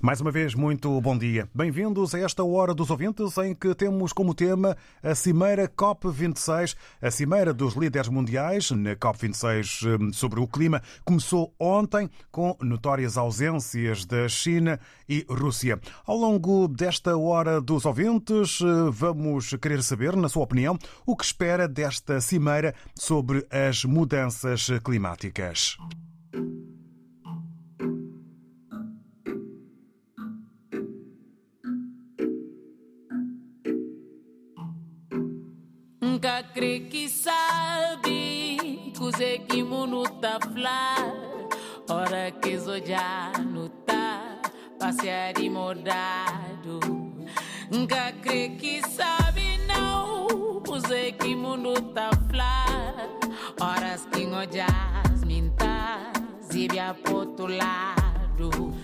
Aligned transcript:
Mais 0.00 0.20
uma 0.20 0.30
vez, 0.30 0.54
muito 0.54 1.00
bom 1.00 1.18
dia. 1.18 1.48
Bem-vindos 1.52 2.14
a 2.14 2.20
esta 2.20 2.44
Hora 2.44 2.72
dos 2.72 2.88
Ouvintes, 2.88 3.36
em 3.38 3.52
que 3.52 3.74
temos 3.74 4.12
como 4.12 4.32
tema 4.32 4.76
a 5.02 5.12
Cimeira 5.12 5.68
COP26, 5.68 6.76
a 7.02 7.10
Cimeira 7.10 7.52
dos 7.52 7.74
Líderes 7.74 8.08
Mundiais, 8.08 8.70
na 8.70 8.94
COP26 8.94 10.00
hum, 10.00 10.12
sobre 10.12 10.38
o 10.38 10.46
clima, 10.46 10.80
começou 11.04 11.52
ontem 11.58 12.08
com 12.30 12.56
notórias 12.62 13.18
ausências 13.18 14.04
da 14.04 14.28
China 14.28 14.78
e 15.08 15.26
Rússia. 15.28 15.80
Ao 16.06 16.16
longo 16.16 16.68
desta 16.68 17.16
Hora 17.16 17.60
dos 17.60 17.84
Ouvintes, 17.84 18.60
eh, 18.60 18.90
vamos 18.92 19.50
querer 19.60 19.82
saber, 19.82 20.14
na 20.14 20.28
sua 20.28 20.44
opinião, 20.44 20.78
o 21.04 21.16
que 21.16 21.24
espera 21.24 21.66
desta 21.66 22.20
Cimeira 22.20 22.72
sobre 22.94 23.44
as 23.50 23.84
mudanças 23.84 24.68
climáticas. 24.84 25.76
Nunca 36.18 36.42
crê 36.42 36.80
que 36.80 37.08
sabe 37.08 38.92
que 39.48 39.62
mundo 39.62 40.02
tá 40.20 40.36
flar 40.52 40.98
Hora 41.88 42.32
que 42.32 42.58
já 42.84 43.30
no 43.38 43.68
tá 43.68 44.36
Passear 44.80 45.38
e 45.38 45.48
modado 45.48 46.80
Nunca 47.70 48.12
crê 48.20 48.48
que 48.48 48.82
sabe 48.88 49.58
não 49.68 50.60
Cuse 50.62 51.12
que 51.12 51.36
mundo 51.36 51.80
tá 51.94 52.10
flar 52.28 52.96
Horas 53.60 54.04
que 54.06 54.26
ngojas 54.26 55.22
minta 55.24 56.12
Zibia 56.42 56.94
pro 56.94 57.18
outro 57.18 57.46
lado 57.46 58.74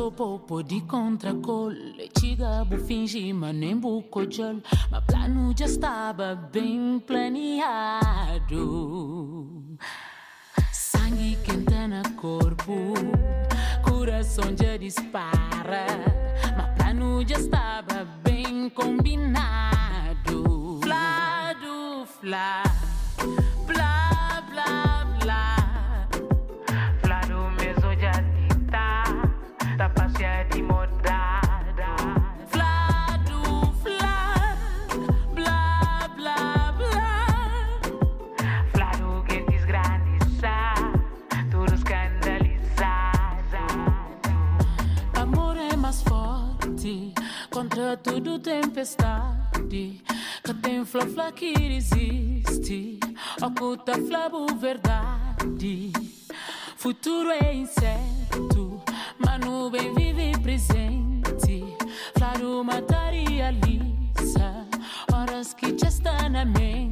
so 0.00 0.10
popo 0.10 0.62
de 0.62 0.80
contracol 0.80 1.74
Chiga 2.18 2.64
bu 2.64 2.78
fingi 2.86 3.34
mas 3.34 3.54
nem 3.54 3.76
bucojol 3.76 4.62
Mas 4.90 5.04
plano 5.04 5.52
já 5.54 5.66
estava 5.66 6.34
bem 6.34 6.98
planeado 7.06 8.62
Sangue 10.72 11.36
quente 11.44 11.86
no 11.86 12.02
corpo 12.16 12.94
Coração 13.82 14.56
já 14.58 14.78
dispara. 14.78 15.84
Mas 16.56 16.74
plano 16.76 17.22
já 17.28 17.36
estava 17.36 18.06
bem 18.24 18.70
combinado 18.70 20.80
Flado, 20.82 22.06
flá 22.06 22.62
Contra 47.60 47.94
tudo 47.94 48.38
tempestade. 48.38 50.02
Que 50.42 50.54
tem 50.62 50.82
flá-flá 50.82 51.30
que 51.30 51.52
resiste. 51.52 52.98
Oculta 53.42 53.92
flabo 54.08 54.46
verdade. 54.54 55.92
Futuro 56.78 57.30
é 57.30 57.52
incerto. 57.52 58.82
Mas 59.18 59.40
nuvem 59.40 59.92
vive 59.92 60.32
presente. 60.42 61.62
Flaro 62.16 62.64
materializa 62.64 64.66
Horas 65.12 65.52
que 65.52 65.76
já 65.76 65.88
está 65.88 66.30
na 66.30 66.46
mente 66.46 66.89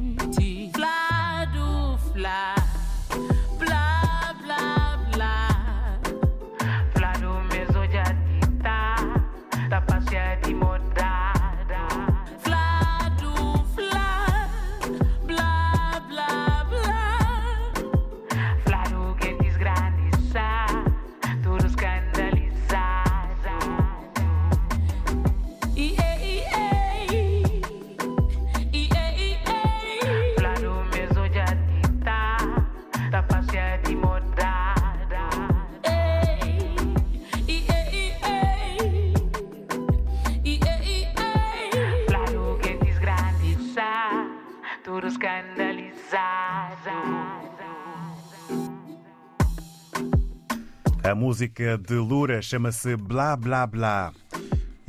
A 51.09 51.15
música 51.15 51.75
de 51.75 51.95
Lura 51.95 52.39
chama-se 52.39 52.95
Blá 52.95 53.35
Blá 53.35 53.65
Blá. 53.65 54.13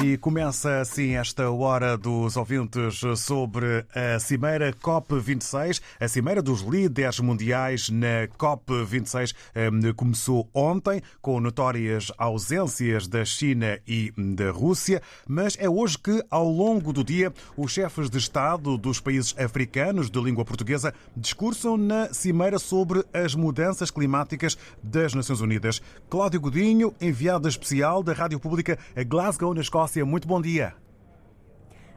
E 0.03 0.17
começa 0.17 0.81
assim 0.81 1.17
esta 1.17 1.51
hora 1.51 1.95
dos 1.95 2.35
ouvintes 2.35 3.03
sobre 3.19 3.85
a 3.95 4.19
Cimeira 4.19 4.73
COP26. 4.73 5.83
A 6.01 6.09
Cimeira 6.09 6.41
dos 6.41 6.63
Líderes 6.63 7.21
Mundiais 7.21 7.91
na 7.91 8.27
COP26 8.39 9.35
eh, 9.55 9.69
começou 9.95 10.49
ontem, 10.55 11.03
com 11.21 11.39
notórias 11.39 12.11
ausências 12.17 13.07
da 13.07 13.27
China 13.27 13.79
e 13.87 14.11
da 14.17 14.51
Rússia, 14.51 15.03
mas 15.29 15.55
é 15.61 15.69
hoje 15.69 15.99
que, 15.99 16.25
ao 16.31 16.49
longo 16.49 16.95
do 16.95 17.05
dia, 17.05 17.31
os 17.55 17.71
chefes 17.71 18.09
de 18.09 18.17
Estado 18.17 18.79
dos 18.79 19.01
países 19.01 19.35
africanos 19.39 20.11
de 20.11 20.19
língua 20.19 20.47
portuguesa 20.47 20.95
discursam 21.15 21.77
na 21.77 22.11
Cimeira 22.15 22.59
sobre 22.59 23.05
as 23.13 23.35
mudanças 23.35 23.91
climáticas 23.91 24.57
das 24.83 25.13
Nações 25.13 25.43
Unidas. 25.43 25.83
Cláudio 26.09 26.41
Godinho, 26.41 26.95
enviado 26.99 27.47
especial 27.47 28.03
da 28.03 28.15
Rádio 28.15 28.41
Pública 28.41 28.79
a 28.97 29.03
Glasgow, 29.03 29.53
na 29.53 29.61
Escócia. 29.61 29.90
Muito 29.99 30.29
bom 30.29 30.41
dia. 30.41 30.75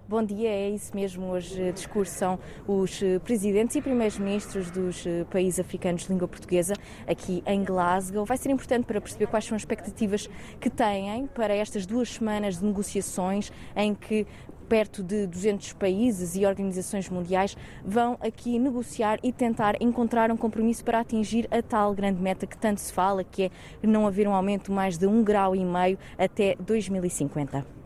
Bom 0.06 0.22
dia, 0.22 0.50
é 0.50 0.69
isso 0.69 0.94
mesmo. 0.94 1.28
Hoje 1.28 1.72
discursam 1.72 2.38
os 2.68 3.01
eh, 3.01 3.19
presidentes 3.19 3.75
e 3.78 3.81
primeiros-ministros 3.81 4.69
dos 4.69 5.06
eh, 5.06 5.25
países 5.31 5.60
africanos 5.60 6.04
de 6.04 6.10
língua 6.12 6.28
portuguesa 6.28 6.74
aqui 7.07 7.42
em 7.45 7.63
Glasgow. 7.63 8.25
Vai 8.25 8.36
ser 8.36 8.50
importante 8.50 8.86
para 8.86 9.00
perceber 9.00 9.28
quais 9.28 9.45
são 9.45 9.56
as 9.56 9.62
expectativas 9.62 10.30
que 10.60 10.69
têm 10.69 11.25
para 11.28 11.56
estas 11.56 11.86
duas 11.86 12.10
semanas 12.10 12.60
de 12.60 12.66
negociações 12.66 13.50
em 13.75 13.95
que 13.95 14.28
perto 14.68 15.01
de 15.01 15.25
200 15.28 15.74
países 15.74 16.36
e 16.36 16.45
organizações 16.45 17.10
mundiais 17.10 17.56
vão 17.86 18.18
aqui 18.19 18.60
negociar 18.60 19.19
e 19.24 19.31
tentar 19.31 19.81
encontrar 19.81 20.31
um 20.31 20.38
compromisso 20.38 20.84
para 20.84 21.00
atingir 21.00 21.48
a 21.50 21.62
tal 21.62 21.94
grande 21.94 22.22
meta 22.22 22.45
que 22.45 22.57
tanto 22.57 22.81
se 22.81 22.92
fala, 22.92 23.24
que 23.24 23.44
é 23.44 23.51
não 23.81 24.06
haver 24.06 24.28
um 24.28 24.34
aumento 24.34 24.72
mais 24.72 24.98
de 24.98 25.07
um 25.07 25.24
grau 25.24 25.56
e 25.56 25.63
meio 25.63 25.98
até 26.18 26.56
2050. 26.60 27.82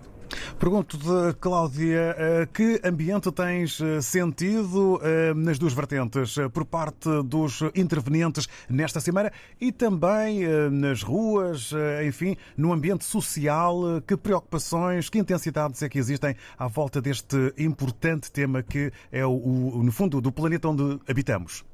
Pergunto-te, 0.60 1.38
Cláudia, 1.40 2.16
eh, 2.18 2.48
que 2.52 2.82
ambiente 2.84 3.32
tens 3.32 3.80
eh, 3.80 4.02
sentido 4.02 5.00
eh, 5.04 5.34
nas 5.36 5.60
duas 5.60 5.74
vertentes, 5.74 6.36
por 6.54 6.66
parte 6.66 7.10
dos 7.24 7.62
intervenientes 7.76 8.48
nesta 8.70 9.00
semana 9.00 9.32
e 9.60 9.72
também 9.72 10.42
nas 10.72 11.04
ruas, 11.04 11.72
enfim, 12.06 12.36
no 12.56 12.74
ambiente 12.74 13.04
social? 13.04 14.02
Que 14.06 14.18
preocupações, 14.18 15.10
que 15.10 15.20
intensidades 15.20 15.82
é 15.82 15.90
que 15.90 16.00
existem 16.00 16.36
à 16.58 16.68
volta 16.68 17.02
deste 17.02 17.54
importante 17.58 18.32
tema 18.32 18.64
que 18.64 18.92
é, 19.12 19.26
o, 19.26 19.82
no 19.84 19.92
fundo, 19.92 20.22
do 20.22 20.32
planeta 20.32 20.70
onde 20.70 21.00
habitamos? 21.08 21.67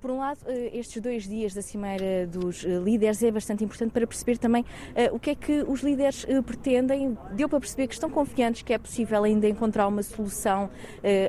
Por 0.00 0.10
um 0.10 0.18
lado, 0.18 0.38
eh, 0.46 0.70
estes 0.72 1.02
dois 1.02 1.28
dias 1.28 1.52
da 1.52 1.60
Cimeira 1.60 2.26
dos 2.26 2.64
eh, 2.64 2.68
Líderes 2.78 3.22
é 3.22 3.30
bastante 3.30 3.62
importante 3.62 3.90
para 3.90 4.06
perceber 4.06 4.38
também 4.38 4.62
uh, 4.62 5.14
o 5.14 5.20
que 5.20 5.30
é 5.30 5.34
que 5.34 5.62
os 5.68 5.80
líderes 5.80 6.24
pretendem. 6.46 7.18
Deu 7.32 7.50
para 7.50 7.60
perceber 7.60 7.86
que 7.86 7.92
estão 7.92 8.08
confiantes 8.08 8.62
que 8.62 8.72
é 8.72 8.78
possível 8.78 9.22
ainda 9.24 9.46
encontrar 9.46 9.86
uma 9.86 10.02
solução, 10.02 10.70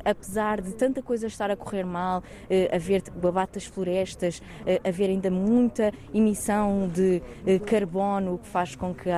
apesar 0.05 0.61
de 0.61 0.73
tanta 0.73 1.01
coisa 1.01 1.27
estar 1.27 1.51
a 1.51 1.55
correr 1.55 1.83
mal, 1.83 2.23
haver 2.71 3.03
abate 3.21 3.53
das 3.53 3.65
florestas, 3.65 4.41
haver 4.83 5.09
ainda 5.09 5.29
muita 5.29 5.91
emissão 6.13 6.89
de 6.89 7.21
carbono, 7.65 8.37
que 8.37 8.47
faz 8.47 8.75
com 8.75 8.93
que 8.93 9.09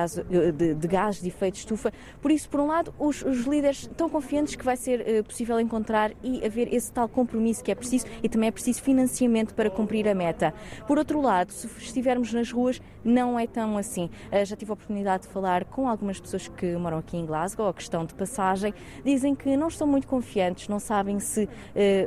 de, 0.52 0.74
de 0.74 0.88
gases 0.88 1.22
de 1.22 1.28
efeito 1.28 1.54
de 1.54 1.60
estufa. 1.60 1.92
Por 2.20 2.30
isso, 2.30 2.48
por 2.48 2.60
um 2.60 2.66
lado, 2.66 2.94
os, 2.98 3.22
os 3.22 3.44
líderes 3.44 3.82
estão 3.82 4.08
confiantes 4.08 4.54
que 4.54 4.64
vai 4.64 4.76
ser 4.76 5.22
possível 5.24 5.58
encontrar 5.60 6.12
e 6.22 6.44
haver 6.44 6.72
esse 6.72 6.92
tal 6.92 7.08
compromisso 7.08 7.62
que 7.62 7.70
é 7.70 7.74
preciso 7.74 8.06
e 8.22 8.28
também 8.28 8.48
é 8.48 8.52
preciso 8.52 8.82
financiamento 8.82 9.43
para 9.52 9.68
cumprir 9.68 10.08
a 10.08 10.14
meta. 10.14 10.54
Por 10.86 10.98
outro 10.98 11.20
lado, 11.20 11.52
se 11.52 11.66
estivermos 11.78 12.32
nas 12.32 12.50
ruas, 12.50 12.80
não 13.04 13.38
é 13.38 13.46
tão 13.46 13.76
assim. 13.76 14.08
Eh, 14.30 14.44
já 14.44 14.56
tive 14.56 14.70
a 14.70 14.74
oportunidade 14.74 15.24
de 15.24 15.28
falar 15.28 15.64
com 15.64 15.88
algumas 15.88 16.18
pessoas 16.18 16.48
que 16.48 16.74
moram 16.76 16.98
aqui 16.98 17.16
em 17.16 17.26
Glasgow, 17.26 17.68
a 17.68 17.74
questão 17.74 18.04
de 18.04 18.14
passagem, 18.14 18.72
dizem 19.04 19.34
que 19.34 19.56
não 19.56 19.68
estão 19.68 19.86
muito 19.86 20.06
confiantes, 20.06 20.68
não 20.68 20.78
sabem 20.78 21.20
se 21.20 21.44
uh, 21.44 21.48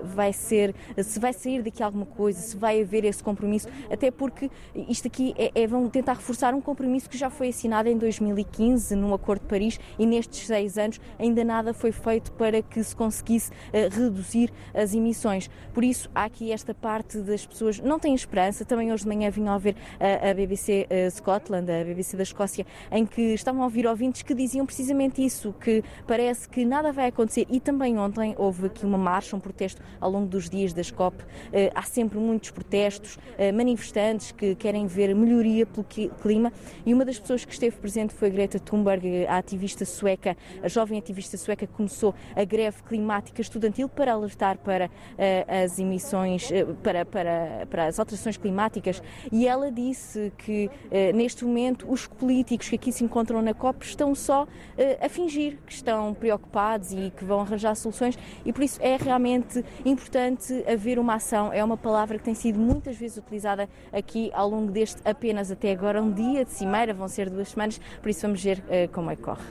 vai 0.05 0.33
ser, 0.33 0.73
se 1.03 1.19
vai 1.19 1.33
sair 1.33 1.61
daqui 1.61 1.83
alguma 1.83 2.05
coisa, 2.05 2.39
se 2.39 2.57
vai 2.57 2.81
haver 2.81 3.05
esse 3.05 3.23
compromisso, 3.23 3.67
até 3.91 4.09
porque 4.09 4.49
isto 4.87 5.07
aqui 5.07 5.35
é, 5.37 5.51
é 5.53 5.67
vão 5.67 5.87
tentar 5.89 6.13
reforçar 6.13 6.53
um 6.53 6.61
compromisso 6.61 7.09
que 7.09 7.17
já 7.17 7.29
foi 7.29 7.49
assinado 7.49 7.89
em 7.89 7.97
2015 7.97 8.95
no 8.95 9.13
Acordo 9.13 9.41
de 9.41 9.47
Paris 9.47 9.79
e 9.99 10.05
nestes 10.05 10.47
seis 10.47 10.77
anos 10.77 10.99
ainda 11.19 11.43
nada 11.43 11.73
foi 11.73 11.91
feito 11.91 12.31
para 12.31 12.61
que 12.61 12.83
se 12.83 12.95
conseguisse 12.95 13.51
uh, 13.51 13.89
reduzir 13.91 14.51
as 14.73 14.93
emissões. 14.93 15.49
Por 15.73 15.83
isso 15.83 16.09
há 16.15 16.23
aqui 16.25 16.51
esta 16.51 16.73
parte 16.73 17.19
das 17.27 17.45
pessoas 17.45 17.79
não 17.79 17.99
têm 17.99 18.15
esperança. 18.15 18.65
Também 18.65 18.91
hoje 18.91 19.03
de 19.03 19.09
manhã 19.09 19.29
vinham 19.29 19.53
a 19.53 19.57
ver 19.57 19.75
a, 19.99 20.29
a 20.29 20.33
BBC 20.33 20.87
uh, 20.89 21.11
Scotland, 21.11 21.71
a 21.71 21.83
BBC 21.83 22.17
da 22.17 22.23
Escócia, 22.23 22.65
em 22.91 23.05
que 23.05 23.21
estavam 23.33 23.61
a 23.61 23.65
ouvir 23.65 23.85
ouvintes 23.85 24.21
que 24.21 24.33
diziam 24.33 24.65
precisamente 24.65 25.23
isso, 25.23 25.53
que 25.59 25.83
parece 26.07 26.47
que 26.47 26.65
nada 26.65 26.91
vai 26.91 27.07
acontecer. 27.07 27.45
E 27.49 27.59
também 27.59 27.97
ontem 27.97 28.33
houve 28.37 28.67
aqui 28.67 28.85
uma 28.85 28.97
marcha, 28.97 29.35
um 29.35 29.39
protesto 29.39 29.81
ao 29.99 30.09
longo 30.09 30.27
dos 30.27 30.49
dias 30.49 30.73
das 30.73 30.89
COP. 30.89 31.21
Uh, 31.21 31.27
há 31.75 31.83
sempre 31.83 32.17
muitos 32.17 32.51
protestos, 32.51 33.15
uh, 33.15 33.53
manifestantes 33.53 34.31
que 34.31 34.55
querem 34.55 34.87
ver 34.87 35.13
melhoria 35.13 35.65
pelo 35.65 35.85
clima. 36.21 36.51
E 36.85 36.93
uma 36.93 37.05
das 37.05 37.19
pessoas 37.19 37.43
que 37.45 37.51
esteve 37.51 37.75
presente 37.77 38.13
foi 38.13 38.29
Greta 38.29 38.59
Thunberg, 38.59 39.25
a 39.27 39.37
ativista 39.37 39.85
sueca, 39.85 40.37
a 40.63 40.67
jovem 40.67 40.97
ativista 40.97 41.37
sueca 41.37 41.67
que 41.67 41.73
começou 41.73 42.15
a 42.35 42.43
greve 42.43 42.81
climática 42.83 43.41
estudantil 43.41 43.89
para 43.89 44.13
alertar 44.13 44.57
para 44.57 44.89
as 45.47 45.79
emissões, 45.79 46.49
para, 46.83 47.05
para 47.05 47.16
para, 47.17 47.65
para 47.67 47.85
as 47.87 47.97
alterações 47.97 48.37
climáticas 48.37 49.01
e 49.31 49.47
ela 49.47 49.71
disse 49.71 50.31
que 50.37 50.69
eh, 50.91 51.11
neste 51.13 51.43
momento 51.43 51.91
os 51.91 52.05
políticos 52.05 52.69
que 52.69 52.75
aqui 52.75 52.91
se 52.91 53.03
encontram 53.03 53.41
na 53.41 53.55
COP 53.55 53.83
estão 53.83 54.13
só 54.13 54.45
eh, 54.77 55.03
a 55.03 55.09
fingir 55.09 55.57
que 55.65 55.73
estão 55.73 56.13
preocupados 56.13 56.91
e 56.91 57.11
que 57.17 57.25
vão 57.25 57.39
arranjar 57.39 57.73
soluções 57.73 58.19
e 58.45 58.53
por 58.53 58.61
isso 58.61 58.79
é 58.83 58.97
realmente 58.97 59.65
importante 59.83 60.63
haver 60.71 60.99
uma 60.99 61.15
ação. 61.15 61.51
É 61.51 61.63
uma 61.63 61.75
palavra 61.75 62.19
que 62.19 62.23
tem 62.23 62.35
sido 62.35 62.59
muitas 62.59 62.95
vezes 62.95 63.17
utilizada 63.17 63.67
aqui 63.91 64.29
ao 64.31 64.47
longo 64.47 64.71
deste 64.71 65.01
apenas 65.03 65.49
até 65.49 65.71
agora 65.71 65.99
um 65.99 66.11
dia 66.11 66.45
de 66.45 66.51
cimeira, 66.51 66.93
vão 66.93 67.07
ser 67.07 67.31
duas 67.31 67.49
semanas, 67.49 67.81
por 67.99 68.09
isso 68.09 68.21
vamos 68.21 68.43
ver 68.43 68.63
eh, 68.69 68.87
como 68.89 69.09
é 69.09 69.15
que 69.15 69.23
corre. 69.23 69.43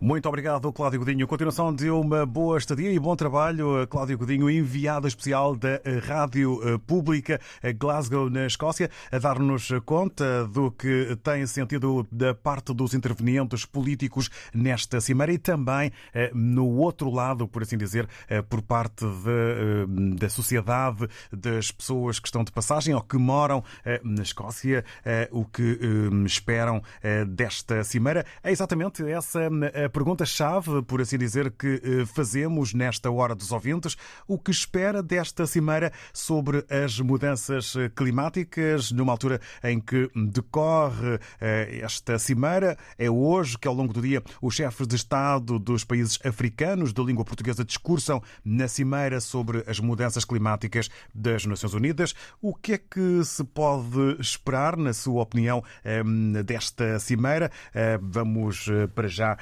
Muito 0.00 0.28
obrigado, 0.28 0.72
Cláudio 0.72 0.98
Godinho. 0.98 1.28
Continuação 1.28 1.72
de 1.72 1.88
uma 1.88 2.26
boa 2.26 2.58
estadia 2.58 2.90
e 2.90 2.98
bom 2.98 3.14
trabalho, 3.14 3.86
Cláudio 3.86 4.18
Godinho, 4.18 4.50
enviado 4.50 5.06
especial 5.06 5.54
da 5.54 5.80
Rádio 6.04 6.80
Pública 6.84 7.11
Pública 7.12 7.38
Glasgow, 7.78 8.30
na 8.30 8.46
Escócia, 8.46 8.90
a 9.10 9.18
dar-nos 9.18 9.68
conta 9.84 10.46
do 10.46 10.70
que 10.70 11.14
tem 11.22 11.46
sentido 11.46 12.06
da 12.10 12.34
parte 12.34 12.72
dos 12.72 12.94
intervenientes 12.94 13.66
políticos 13.66 14.30
nesta 14.54 14.98
cimeira 14.98 15.30
e 15.30 15.36
também 15.36 15.92
eh, 16.14 16.30
no 16.32 16.66
outro 16.66 17.10
lado, 17.10 17.46
por 17.46 17.62
assim 17.62 17.76
dizer, 17.76 18.08
eh, 18.30 18.40
por 18.40 18.62
parte 18.62 19.04
de, 19.04 19.28
eh, 19.28 20.16
da 20.16 20.30
sociedade, 20.30 21.06
das 21.30 21.70
pessoas 21.70 22.18
que 22.18 22.28
estão 22.28 22.42
de 22.42 22.50
passagem 22.50 22.94
ou 22.94 23.02
que 23.02 23.18
moram 23.18 23.62
na 24.02 24.22
Escócia, 24.22 24.84
o 25.30 25.44
que 25.44 25.78
esperam 26.24 26.82
desta 27.28 27.84
cimeira. 27.84 28.24
É 28.42 28.50
exatamente 28.50 29.06
essa 29.10 29.50
a 29.84 29.88
pergunta-chave, 29.88 30.82
por 30.82 31.00
assim 31.00 31.18
dizer, 31.18 31.50
que 31.50 32.04
fazemos 32.06 32.72
nesta 32.72 33.10
hora 33.10 33.34
dos 33.34 33.52
ouvintes. 33.52 33.96
O 34.26 34.38
que 34.38 34.50
espera 34.50 35.02
desta 35.02 35.46
cimeira 35.46 35.92
sobre 36.12 36.64
as 36.70 37.01
mudanças 37.02 37.74
climáticas, 37.94 38.92
numa 38.92 39.12
altura 39.12 39.40
em 39.62 39.80
que 39.80 40.10
decorre 40.14 41.18
eh, 41.40 41.80
esta 41.82 42.18
cimeira. 42.18 42.76
É 42.98 43.10
hoje 43.10 43.58
que, 43.58 43.68
ao 43.68 43.74
longo 43.74 43.92
do 43.92 44.00
dia, 44.00 44.22
os 44.40 44.54
chefes 44.54 44.86
de 44.86 44.96
Estado 44.96 45.58
dos 45.58 45.84
países 45.84 46.18
africanos 46.24 46.92
de 46.92 47.02
língua 47.02 47.24
portuguesa 47.24 47.64
discursam 47.64 48.22
na 48.44 48.68
cimeira 48.68 49.20
sobre 49.20 49.64
as 49.66 49.78
mudanças 49.78 50.24
climáticas 50.24 50.88
das 51.14 51.44
Nações 51.46 51.74
Unidas. 51.74 52.14
O 52.40 52.54
que 52.54 52.72
é 52.72 52.78
que 52.78 53.24
se 53.24 53.44
pode 53.44 54.16
esperar, 54.20 54.76
na 54.76 54.92
sua 54.92 55.22
opinião, 55.22 55.62
eh, 55.84 56.02
desta 56.44 56.98
cimeira? 56.98 57.50
Eh, 57.74 57.98
vamos 58.00 58.68
para 58.94 59.08
já 59.08 59.36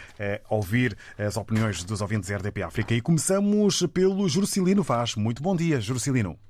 ouvir 0.49 0.97
as 1.19 1.37
opiniões 1.37 1.85
dos 1.85 2.01
ouvintes 2.01 2.31
RDP 2.31 2.63
África 2.63 2.95
e 2.95 3.01
começamos 3.01 3.87
pelo 3.93 4.29
Jurcilino 4.29 4.83
Vaz. 4.83 5.15
Muito 5.15 5.43
bom 5.43 5.55
dia, 5.57 5.81
Jurcilino. 5.81 6.50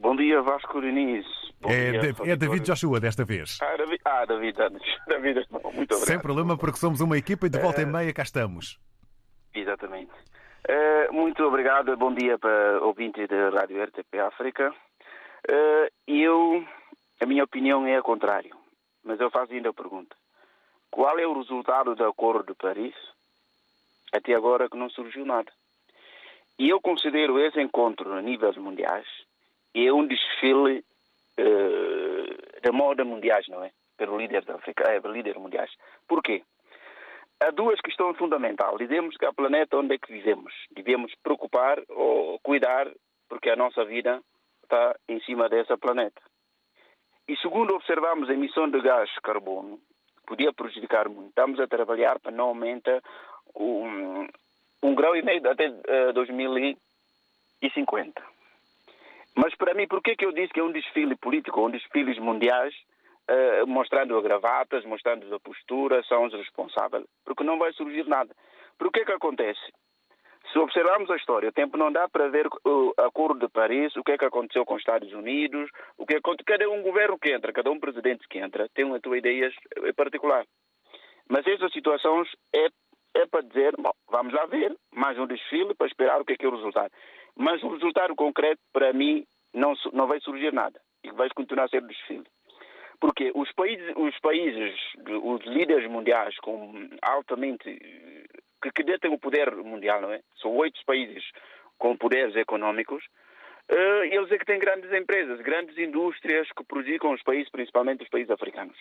Bom 0.00 0.14
dia, 0.14 0.42
Vasco 0.42 0.80
Diniz. 0.80 1.26
É, 1.64 1.98
dia, 1.98 2.32
é, 2.32 2.36
David 2.36 2.64
Joshua 2.64 3.00
desta 3.00 3.24
vez. 3.24 3.58
Ah, 3.62 3.76
David, 3.76 4.00
ah, 4.04 4.26
David, 4.26 4.56
David 5.08 5.46
muito 5.50 5.94
obrigado. 5.94 6.06
Sem 6.06 6.20
problema, 6.20 6.56
porque 6.56 6.78
somos 6.78 7.00
uma 7.00 7.16
equipa 7.16 7.46
e 7.46 7.50
de 7.50 7.58
volta 7.58 7.80
e 7.80 7.84
eh, 7.84 7.86
meia 7.86 8.12
cá 8.12 8.22
estamos. 8.22 8.78
Exatamente. 9.54 10.12
Uh, 10.68 11.12
muito 11.12 11.42
obrigado, 11.44 11.96
bom 11.96 12.12
dia 12.12 12.38
para 12.38 12.82
o 12.82 12.88
ouvinte 12.88 13.26
da 13.26 13.50
Rádio 13.50 13.82
RTP 13.82 14.18
África. 14.18 14.70
Uh, 15.48 15.88
eu, 16.06 16.64
a 17.20 17.26
minha 17.26 17.44
opinião 17.44 17.86
é 17.86 17.96
a 17.96 18.02
contrário, 18.02 18.54
mas 19.02 19.18
eu 19.20 19.30
faço 19.30 19.52
ainda 19.52 19.70
a 19.70 19.74
pergunta. 19.74 20.14
Qual 20.90 21.18
é 21.18 21.26
o 21.26 21.38
resultado 21.38 21.94
do 21.94 22.04
Acordo 22.04 22.52
de 22.52 22.54
Paris? 22.54 22.94
Até 24.12 24.34
agora 24.34 24.68
que 24.68 24.76
não 24.76 24.90
surgiu 24.90 25.24
nada. 25.24 25.50
E 26.58 26.68
eu 26.68 26.80
considero 26.80 27.38
esse 27.38 27.60
encontro 27.60 28.12
a 28.12 28.22
níveis 28.22 28.56
mundiais 28.56 29.06
é 29.84 29.92
um 29.92 30.06
desfile 30.06 30.84
uh, 31.38 32.60
da 32.62 32.72
moda 32.72 33.04
mundiais, 33.04 33.46
não 33.48 33.62
é? 33.62 33.70
Pelos 33.96 34.18
líderes 34.18 34.48
africanos, 34.48 35.04
é, 35.04 35.08
líderes 35.08 35.40
mundiais. 35.40 35.70
Por 36.08 36.22
quê? 36.22 36.42
Há 37.40 37.50
duas 37.50 37.80
questões 37.80 38.16
fundamentais. 38.16 38.78
Dizemos 38.78 39.16
que 39.16 39.26
a 39.26 39.32
planeta 39.32 39.76
onde 39.76 39.94
é 39.94 39.98
que 39.98 40.12
vivemos. 40.12 40.52
Devemos 40.70 41.12
preocupar 41.22 41.82
ou 41.90 42.38
cuidar, 42.40 42.88
porque 43.28 43.50
a 43.50 43.56
nossa 43.56 43.84
vida 43.84 44.22
está 44.62 44.96
em 45.08 45.20
cima 45.20 45.48
dessa 45.48 45.76
planeta. 45.76 46.20
E 47.28 47.36
segundo 47.38 47.74
observamos 47.74 48.30
a 48.30 48.32
emissão 48.32 48.70
de 48.70 48.80
gás 48.80 49.10
de 49.10 49.20
carbono, 49.20 49.80
podia 50.26 50.52
prejudicar 50.52 51.08
muito. 51.08 51.28
Estamos 51.28 51.60
a 51.60 51.66
trabalhar 51.66 52.18
para 52.20 52.32
não 52.32 52.48
aumentar 52.48 53.02
um, 53.54 54.26
um 54.82 54.94
grau 54.94 55.16
e 55.16 55.22
meio 55.22 55.50
até 55.50 55.68
uh, 55.68 55.80
eh, 55.86 56.12
2050. 56.12 58.35
Mas 59.36 59.54
para 59.54 59.74
mim, 59.74 59.86
por 59.86 60.02
que 60.02 60.16
eu 60.24 60.32
disse 60.32 60.52
que 60.52 60.60
é 60.60 60.64
um 60.64 60.72
desfile 60.72 61.14
político, 61.16 61.64
um 61.64 61.70
desfiles 61.70 62.18
mundiais, 62.18 62.74
uh, 63.30 63.66
mostrando 63.66 64.20
gravatas, 64.22 64.84
mostrando 64.86 65.32
a 65.34 65.38
postura, 65.38 66.02
são 66.04 66.24
os 66.24 66.32
responsáveis? 66.32 67.04
Porque 67.24 67.44
não 67.44 67.58
vai 67.58 67.70
surgir 67.74 68.06
nada. 68.06 68.34
Por 68.78 68.90
que 68.90 69.04
que 69.04 69.12
acontece? 69.12 69.60
Se 70.52 70.58
observarmos 70.58 71.10
a 71.10 71.16
história, 71.16 71.50
o 71.50 71.52
tempo 71.52 71.76
não 71.76 71.92
dá 71.92 72.08
para 72.08 72.28
ver 72.28 72.46
o 72.64 72.94
Acordo 72.96 73.46
de 73.46 73.52
Paris, 73.52 73.94
o 73.96 74.02
que 74.02 74.12
é 74.12 74.18
que 74.18 74.24
aconteceu 74.24 74.64
com 74.64 74.74
os 74.74 74.80
Estados 74.80 75.12
Unidos, 75.12 75.68
o 75.98 76.06
que 76.06 76.16
aconteceu, 76.16 76.46
cada 76.46 76.70
um 76.70 76.82
governo 76.82 77.18
que 77.18 77.32
entra, 77.32 77.52
cada 77.52 77.70
um 77.70 77.80
presidente 77.80 78.26
que 78.28 78.38
entra, 78.38 78.68
tem 78.72 78.84
uma 78.84 79.00
tua 79.00 79.18
ideias 79.18 79.52
particular. 79.96 80.46
Mas 81.28 81.46
estas 81.46 81.72
situações 81.72 82.28
é 82.54 82.68
é 83.16 83.26
para 83.26 83.40
dizer, 83.40 83.74
bom, 83.78 83.92
vamos 84.10 84.34
lá 84.34 84.44
ver, 84.46 84.76
mais 84.92 85.18
um 85.18 85.26
desfile 85.26 85.74
para 85.74 85.86
esperar 85.86 86.20
o 86.20 86.24
que 86.24 86.34
é 86.34 86.36
que 86.36 86.44
é 86.44 86.48
o 86.48 86.54
resultado. 86.54 86.90
Mas 87.36 87.62
o 87.62 87.68
resultado 87.68 88.14
concreto, 88.14 88.60
para 88.72 88.92
mim, 88.92 89.26
não, 89.52 89.74
não 89.92 90.06
vai 90.06 90.20
surgir 90.20 90.52
nada. 90.52 90.80
E 91.04 91.10
vai 91.12 91.28
continuar 91.30 91.64
a 91.64 91.68
ser 91.68 91.82
desfile. 91.82 92.26
Porque 92.98 93.30
os 93.34 93.52
países, 93.52 93.92
os 93.96 94.18
países, 94.20 94.74
os 95.22 95.44
líderes 95.44 95.88
mundiais 95.90 96.34
com 96.38 96.88
altamente 97.02 97.78
que, 98.62 98.70
que 98.72 98.82
detêm 98.82 99.12
o 99.12 99.18
poder 99.18 99.54
mundial, 99.56 100.00
não 100.00 100.12
é? 100.12 100.20
São 100.40 100.54
oito 100.56 100.80
países 100.84 101.24
com 101.78 101.96
poderes 101.96 102.34
económicos. 102.36 103.04
Uh, 103.70 104.04
eles 104.04 104.30
é 104.30 104.38
que 104.38 104.44
têm 104.44 104.58
grandes 104.58 104.92
empresas, 104.92 105.40
grandes 105.40 105.76
indústrias 105.76 106.48
que 106.56 106.64
prejudicam 106.64 107.12
os 107.12 107.22
países, 107.22 107.50
principalmente 107.50 108.04
os 108.04 108.08
países 108.08 108.30
africanos, 108.30 108.76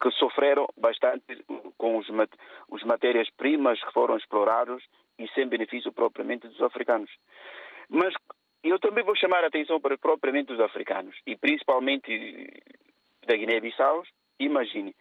que 0.00 0.10
sofreram 0.12 0.66
bastante 0.76 1.42
com 1.78 1.96
os, 1.96 2.08
mat 2.10 2.30
os 2.68 2.82
matérias-primas 2.84 3.82
que 3.82 3.92
foram 3.92 4.16
explorados 4.16 4.84
e 5.18 5.26
sem 5.28 5.48
benefício 5.48 5.90
propriamente 5.92 6.46
dos 6.48 6.60
africanos. 6.60 7.10
Mas 7.94 8.12
eu 8.64 8.76
também 8.80 9.04
vou 9.04 9.14
chamar 9.14 9.44
a 9.44 9.46
atenção 9.46 9.80
para 9.80 9.96
propriamente 9.96 10.52
os 10.52 10.58
africanos 10.58 11.14
e 11.24 11.36
principalmente 11.36 12.10
da 13.24 13.36
Guiné-Bissau. 13.36 14.02
Imagine, 14.40 14.92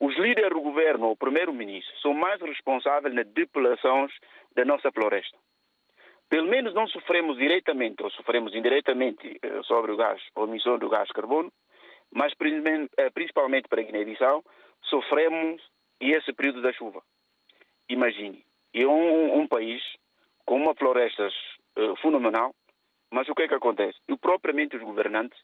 os 0.00 0.16
líderes 0.16 0.48
do 0.48 0.62
governo 0.62 1.10
o 1.10 1.16
primeiro-ministro 1.16 1.94
são 2.00 2.14
mais 2.14 2.40
responsáveis 2.40 3.14
nas 3.14 3.26
depelações 3.26 4.10
da 4.56 4.64
nossa 4.64 4.90
floresta. 4.90 5.36
Pelo 6.30 6.48
menos 6.48 6.72
não 6.72 6.88
sofremos 6.88 7.36
diretamente 7.36 8.02
ou 8.02 8.10
sofremos 8.12 8.54
indiretamente 8.54 9.38
eh, 9.42 9.62
sobre 9.64 9.92
o 9.92 9.96
gás, 9.98 10.22
a 10.34 10.40
emissão 10.44 10.78
do 10.78 10.88
gás 10.88 11.10
carbono, 11.10 11.52
mas 12.10 12.32
eh, 12.32 13.10
principalmente 13.10 13.68
para 13.68 13.82
a 13.82 13.84
Guiné-Bissau 13.84 14.42
sofremos 14.84 15.60
esse 16.00 16.32
período 16.32 16.62
da 16.62 16.72
chuva. 16.72 17.02
Imagine, 17.90 18.42
é 18.72 18.86
um, 18.86 19.40
um 19.40 19.46
país 19.46 19.82
com 20.46 20.56
uma 20.56 20.74
floresta 20.74 21.28
fenomenal, 22.00 22.54
mas 23.10 23.28
o 23.28 23.34
que 23.34 23.42
é 23.42 23.48
que 23.48 23.54
acontece? 23.54 23.98
E 24.08 24.16
propriamente 24.16 24.76
os 24.76 24.82
governantes 24.82 25.38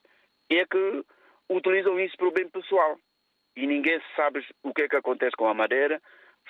é 0.51 0.65
que 0.67 1.05
utilizam 1.49 1.99
isso 1.99 2.17
para 2.17 2.29
o 2.29 2.33
bem 2.33 2.49
pessoal. 2.49 2.97
E 3.57 3.67
ninguém 3.67 4.01
sabe 4.17 4.45
o 4.63 4.75
que 4.75 4.83
é 4.83 4.89
que 4.89 4.97
acontece 4.97 5.37
com 5.37 5.49
a 5.49 5.55
madeira. 5.55 6.01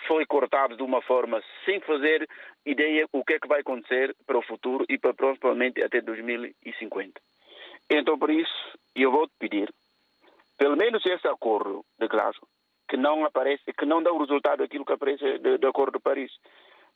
Foi 0.08 0.26
cortado 0.26 0.76
de 0.76 0.82
uma 0.82 1.00
forma 1.02 1.42
sem 1.64 1.80
fazer 1.80 2.28
ideia 2.66 3.06
o 3.12 3.24
que 3.24 3.34
é 3.34 3.38
que 3.38 3.46
vai 3.46 3.60
acontecer 3.60 4.14
para 4.26 4.38
o 4.38 4.42
futuro 4.42 4.84
e 4.88 4.98
para 4.98 5.14
provavelmente 5.14 5.82
até 5.84 6.00
2050. 6.00 7.20
Então, 7.90 8.18
por 8.18 8.30
isso, 8.30 8.78
eu 8.96 9.12
vou 9.12 9.26
te 9.28 9.34
pedir, 9.38 9.72
pelo 10.58 10.76
menos 10.76 11.04
esse 11.04 11.28
acordo 11.28 11.84
de 11.98 12.08
Glasgow, 12.08 12.48
que 12.88 12.96
não 12.96 13.24
aparece, 13.24 13.72
que 13.72 13.86
não 13.86 14.02
dá 14.02 14.12
o 14.12 14.18
resultado 14.18 14.58
daquilo 14.58 14.84
que 14.84 14.92
aparece 14.92 15.38
do, 15.38 15.58
do 15.58 15.68
Acordo 15.68 15.98
de 15.98 16.02
Paris. 16.02 16.32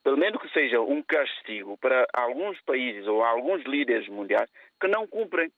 Pelo 0.02 0.17
menos 0.17 0.40
que 0.40 0.49
seja 0.50 0.81
um 0.81 1.02
castigo 1.02 1.76
para 1.78 2.07
alguns 2.14 2.61
países 2.62 3.07
ou 3.07 3.23
alguns 3.23 3.62
líderes 3.64 4.09
mundiais 4.09 4.50
que 4.81 4.88
não 4.88 5.07
cumprem. 5.07 5.50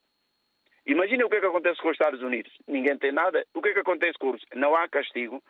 Imagina 0.86 1.26
o 1.26 1.28
que 1.28 1.36
é 1.36 1.40
que 1.40 1.46
acontece 1.46 1.80
com 1.80 1.88
os 1.88 1.94
Estados 1.94 2.22
Unidos. 2.22 2.52
Ninguém 2.66 2.96
tem 2.96 3.12
nada. 3.12 3.44
O 3.54 3.60
que 3.60 3.68
é 3.68 3.72
que 3.72 3.80
acontece 3.80 4.18
com 4.18 4.30
os 4.30 4.42
Não 4.54 4.74
há 4.74 4.88
castigo. 4.88 5.42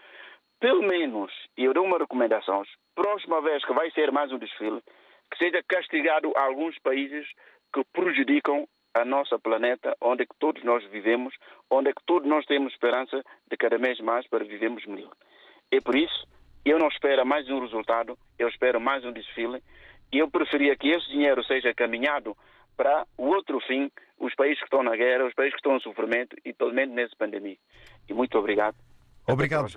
Pelo 0.60 0.82
menos, 0.82 1.32
eu 1.56 1.72
dou 1.72 1.84
uma 1.84 1.96
recomendação, 1.96 2.62
próxima 2.94 3.40
vez 3.40 3.64
que 3.64 3.72
vai 3.72 3.90
ser 3.92 4.12
mais 4.12 4.30
um 4.30 4.38
desfile, 4.38 4.82
que 5.30 5.38
seja 5.38 5.62
castigado 5.66 6.32
alguns 6.36 6.78
países 6.80 7.26
que 7.72 7.82
prejudicam 7.94 8.68
a 8.94 9.04
nossa 9.04 9.38
planeta, 9.38 9.96
onde 10.02 10.24
é 10.24 10.26
que 10.26 10.34
todos 10.38 10.62
nós 10.64 10.84
vivemos, 10.90 11.34
onde 11.70 11.90
é 11.90 11.92
que 11.92 12.04
todos 12.04 12.28
nós 12.28 12.44
temos 12.44 12.72
esperança 12.72 13.22
de 13.48 13.56
cada 13.56 13.78
vez 13.78 13.98
mais 14.00 14.26
para 14.28 14.44
vivermos 14.44 14.84
melhor. 14.84 15.12
E 15.72 15.80
por 15.80 15.94
isso, 15.94 16.26
eu 16.64 16.78
não 16.78 16.88
espero 16.88 17.24
mais 17.24 17.48
um 17.48 17.60
resultado, 17.60 18.18
eu 18.38 18.48
espero 18.48 18.80
mais 18.80 19.04
um 19.04 19.12
desfile, 19.12 19.62
e 20.12 20.18
eu 20.18 20.30
preferia 20.30 20.76
que 20.76 20.88
esse 20.88 21.08
dinheiro 21.08 21.42
seja 21.44 21.72
caminhado 21.72 22.36
para 22.76 23.06
o 23.16 23.26
outro 23.26 23.60
fim, 23.60 23.90
os 24.18 24.34
países 24.34 24.58
que 24.58 24.64
estão 24.64 24.82
na 24.82 24.96
guerra, 24.96 25.26
os 25.26 25.34
países 25.34 25.54
que 25.54 25.60
estão 25.60 25.76
em 25.76 25.80
sofrimento 25.80 26.36
e 26.44 26.52
pelo 26.52 26.72
menos 26.72 26.94
nessa 26.94 27.14
pandemia. 27.16 27.56
E 28.08 28.12
muito 28.12 28.38
obrigado. 28.38 28.76
Obrigado. 29.32 29.68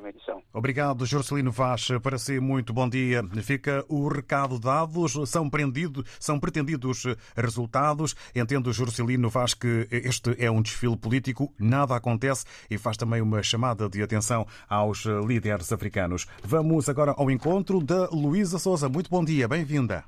Obrigado, 0.54 1.06
Jorcelino 1.06 1.52
Vaz. 1.52 1.88
Para 2.02 2.18
si, 2.18 2.40
muito 2.40 2.74
bom 2.74 2.88
dia. 2.88 3.24
Fica 3.42 3.84
o 3.90 4.08
recado 4.08 4.60
dado. 4.60 5.08
São, 5.26 5.50
prendido, 5.50 6.04
são 6.20 6.40
pretendidos 6.40 7.04
resultados. 7.36 8.16
Entendo, 8.36 8.72
Jorcelino 8.72 9.30
Vaz, 9.30 9.54
que 9.54 9.88
este 9.92 10.36
é 10.38 10.52
um 10.52 10.62
desfile 10.62 10.98
político. 10.98 11.54
Nada 11.60 11.96
acontece 11.96 12.46
e 12.70 12.78
faz 12.78 12.98
também 12.98 13.22
uma 13.22 13.42
chamada 13.42 13.90
de 13.90 14.02
atenção 14.02 14.46
aos 14.70 15.06
líderes 15.06 15.72
africanos. 15.72 16.28
Vamos 16.44 16.88
agora 16.90 17.14
ao 17.18 17.32
encontro 17.32 17.84
da 17.84 18.08
Luísa 18.10 18.60
Souza. 18.60 18.88
Muito 18.88 19.10
bom 19.10 19.24
dia. 19.24 19.48
Bem-vinda. 19.48 20.04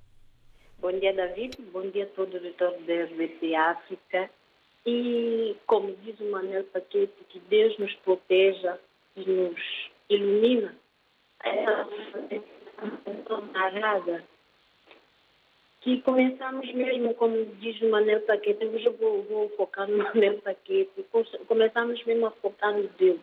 Bom 0.79 0.91
dia, 0.99 1.13
David. 1.13 1.57
Bom 1.73 1.89
dia 1.89 2.03
a 2.03 2.07
todo 2.07 2.27
o 2.27 2.39
diretor 2.39 2.71
da 2.85 3.05
RBC 3.05 3.55
África. 3.55 4.29
E, 4.85 5.55
como 5.65 5.95
diz 6.03 6.19
o 6.19 6.29
Manuel 6.29 6.63
Paquete, 6.65 7.13
que 7.29 7.39
Deus 7.49 7.77
nos 7.79 7.91
proteja 8.05 8.79
e 9.15 9.29
nos 9.29 9.89
ilumina. 10.09 10.75
É 11.43 11.65
narrada 13.53 14.23
que 15.85 16.01
começamos 16.01 16.73
mesmo, 16.73 17.13
como 17.13 17.45
diz 17.57 17.79
o 17.79 17.89
Manuel 17.91 18.19
Paquete, 18.21 18.65
hoje 18.65 18.87
eu 18.87 18.97
vou, 18.97 19.21
vou 19.25 19.49
focar 19.49 19.87
no 19.87 19.99
Manuel 20.03 20.41
Paquete, 20.41 21.05
começamos 21.47 22.03
mesmo 22.05 22.25
a 22.25 22.31
focar 22.31 22.73
no 22.75 22.87
Deus. 22.97 23.21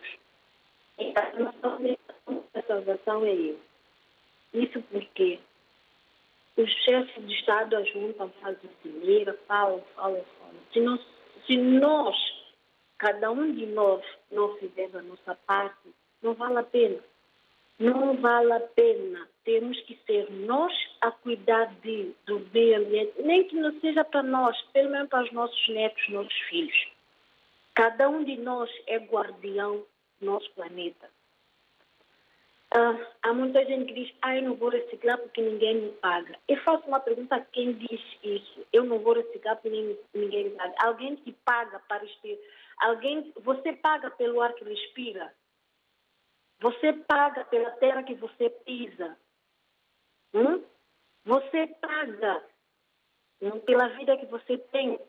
E 0.97 1.13
a 1.17 1.41
nossa 1.41 2.67
salvação 2.69 3.25
é 3.25 3.31
Ele. 3.31 3.59
Isso 4.55 4.81
porque 4.93 5.41
os 6.57 6.71
chefes 6.85 7.27
de 7.27 7.35
Estado 7.35 7.77
ajuntam, 7.79 8.31
fazem 8.41 8.71
dinheiro, 8.85 9.37
falam, 9.49 9.83
falam, 9.97 10.25
falam. 10.39 10.55
Se 10.73 10.81
nós, 10.81 11.01
se 11.45 11.57
nós, 11.57 12.17
cada 13.03 13.33
um 13.33 13.53
de 13.53 13.67
nós, 13.67 14.01
não 14.31 14.57
fizer 14.59 14.89
a 14.95 15.03
nossa 15.03 15.35
parte, 15.45 15.93
não 16.23 16.35
vale 16.35 16.59
a 16.59 16.63
pena. 16.63 17.01
Não 17.77 18.17
vale 18.19 18.53
a 18.53 18.61
pena. 18.61 19.29
Temos 19.45 19.81
que 19.81 19.99
ser 20.07 20.31
nós 20.31 20.73
a 21.01 21.11
cuidar 21.11 21.75
de, 21.83 22.13
do 22.27 22.39
meio 22.55 22.79
ambiente, 22.79 23.21
nem 23.21 23.43
que 23.49 23.57
não 23.57 23.73
seja 23.81 24.05
para 24.05 24.23
nós, 24.23 24.57
pelo 24.73 24.91
menos 24.91 25.09
para 25.09 25.25
os 25.25 25.33
nossos 25.33 25.69
netos, 25.69 26.09
nossos 26.11 26.39
filhos. 26.49 26.93
Cada 27.75 28.09
um 28.09 28.23
de 28.23 28.37
nós 28.37 28.71
é 28.87 28.99
guardião 28.99 29.85
do 30.21 30.27
nosso 30.27 30.49
planeta. 30.53 31.11
Uh, 32.75 33.05
há 33.25 33.35
muita 33.35 33.65
gente 33.67 33.87
que 33.87 34.05
diz, 34.05 34.15
ah, 34.23 34.37
eu 34.37 34.43
não 34.43 34.55
vou 34.55 34.69
reciclar 34.69 35.19
porque 35.19 35.43
ninguém 35.43 35.75
me 35.75 35.89
paga. 35.95 36.39
Eu 36.49 36.57
faço 36.63 36.87
uma 36.87 37.01
pergunta 37.01 37.35
a 37.35 37.41
quem 37.41 37.73
diz 37.73 38.01
isso. 38.23 38.65
Eu 38.73 38.85
não 38.85 39.01
vou 39.01 39.15
reciclar 39.15 39.57
porque 39.57 39.99
ninguém 40.15 40.45
me 40.45 40.51
paga. 40.51 40.75
Alguém 40.79 41.17
que 41.17 41.33
paga 41.45 41.81
para 41.81 42.03
respirar. 42.03 42.39
Alguém, 42.79 43.33
você 43.37 43.73
paga 43.73 44.11
pelo 44.11 44.41
ar 44.41 44.53
que 44.55 44.65
respira. 44.65 45.35
Você 46.61 46.93
paga 46.93 47.45
pela 47.45 47.71
terra 47.73 48.03
que 48.03 48.15
você 48.15 48.51
pisa. 48.51 49.19
Hum? 50.35 50.65
Você 51.25 51.67
paga 51.67 52.45
hum, 53.41 53.61
pela 53.61 53.89
vida 53.89 54.17
que 54.17 54.27
você 54.27 54.59
tem. 54.59 55.01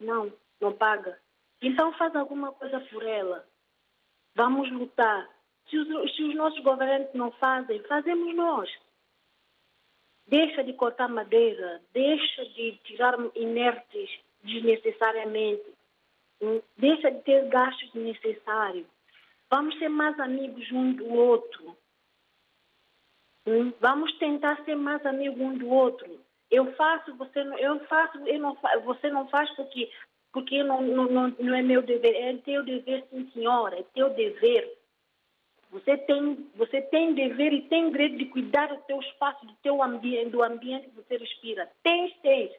Não, 0.00 0.32
não 0.60 0.72
paga. 0.72 1.20
Então 1.62 1.92
faz 1.94 2.14
alguma 2.14 2.52
coisa 2.52 2.80
por 2.80 3.04
ela. 3.04 3.46
Vamos 4.34 4.70
lutar 4.70 5.28
se 5.68 5.76
os, 5.76 6.16
se 6.16 6.22
os 6.22 6.34
nossos 6.34 6.62
governantes 6.62 7.14
não 7.14 7.30
fazem, 7.32 7.82
fazemos 7.84 8.34
nós. 8.34 8.70
Deixa 10.26 10.62
de 10.62 10.72
cortar 10.74 11.08
madeira, 11.08 11.82
deixa 11.92 12.44
de 12.46 12.76
tirar 12.84 13.16
inertes 13.34 14.10
desnecessariamente? 14.42 15.77
Deixa 16.76 17.10
de 17.10 17.20
ter 17.22 17.48
gastos 17.48 17.90
desnecessários. 17.92 18.86
Vamos 19.50 19.78
ser 19.78 19.88
mais 19.88 20.18
amigos 20.20 20.70
um 20.72 20.92
do 20.92 21.08
outro. 21.12 21.76
Hum? 23.46 23.72
Vamos 23.80 24.12
tentar 24.18 24.62
ser 24.64 24.76
mais 24.76 25.04
amigos 25.06 25.40
um 25.40 25.56
do 25.56 25.68
outro. 25.68 26.20
Eu 26.50 26.72
faço, 26.74 27.14
você 27.16 27.44
não, 27.44 27.58
eu 27.58 27.80
faço, 27.86 28.18
eu 28.26 28.38
não, 28.38 28.56
você 28.84 29.10
não 29.10 29.28
faz 29.28 29.50
porque, 29.56 29.90
porque 30.32 30.62
não, 30.62 30.80
não, 30.82 31.28
não 31.38 31.54
é 31.54 31.62
meu 31.62 31.82
dever. 31.82 32.14
É 32.14 32.36
teu 32.38 32.62
dever, 32.64 33.04
sim, 33.10 33.30
senhora, 33.32 33.78
é 33.78 33.82
teu 33.94 34.10
dever. 34.10 34.78
Você 35.70 35.98
tem, 35.98 36.50
você 36.54 36.80
tem 36.80 37.14
dever 37.14 37.52
e 37.52 37.68
tem 37.68 37.90
direito 37.90 38.16
de 38.16 38.26
cuidar 38.26 38.68
do 38.68 38.82
teu 38.84 38.98
espaço, 39.00 39.44
do 39.44 39.54
teu 39.62 39.82
ambiente, 39.82 40.30
do 40.30 40.42
ambiente 40.42 40.88
que 40.88 40.96
você 40.96 41.16
respira. 41.18 41.70
Tens, 41.82 42.14
tens. 42.22 42.52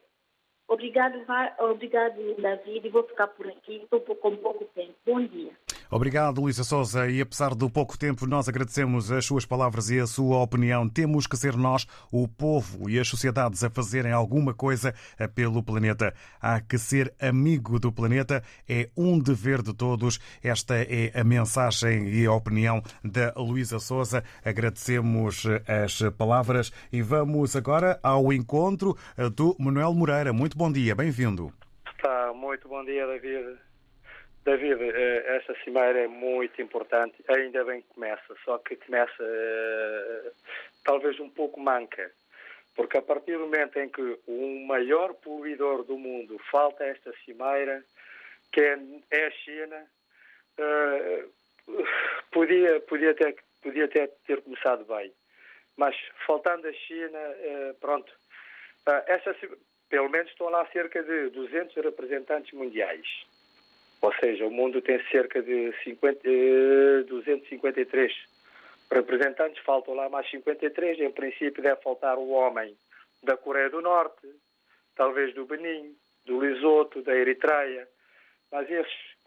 Obrigado, 0.69 1.19
obrigado, 1.57 2.15
David. 2.35 2.89
Vou 2.89 3.03
ficar 3.03 3.27
por 3.27 3.47
aqui. 3.47 3.77
Estou 3.77 3.99
com 4.01 4.35
pouco 4.37 4.65
tempo. 4.65 4.93
Bom 5.03 5.19
dia. 5.25 5.51
Obrigado, 5.91 6.39
Luísa 6.39 6.63
Souza. 6.63 7.09
E 7.09 7.19
apesar 7.19 7.55
do 7.55 7.67
pouco 7.67 7.97
tempo, 7.97 8.27
nós 8.27 8.47
agradecemos 8.47 9.11
as 9.11 9.25
suas 9.25 9.43
palavras 9.43 9.89
e 9.89 9.99
a 9.99 10.05
sua 10.05 10.37
opinião. 10.37 10.87
Temos 10.87 11.25
que 11.25 11.35
ser 11.35 11.57
nós, 11.57 11.87
o 12.11 12.27
povo 12.27 12.87
e 12.87 12.99
as 12.99 13.07
sociedades, 13.07 13.63
a 13.63 13.71
fazerem 13.71 14.11
alguma 14.11 14.53
coisa 14.53 14.93
pelo 15.33 15.63
planeta. 15.63 16.13
Há 16.39 16.61
que 16.61 16.77
ser 16.77 17.11
amigo 17.19 17.79
do 17.79 17.91
planeta. 17.91 18.43
É 18.67 18.89
um 18.95 19.17
dever 19.17 19.63
de 19.63 19.73
todos. 19.73 20.19
Esta 20.43 20.75
é 20.75 21.11
a 21.19 21.23
mensagem 21.23 22.07
e 22.09 22.23
a 22.25 22.33
opinião 22.33 22.83
da 23.03 23.33
Luísa 23.35 23.79
Souza. 23.79 24.23
Agradecemos 24.45 25.43
as 25.67 25.99
palavras 26.15 26.71
e 26.93 27.01
vamos 27.01 27.55
agora 27.55 27.99
ao 28.03 28.31
encontro 28.31 28.95
do 29.35 29.55
Manuel 29.57 29.95
Moreira. 29.95 30.31
Muito 30.31 30.55
bom 30.55 30.71
dia, 30.71 30.93
bem-vindo. 30.93 31.51
Tá, 31.99 32.31
muito 32.35 32.69
bom 32.69 32.85
dia, 32.85 33.07
David. 33.07 33.68
David, 34.49 34.81
eh, 34.81 35.37
esta 35.37 35.53
cimeira 35.63 35.99
é 35.99 36.07
muito 36.07 36.59
importante, 36.59 37.23
ainda 37.27 37.63
bem 37.63 37.83
que 37.83 37.89
começa, 37.89 38.35
só 38.43 38.57
que 38.57 38.75
começa 38.77 39.21
uh, 39.21 40.31
talvez 40.83 41.19
um 41.19 41.29
pouco 41.29 41.59
manca, 41.59 42.11
porque 42.75 42.97
a 42.97 43.01
partir 43.03 43.33
do 43.33 43.41
momento 43.41 43.77
em 43.77 43.87
que 43.87 44.17
o 44.25 44.65
maior 44.65 45.13
poluidor 45.13 45.83
do 45.83 45.99
mundo 45.99 46.39
falta 46.49 46.83
esta 46.83 47.13
cimeira, 47.23 47.83
que 48.51 48.59
é, 48.59 48.79
é 49.11 49.27
a 49.27 49.31
China, 49.31 49.85
uh, 50.57 51.31
podia, 52.31 52.79
podia, 52.79 53.13
ter, 53.13 53.35
podia 53.61 53.87
ter, 53.87 54.09
ter 54.25 54.41
começado 54.41 54.83
bem. 54.85 55.13
Mas 55.77 55.95
faltando 56.25 56.67
a 56.67 56.73
China, 56.73 57.19
pronto, 57.79 58.11
esta, 59.05 59.35
pelo 59.89 60.09
menos 60.09 60.31
estão 60.31 60.49
lá 60.49 60.65
cerca 60.73 61.03
de 61.03 61.29
200 61.29 61.75
representantes 61.75 62.51
mundiais 62.51 63.07
ou 64.01 64.13
seja, 64.15 64.45
o 64.45 64.51
mundo 64.51 64.81
tem 64.81 65.01
cerca 65.09 65.41
de 65.41 65.73
50, 65.83 66.21
253 67.07 68.13
representantes, 68.91 69.63
faltam 69.63 69.93
lá 69.93 70.09
mais 70.09 70.29
53. 70.29 70.99
Em 70.99 71.11
princípio, 71.11 71.61
deve 71.61 71.81
faltar 71.81 72.17
o 72.17 72.29
homem 72.29 72.75
da 73.21 73.35
Coreia 73.35 73.69
do 73.69 73.81
Norte, 73.81 74.27
talvez 74.95 75.33
do 75.35 75.45
Benin, 75.45 75.95
do 76.25 76.37
Lesoto, 76.37 77.01
da 77.01 77.13
Eritreia, 77.15 77.87
mas 78.51 78.69
esses. 78.69 79.17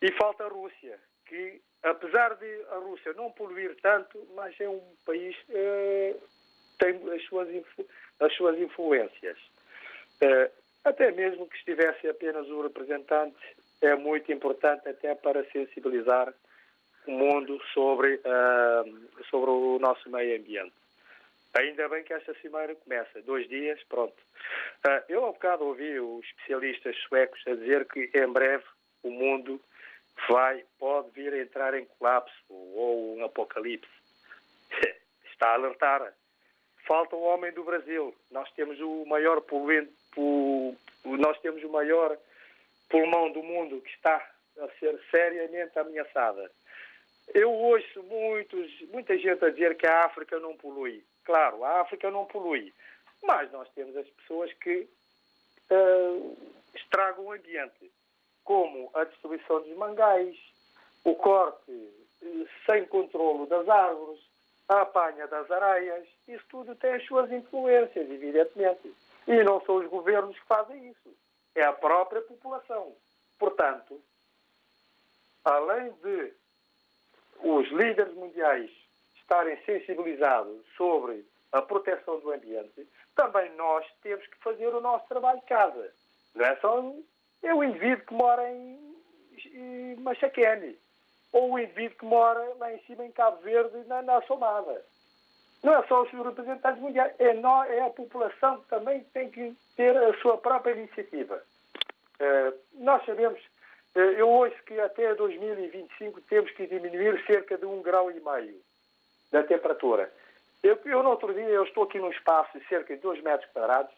E 0.00 0.10
falta 0.12 0.44
a 0.44 0.48
Rússia, 0.48 0.98
que, 1.26 1.60
apesar 1.82 2.34
de 2.36 2.62
a 2.70 2.76
Rússia 2.76 3.12
não 3.14 3.30
poluir 3.32 3.76
tanto, 3.82 4.18
mas 4.34 4.58
é 4.60 4.68
um 4.68 4.82
país 5.04 5.36
eh, 5.48 6.16
tem 6.78 7.00
as 7.12 7.22
suas, 7.24 7.48
as 8.20 8.34
suas 8.34 8.58
influências. 8.58 9.38
Eh, 10.20 10.50
até 10.84 11.12
mesmo 11.12 11.48
que 11.48 11.56
estivesse 11.56 12.08
apenas 12.08 12.48
o 12.48 12.62
representante 12.62 13.36
é 13.82 13.96
muito 13.96 14.32
importante 14.32 14.88
até 14.88 15.14
para 15.14 15.44
sensibilizar 15.50 16.32
o 17.06 17.10
mundo 17.10 17.60
sobre, 17.74 18.14
uh, 18.14 19.24
sobre 19.28 19.50
o 19.50 19.78
nosso 19.80 20.08
meio 20.08 20.38
ambiente. 20.38 20.72
Ainda 21.54 21.88
bem 21.88 22.02
que 22.02 22.14
esta 22.14 22.32
cimeira 22.34 22.74
começa, 22.76 23.20
dois 23.22 23.46
dias, 23.48 23.82
pronto. 23.88 24.14
Uh, 24.86 25.02
eu 25.08 25.26
há 25.26 25.32
bocado 25.32 25.64
ouvi 25.64 25.98
os 25.98 26.24
especialistas 26.24 26.96
suecos 27.08 27.42
a 27.46 27.54
dizer 27.54 27.86
que 27.86 28.10
em 28.14 28.28
breve 28.28 28.64
o 29.02 29.10
mundo 29.10 29.60
vai, 30.28 30.64
pode 30.78 31.10
vir 31.10 31.32
a 31.34 31.42
entrar 31.42 31.74
em 31.74 31.84
colapso 31.84 32.34
ou 32.48 33.16
um 33.16 33.24
apocalipse. 33.24 33.90
Está 35.30 35.48
a 35.48 35.54
alertar. 35.54 36.14
Falta 36.86 37.16
o 37.16 37.22
homem 37.22 37.52
do 37.52 37.64
Brasil. 37.64 38.14
Nós 38.30 38.50
temos 38.52 38.80
o 38.80 39.04
maior 39.06 39.40
poluente, 39.42 39.92
nós 41.04 41.38
temos 41.40 41.62
o 41.62 41.68
maior 41.68 42.16
pulmão 42.92 43.32
do 43.32 43.42
mundo 43.42 43.80
que 43.80 43.90
está 43.90 44.22
a 44.60 44.68
ser 44.78 45.00
seriamente 45.10 45.76
ameaçada. 45.78 46.52
Eu 47.34 47.50
ouço 47.50 48.02
muitos, 48.02 48.70
muita 48.90 49.16
gente 49.16 49.42
a 49.42 49.50
dizer 49.50 49.76
que 49.78 49.86
a 49.86 50.04
África 50.04 50.38
não 50.38 50.54
polui. 50.54 51.02
Claro, 51.24 51.64
a 51.64 51.80
África 51.80 52.10
não 52.10 52.26
polui, 52.26 52.72
mas 53.22 53.50
nós 53.50 53.66
temos 53.74 53.96
as 53.96 54.06
pessoas 54.08 54.52
que 54.54 54.86
uh, 55.70 56.36
estragam 56.74 57.24
o 57.24 57.32
ambiente, 57.32 57.90
como 58.44 58.90
a 58.92 59.04
destruição 59.04 59.62
dos 59.62 59.76
mangais, 59.76 60.36
o 61.04 61.14
corte 61.14 61.72
uh, 61.72 62.48
sem 62.66 62.84
controlo 62.86 63.46
das 63.46 63.66
árvores, 63.68 64.20
a 64.68 64.82
apanha 64.82 65.26
das 65.28 65.50
areias. 65.50 66.06
Isso 66.28 66.44
tudo 66.50 66.74
tem 66.74 66.92
as 66.92 67.06
suas 67.06 67.32
influências, 67.32 68.10
evidentemente. 68.10 68.92
E 69.26 69.42
não 69.44 69.64
são 69.64 69.76
os 69.76 69.86
governos 69.88 70.38
que 70.38 70.46
fazem 70.46 70.90
isso 70.90 71.22
é 71.54 71.62
a 71.64 71.72
própria 71.72 72.22
população. 72.22 72.94
Portanto, 73.38 74.00
além 75.44 75.92
de 76.02 76.32
os 77.42 77.68
líderes 77.70 78.14
mundiais 78.14 78.70
estarem 79.16 79.56
sensibilizados 79.64 80.64
sobre 80.76 81.26
a 81.50 81.60
proteção 81.60 82.20
do 82.20 82.32
ambiente, 82.32 82.88
também 83.14 83.50
nós 83.56 83.86
temos 84.02 84.26
que 84.26 84.38
fazer 84.38 84.68
o 84.68 84.80
nosso 84.80 85.06
trabalho 85.08 85.40
de 85.40 85.46
casa. 85.46 85.92
Não 86.34 86.44
é 86.46 86.56
só 86.56 86.94
é 87.42 87.54
o 87.54 87.64
indivíduo 87.64 88.06
que 88.06 88.14
mora 88.14 88.48
em, 88.50 88.92
Machaquene 89.98 90.78
ou 91.32 91.52
o 91.52 91.58
indivíduo 91.58 91.98
que 91.98 92.04
mora 92.04 92.54
lá 92.58 92.72
em 92.72 92.78
cima 92.84 93.04
em 93.04 93.12
Cabo 93.12 93.40
Verde, 93.42 93.84
na, 93.86 94.02
na 94.02 94.22
Somada. 94.22 94.84
Não 95.62 95.74
é 95.74 95.86
só 95.86 96.02
os 96.02 96.10
representantes 96.10 96.82
mundiais, 96.82 97.12
é, 97.18 97.28
é 97.76 97.82
a 97.82 97.90
população 97.90 98.60
que 98.60 98.68
também 98.68 99.04
tem 99.12 99.30
que 99.30 99.56
ter 99.76 99.96
a 99.96 100.12
sua 100.18 100.36
própria 100.38 100.72
iniciativa. 100.72 101.40
Uh, 102.20 102.58
nós 102.74 103.04
sabemos, 103.04 103.40
uh, 103.94 103.98
eu 103.98 104.28
ouço 104.28 104.56
que 104.66 104.78
até 104.80 105.14
2025 105.14 106.20
temos 106.22 106.50
que 106.52 106.66
diminuir 106.66 107.24
cerca 107.26 107.56
de 107.56 107.64
um 107.64 107.80
grau 107.80 108.10
e 108.10 108.20
meio 108.20 108.60
da 109.30 109.44
temperatura. 109.44 110.12
Eu, 110.62 110.78
eu 110.84 111.02
no 111.02 111.10
outro 111.10 111.32
dia, 111.32 111.44
eu 111.44 111.64
estou 111.64 111.84
aqui 111.84 111.98
num 111.98 112.10
espaço 112.10 112.58
de 112.58 112.66
cerca 112.66 112.94
de 112.94 113.00
2 113.00 113.22
metros 113.22 113.50
quadrados, 113.52 113.92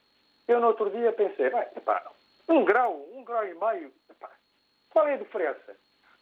eu 0.46 0.60
no 0.60 0.66
outro 0.68 0.90
dia 0.90 1.12
pensei, 1.12 1.46
epá, 1.46 2.02
um 2.48 2.64
grau, 2.64 3.06
um 3.12 3.24
grau 3.24 3.46
e 3.46 3.54
meio, 3.54 3.92
epá, 4.10 4.30
qual 4.90 5.08
é 5.08 5.14
a 5.14 5.18
diferença? 5.18 5.76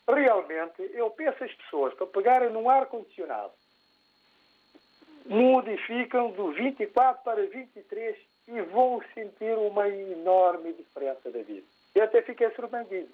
Realmente, 0.08 0.82
eu 0.94 1.10
penso 1.10 1.42
as 1.42 1.52
pessoas, 1.54 1.94
para 1.94 2.06
pegarem 2.06 2.50
num 2.50 2.68
ar-condicionado, 2.68 3.52
modificam 5.26 6.30
do 6.32 6.52
24 6.52 7.22
para 7.22 7.46
23 7.46 8.16
e 8.48 8.60
vão 8.62 9.02
sentir 9.14 9.56
uma 9.56 9.88
enorme 9.88 10.72
diferença 10.72 11.30
da 11.30 11.42
vida. 11.42 11.66
Eu 11.94 12.04
até 12.04 12.22
fiquei 12.22 12.50
surpreendido. 12.50 13.08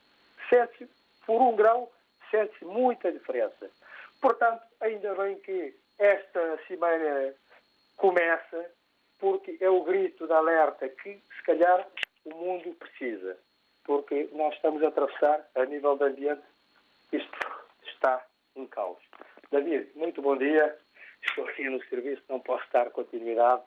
Sente-se, 0.48 0.88
por 1.26 1.40
um 1.40 1.54
grau, 1.54 1.92
sente-se 2.30 2.64
muita 2.64 3.12
diferença. 3.12 3.70
Portanto, 4.20 4.62
ainda 4.80 5.14
bem 5.14 5.36
que 5.40 5.74
esta 5.98 6.58
cimeira 6.66 7.34
começa, 7.96 8.70
porque 9.18 9.58
é 9.60 9.68
o 9.68 9.82
grito 9.82 10.26
de 10.26 10.32
alerta 10.32 10.88
que, 10.88 11.20
se 11.36 11.42
calhar, 11.44 11.86
o 12.24 12.34
mundo 12.34 12.74
precisa. 12.74 13.36
Porque 13.84 14.28
nós 14.32 14.54
estamos 14.54 14.82
a 14.82 14.88
atravessar, 14.88 15.48
a 15.54 15.64
nível 15.64 15.96
do 15.96 16.04
ambiente, 16.04 16.42
isto 17.12 17.38
está 17.84 18.24
em 18.54 18.66
caos. 18.66 18.98
David, 19.50 19.88
muito 19.94 20.20
bom 20.20 20.36
dia. 20.36 20.76
Estou 21.22 21.46
aqui 21.46 21.68
no 21.68 21.82
serviço, 21.84 22.22
não 22.28 22.40
posso 22.40 22.64
dar 22.72 22.90
continuidade. 22.90 23.62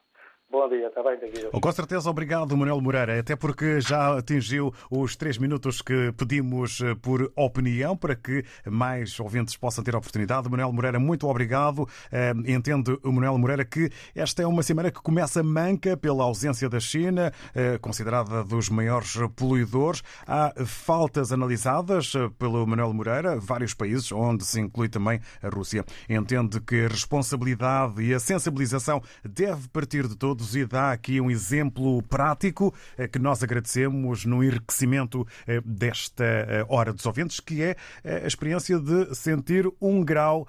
Bom 0.52 0.68
dia, 0.68 0.88
está 0.88 1.02
bem, 1.02 1.18
David? 1.18 1.50
Com 1.50 1.72
certeza, 1.72 2.10
obrigado, 2.10 2.58
Manuel 2.58 2.82
Moreira, 2.82 3.18
até 3.18 3.38
porque 3.38 3.80
já 3.80 4.18
atingiu 4.18 4.74
os 4.90 5.16
três 5.16 5.38
minutos 5.38 5.82
que 5.82 6.12
pedimos 6.18 6.82
eh, 6.82 6.94
por 6.94 7.32
opinião 7.38 7.96
para 7.96 8.18
que 8.18 8.44
mais 8.70 9.18
ouvintes 9.18 9.56
possam 9.56 9.82
ter 9.82 9.96
a 9.96 9.98
oportunidade. 9.98 10.50
Manuel 10.50 10.74
Moreira, 10.74 11.00
muito 11.00 11.26
obrigado. 11.26 11.88
Eh, 12.12 12.34
entende 12.48 13.00
Manuel 13.02 13.38
Moreira 13.38 13.64
que 13.64 13.90
esta 14.14 14.44
é 14.44 14.46
uma 14.46 14.62
cimeira 14.62 14.92
que 14.92 15.02
começa 15.02 15.42
manca 15.42 15.96
pela 15.96 16.26
ausência 16.26 16.68
da 16.68 16.82
China, 16.82 17.32
eh, 17.56 17.78
considerada 17.78 18.44
dos 18.44 18.68
maiores 18.68 19.14
poluidores. 19.38 20.04
Há 20.28 20.54
faltas 20.66 21.32
analisadas 21.32 22.12
pelo 22.38 22.68
Manuel 22.68 22.94
Moreira, 22.94 23.40
vários 23.40 23.74
países, 23.74 24.12
onde 24.12 24.44
se 24.44 24.60
inclui 24.60 24.90
também 24.90 25.22
a 25.42 25.48
Rússia. 25.48 25.86
Entende 26.10 26.60
que 26.60 26.84
a 26.84 26.90
responsabilidade 26.90 28.04
e 28.04 28.14
a 28.14 28.20
sensibilização 28.20 29.02
deve 29.24 29.70
partir 29.70 30.10
de 30.10 30.18
todos 30.18 30.41
e 30.42 30.66
dá 30.66 30.92
aqui 30.92 31.22
um 31.22 31.30
exemplo 31.30 32.02
prático 32.04 32.74
eh, 32.98 33.08
que 33.08 33.20
nós 33.20 33.44
agradecemos 33.44 34.26
no 34.26 34.44
enriquecimento 34.44 35.26
eh, 35.46 35.62
desta 35.64 36.24
eh, 36.24 36.66
Hora 36.68 36.92
dos 36.92 37.06
Ouvintes, 37.06 37.40
que 37.40 37.62
é 37.62 37.76
a 38.04 38.26
experiência 38.26 38.80
de 38.80 39.14
sentir 39.14 39.70
um 39.80 40.04
grau 40.04 40.48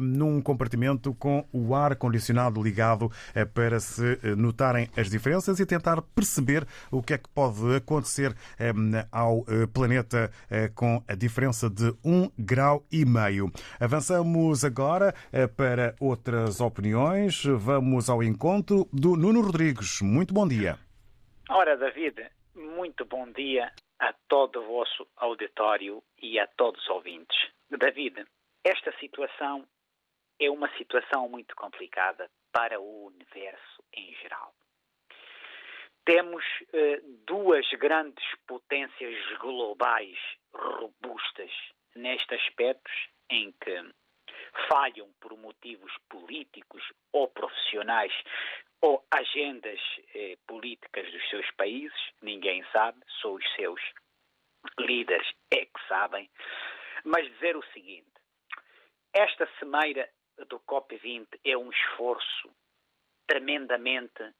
num 0.00 0.40
compartimento 0.40 1.14
com 1.14 1.44
o 1.52 1.74
ar 1.74 1.96
condicionado 1.96 2.62
ligado 2.62 3.10
para 3.54 3.80
se 3.80 4.18
notarem 4.36 4.88
as 4.96 5.08
diferenças 5.08 5.58
e 5.58 5.66
tentar 5.66 6.00
perceber 6.02 6.66
o 6.90 7.02
que 7.02 7.14
é 7.14 7.18
que 7.18 7.28
pode 7.28 7.76
acontecer 7.76 8.34
ao 9.10 9.44
planeta 9.72 10.30
com 10.74 11.02
a 11.08 11.14
diferença 11.14 11.68
de 11.68 11.94
um 12.04 12.30
grau 12.38 12.84
e 12.90 13.04
meio. 13.04 13.50
Avançamos 13.80 14.64
agora 14.64 15.14
para 15.56 15.94
outras 15.98 16.60
opiniões. 16.60 17.42
Vamos 17.44 18.08
ao 18.08 18.22
encontro 18.22 18.88
do 18.92 19.16
Nuno 19.16 19.31
Rodrigues, 19.40 20.00
muito 20.02 20.34
bom 20.34 20.46
dia. 20.46 20.78
Ora, 21.48 21.76
David, 21.76 22.30
muito 22.54 23.04
bom 23.04 23.30
dia 23.30 23.72
a 23.98 24.12
todo 24.28 24.60
o 24.60 24.66
vosso 24.66 25.06
auditório 25.16 26.02
e 26.20 26.38
a 26.38 26.46
todos 26.46 26.82
os 26.82 26.88
ouvintes. 26.90 27.36
David, 27.70 28.26
esta 28.64 28.92
situação 28.98 29.66
é 30.40 30.50
uma 30.50 30.68
situação 30.76 31.28
muito 31.28 31.54
complicada 31.56 32.28
para 32.52 32.80
o 32.80 33.06
universo 33.06 33.82
em 33.94 34.14
geral. 34.16 34.52
Temos 36.04 36.44
eh, 36.72 37.00
duas 37.26 37.68
grandes 37.78 38.24
potências 38.46 39.14
globais 39.38 40.18
robustas 40.52 41.50
nestes 41.94 42.40
aspectos 42.40 42.92
em 43.30 43.52
que 43.52 43.92
falham 44.68 45.12
por 45.20 45.36
motivos 45.36 45.92
políticos 46.08 46.82
ou 47.12 47.28
profissionais 47.28 48.12
ou 48.80 49.04
agendas 49.10 49.80
eh, 50.14 50.36
políticas 50.46 51.10
dos 51.10 51.30
seus 51.30 51.48
países, 51.52 51.98
ninguém 52.20 52.64
sabe, 52.72 52.98
só 53.20 53.32
os 53.32 53.54
seus 53.54 53.80
líderes 54.78 55.26
é 55.52 55.64
que 55.64 55.88
sabem. 55.88 56.28
Mas 57.04 57.26
dizer 57.34 57.56
o 57.56 57.64
seguinte: 57.72 58.10
esta 59.12 59.48
cimeira 59.58 60.08
do 60.48 60.58
COP20 60.60 61.26
é 61.44 61.56
um 61.56 61.70
esforço 61.70 62.50
tremendamente 63.26 64.34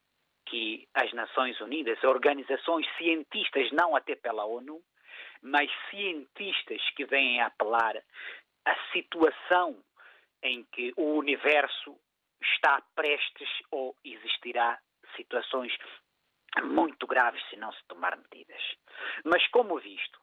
que 0.45 0.87
as 0.93 1.11
Nações 1.13 1.59
Unidas, 1.61 2.03
organizações 2.03 2.85
cientistas, 2.97 3.71
não 3.71 3.95
até 3.95 4.15
pela 4.15 4.45
ONU, 4.45 4.81
mas 5.41 5.71
cientistas 5.89 6.81
que 6.95 7.05
vêm 7.05 7.41
apelar 7.41 7.95
à 8.65 8.75
situação 8.91 9.81
em 10.43 10.63
que 10.65 10.93
o 10.97 11.17
universo 11.17 11.97
está 12.41 12.81
prestes 12.95 13.49
ou 13.71 13.95
existirá 14.03 14.79
situações 15.15 15.75
muito 16.63 17.07
graves 17.07 17.43
se 17.49 17.55
não 17.55 17.71
se 17.71 17.83
tomar 17.87 18.15
medidas. 18.17 18.61
Mas, 19.23 19.47
como 19.47 19.79
visto, 19.79 20.19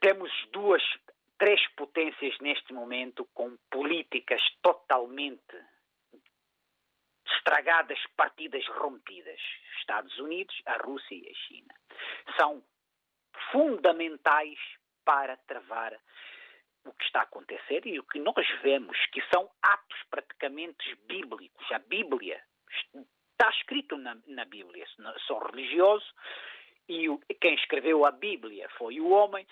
temos 0.00 0.30
duas, 0.52 0.82
três 1.38 1.60
potências 1.74 2.38
neste 2.40 2.72
momento 2.72 3.24
com 3.34 3.56
políticas 3.70 4.42
totalmente 4.62 5.56
estragadas, 7.26 7.98
partidas 8.16 8.66
rompidas. 8.68 9.40
Estados 9.78 10.16
Unidos, 10.18 10.54
a 10.66 10.76
Rússia 10.78 11.14
e 11.14 11.30
a 11.30 11.34
China. 11.34 11.74
São 12.38 12.62
fundamentais 13.52 14.58
para 15.04 15.36
travar 15.36 15.96
o 16.88 16.92
que 16.94 17.04
está 17.04 17.20
a 17.20 17.24
acontecer 17.24 17.86
e 17.86 17.98
o 17.98 18.04
que 18.04 18.18
nós 18.18 18.46
vemos, 18.62 18.96
que 19.12 19.22
são 19.32 19.50
atos 19.62 20.02
praticamente 20.10 20.94
bíblicos. 21.06 21.70
A 21.72 21.78
Bíblia 21.78 22.42
está 23.32 23.50
escrito 23.50 23.96
na, 23.96 24.16
na 24.26 24.44
Bíblia, 24.44 24.86
sou 25.26 25.38
religioso 25.38 26.06
e 26.88 27.08
quem 27.40 27.54
escreveu 27.54 28.04
a 28.04 28.10
Bíblia 28.10 28.68
foi 28.70 29.00
o 29.00 29.10
homem 29.10 29.46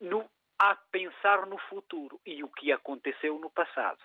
no, 0.00 0.28
a 0.58 0.74
pensar 0.74 1.46
no 1.46 1.58
futuro 1.58 2.20
e 2.24 2.42
o 2.42 2.48
que 2.48 2.72
aconteceu 2.72 3.38
no 3.38 3.50
passado. 3.50 4.00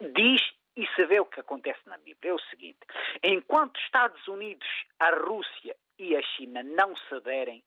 Diz 0.00 0.42
e 0.76 0.86
se 0.88 1.06
vê 1.06 1.20
o 1.20 1.26
que 1.26 1.40
acontece 1.40 1.80
na 1.86 1.96
Bíblia. 1.98 2.32
É 2.32 2.34
o 2.34 2.40
seguinte: 2.50 2.80
enquanto 3.22 3.78
Estados 3.80 4.26
Unidos, 4.26 4.66
a 4.98 5.10
Rússia 5.10 5.76
e 5.98 6.16
a 6.16 6.22
China 6.22 6.62
não 6.62 6.96
cederem 7.08 7.62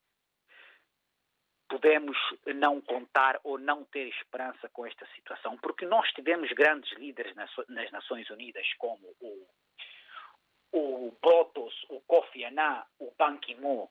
podemos 1.68 2.16
não 2.54 2.80
contar 2.80 3.38
ou 3.44 3.58
não 3.58 3.84
ter 3.84 4.08
esperança 4.08 4.68
com 4.70 4.86
esta 4.86 5.06
situação, 5.14 5.56
porque 5.58 5.86
nós 5.86 6.10
tivemos 6.12 6.50
grandes 6.52 6.90
líderes 6.98 7.34
nas, 7.34 7.50
Nações 7.90 8.28
Unidas, 8.30 8.66
como 8.78 9.06
o, 9.20 9.46
o 10.72 11.16
Botos, 11.22 11.74
o 11.88 12.00
Kofi 12.02 12.44
Annan, 12.44 12.84
o 12.98 13.12
Ban 13.18 13.36
Ki-moon, 13.38 13.88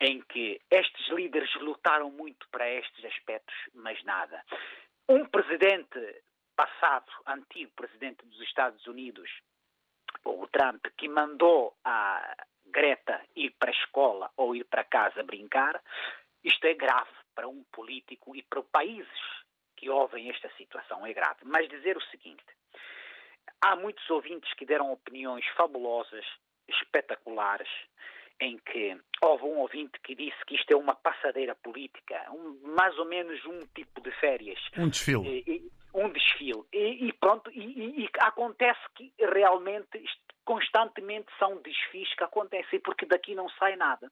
em 0.00 0.20
que 0.22 0.60
estes 0.70 1.08
líderes 1.08 1.52
lutaram 1.56 2.10
muito 2.10 2.48
para 2.50 2.70
estes 2.70 3.04
aspectos, 3.04 3.54
mas 3.74 4.02
nada. 4.04 4.44
Um 5.08 5.26
presidente 5.26 5.98
passado, 6.54 7.10
antigo 7.26 7.72
presidente 7.74 8.24
dos 8.26 8.40
Estados 8.42 8.86
Unidos, 8.86 9.30
o 10.24 10.46
Trump, 10.48 10.84
que 10.96 11.08
mandou 11.08 11.76
a 11.84 12.34
Greta 12.66 13.22
ir 13.34 13.54
para 13.58 13.70
a 13.70 13.74
escola 13.74 14.30
ou 14.36 14.54
ir 14.54 14.64
para 14.64 14.84
casa 14.84 15.22
brincar, 15.22 15.80
isto 16.44 16.64
é 16.66 16.74
grave 16.74 17.10
para 17.34 17.48
um 17.48 17.64
político 17.72 18.34
e 18.34 18.42
para 18.42 18.62
países 18.62 19.20
que 19.76 19.88
ouvem 19.88 20.28
esta 20.30 20.50
situação, 20.56 21.06
é 21.06 21.12
grave. 21.12 21.40
Mas 21.44 21.68
dizer 21.68 21.96
o 21.96 22.02
seguinte: 22.02 22.44
há 23.60 23.76
muitos 23.76 24.08
ouvintes 24.10 24.52
que 24.54 24.66
deram 24.66 24.92
opiniões 24.92 25.46
fabulosas, 25.56 26.24
espetaculares, 26.68 27.68
em 28.40 28.58
que 28.58 28.96
houve 29.22 29.44
um 29.44 29.58
ouvinte 29.58 29.98
que 30.00 30.14
disse 30.14 30.36
que 30.46 30.54
isto 30.54 30.70
é 30.72 30.76
uma 30.76 30.94
passadeira 30.94 31.54
política, 31.56 32.30
um, 32.30 32.74
mais 32.76 32.96
ou 32.98 33.04
menos 33.04 33.44
um 33.46 33.60
tipo 33.74 34.00
de 34.00 34.10
férias. 34.12 34.60
Um 34.76 34.88
desfile. 34.88 35.42
E, 35.46 35.50
e, 35.50 35.72
um 35.94 36.10
desfile. 36.10 36.64
E, 36.72 37.08
e 37.08 37.12
pronto, 37.14 37.50
e, 37.52 38.08
acontece 38.20 38.80
que 38.94 39.12
realmente 39.18 40.04
constantemente 40.44 41.26
são 41.38 41.60
desfiles 41.60 42.14
que 42.14 42.24
acontecem, 42.24 42.80
porque 42.80 43.06
daqui 43.06 43.34
não 43.34 43.48
sai 43.50 43.76
nada. 43.76 44.10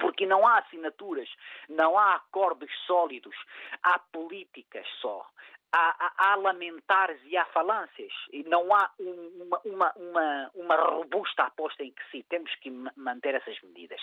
Porque 0.00 0.26
não 0.26 0.46
há 0.46 0.58
assinaturas, 0.58 1.28
não 1.68 1.98
há 1.98 2.14
acordos 2.14 2.70
sólidos, 2.86 3.36
há 3.82 3.98
políticas 3.98 4.86
só. 5.00 5.26
Há, 5.72 5.88
há, 5.98 6.32
há 6.32 6.36
lamentares 6.36 7.20
e 7.24 7.36
há 7.36 7.44
falâncias. 7.46 8.12
E 8.32 8.44
não 8.44 8.72
há 8.74 8.90
uma, 8.98 9.60
uma, 9.64 9.92
uma, 9.96 10.50
uma, 10.54 10.76
robusta 10.76 11.42
aposta 11.42 11.82
em 11.82 11.90
que 11.90 12.02
sim, 12.12 12.24
temos 12.28 12.54
que 12.56 12.70
manter 12.96 13.34
essas 13.34 13.60
medidas. 13.62 14.00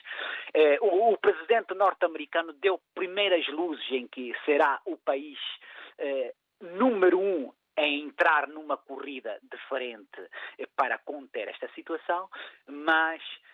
Eh, 0.53 0.77
o, 0.81 1.13
o, 1.13 1.17
presidente 1.17 1.73
norte-americano 1.73 2.51
deu 2.53 2.79
primeiras 2.93 3.47
luzes 3.47 3.89
em 3.89 4.05
que 4.05 4.35
será 4.45 4.81
o 4.85 4.97
país 4.97 5.39
eh, 5.97 6.33
número 6.59 7.17
um 7.19 7.53
a 7.77 7.85
entrar 7.85 8.47
numa 8.47 8.77
corrida 8.77 9.39
diferente 9.43 10.29
para 10.75 10.97
conter 10.99 11.47
esta 11.47 11.69
situação, 11.69 12.29
mas 12.67 13.21
eh, 13.21 13.50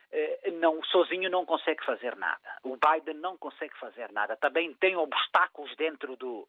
não, 0.59 0.81
sozinho 0.85 1.29
não 1.29 1.45
consegue 1.45 1.83
fazer 1.85 2.15
nada. 2.15 2.57
O 2.63 2.77
Biden 2.77 3.15
não 3.15 3.37
consegue 3.37 3.77
fazer 3.79 4.11
nada. 4.11 4.35
Também 4.37 4.73
tem 4.75 4.95
obstáculos 4.95 5.75
dentro 5.75 6.15
do, 6.15 6.47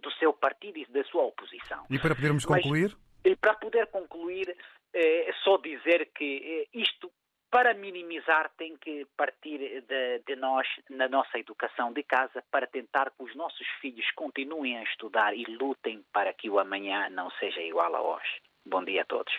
do 0.00 0.10
seu 0.12 0.32
partido 0.32 0.78
e 0.78 0.86
da 0.86 1.04
sua 1.04 1.22
oposição. 1.24 1.86
E 1.90 1.98
para 1.98 2.14
podermos 2.14 2.44
concluir? 2.44 2.94
Mas, 2.94 3.32
e 3.32 3.36
para 3.36 3.54
poder 3.54 3.86
concluir, 3.88 4.56
é 4.94 5.32
só 5.44 5.58
dizer 5.58 6.10
que 6.14 6.68
eh, 6.72 6.78
isto 6.78 7.10
para 7.50 7.72
minimizar, 7.74 8.50
tem 8.58 8.76
que 8.76 9.06
partir 9.16 9.82
de, 9.82 10.18
de, 10.26 10.36
nós, 10.36 10.66
na 10.90 11.08
nossa 11.08 11.38
educação 11.38 11.92
de 11.92 12.02
casa, 12.02 12.44
para 12.50 12.66
tentar 12.66 13.10
que 13.10 13.22
os 13.22 13.34
nossos 13.34 13.66
filhos 13.80 14.04
continuem 14.12 14.76
a 14.76 14.82
estudar 14.82 15.34
e 15.34 15.44
lutem 15.44 16.04
para 16.12 16.32
que 16.32 16.50
o 16.50 16.58
amanhã 16.58 17.08
não 17.08 17.30
seja 17.32 17.60
igual 17.62 17.94
a 17.96 18.02
hoje. 18.02 18.42
Bom 18.70 18.84
dia 18.84 19.02
a 19.02 19.04
todos. 19.04 19.32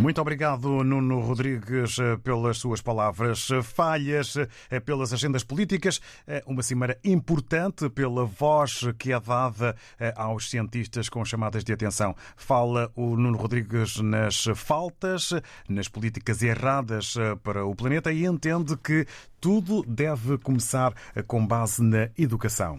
Muito 0.00 0.18
obrigado, 0.18 0.82
Nuno 0.82 1.20
Rodrigues, 1.20 1.98
pelas 2.24 2.56
suas 2.56 2.80
palavras. 2.80 3.48
Falhas 3.62 4.34
eh, 4.70 4.80
pelas 4.80 5.12
agendas 5.12 5.44
políticas, 5.44 6.00
eh, 6.26 6.42
uma 6.46 6.62
cimeira 6.62 6.98
importante 7.04 7.90
pela 7.90 8.24
voz 8.24 8.80
que 8.98 9.12
é 9.12 9.20
dada 9.20 9.76
eh, 9.98 10.14
aos 10.16 10.48
cientistas 10.48 11.10
com 11.10 11.22
chamadas 11.22 11.62
de 11.62 11.74
atenção. 11.74 12.16
Fala 12.34 12.90
o 12.96 13.14
Nuno 13.14 13.36
Rodrigues 13.36 14.00
nas 14.00 14.46
faltas, 14.54 15.34
nas 15.68 15.86
políticas 15.86 16.42
erradas 16.42 17.14
para 17.42 17.66
o 17.66 17.74
planeta 17.74 18.10
e 18.10 18.24
entende 18.24 18.78
que 18.78 19.04
tudo 19.38 19.82
deve 19.86 20.38
começar 20.38 20.94
com 21.26 21.46
base 21.46 21.82
na 21.82 22.08
educação. 22.16 22.78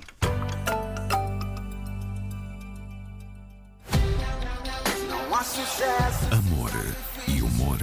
Amor 6.31 6.71
e 7.27 7.41
humor. 7.41 7.77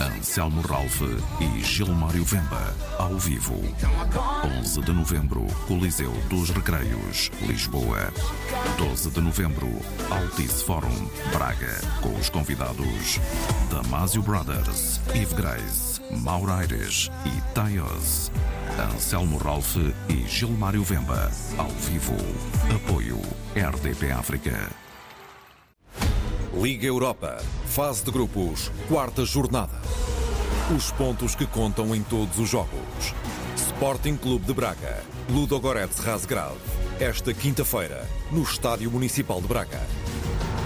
Anselmo 0.00 0.60
Ralph 0.62 1.00
e 1.40 1.62
Gilmário 1.62 2.24
Vemba, 2.24 2.74
ao 2.98 3.16
vivo. 3.18 3.54
11 4.58 4.80
de 4.80 4.92
novembro, 4.92 5.46
Coliseu 5.68 6.10
dos 6.28 6.50
Recreios, 6.50 7.30
Lisboa. 7.42 8.12
12 8.78 9.10
de 9.10 9.20
novembro, 9.20 9.68
Altice 10.10 10.64
Forum, 10.64 11.08
Braga, 11.32 11.80
com 12.00 12.16
os 12.16 12.28
convidados 12.28 13.20
Damasio 13.70 14.22
Brothers, 14.22 15.00
Eve 15.14 15.36
Grace, 15.36 16.00
Mauro 16.10 16.50
Aires 16.50 17.12
e 17.24 17.54
Taios. 17.54 18.32
Anselmo 18.92 19.38
Ralph 19.38 19.76
e 20.08 20.26
Gilmário 20.26 20.82
Vemba, 20.82 21.30
ao 21.56 21.68
vivo. 21.68 22.16
Apoio 22.74 23.20
RDP 23.54 24.10
África. 24.10 24.82
Liga 26.54 26.86
Europa, 26.86 27.42
fase 27.64 28.04
de 28.04 28.10
grupos, 28.10 28.70
quarta 28.86 29.24
jornada. 29.24 29.72
Os 30.76 30.92
pontos 30.92 31.34
que 31.34 31.46
contam 31.46 31.94
em 31.94 32.02
todos 32.02 32.38
os 32.38 32.46
jogos. 32.46 33.14
Sporting 33.56 34.16
Clube 34.16 34.44
de 34.44 34.52
Braga, 34.52 35.02
Ludogorets 35.30 35.98
Razgrad, 36.00 36.52
esta 37.00 37.32
quinta-feira, 37.32 38.06
no 38.30 38.42
Estádio 38.42 38.90
Municipal 38.90 39.40
de 39.40 39.48
Braga. 39.48 39.80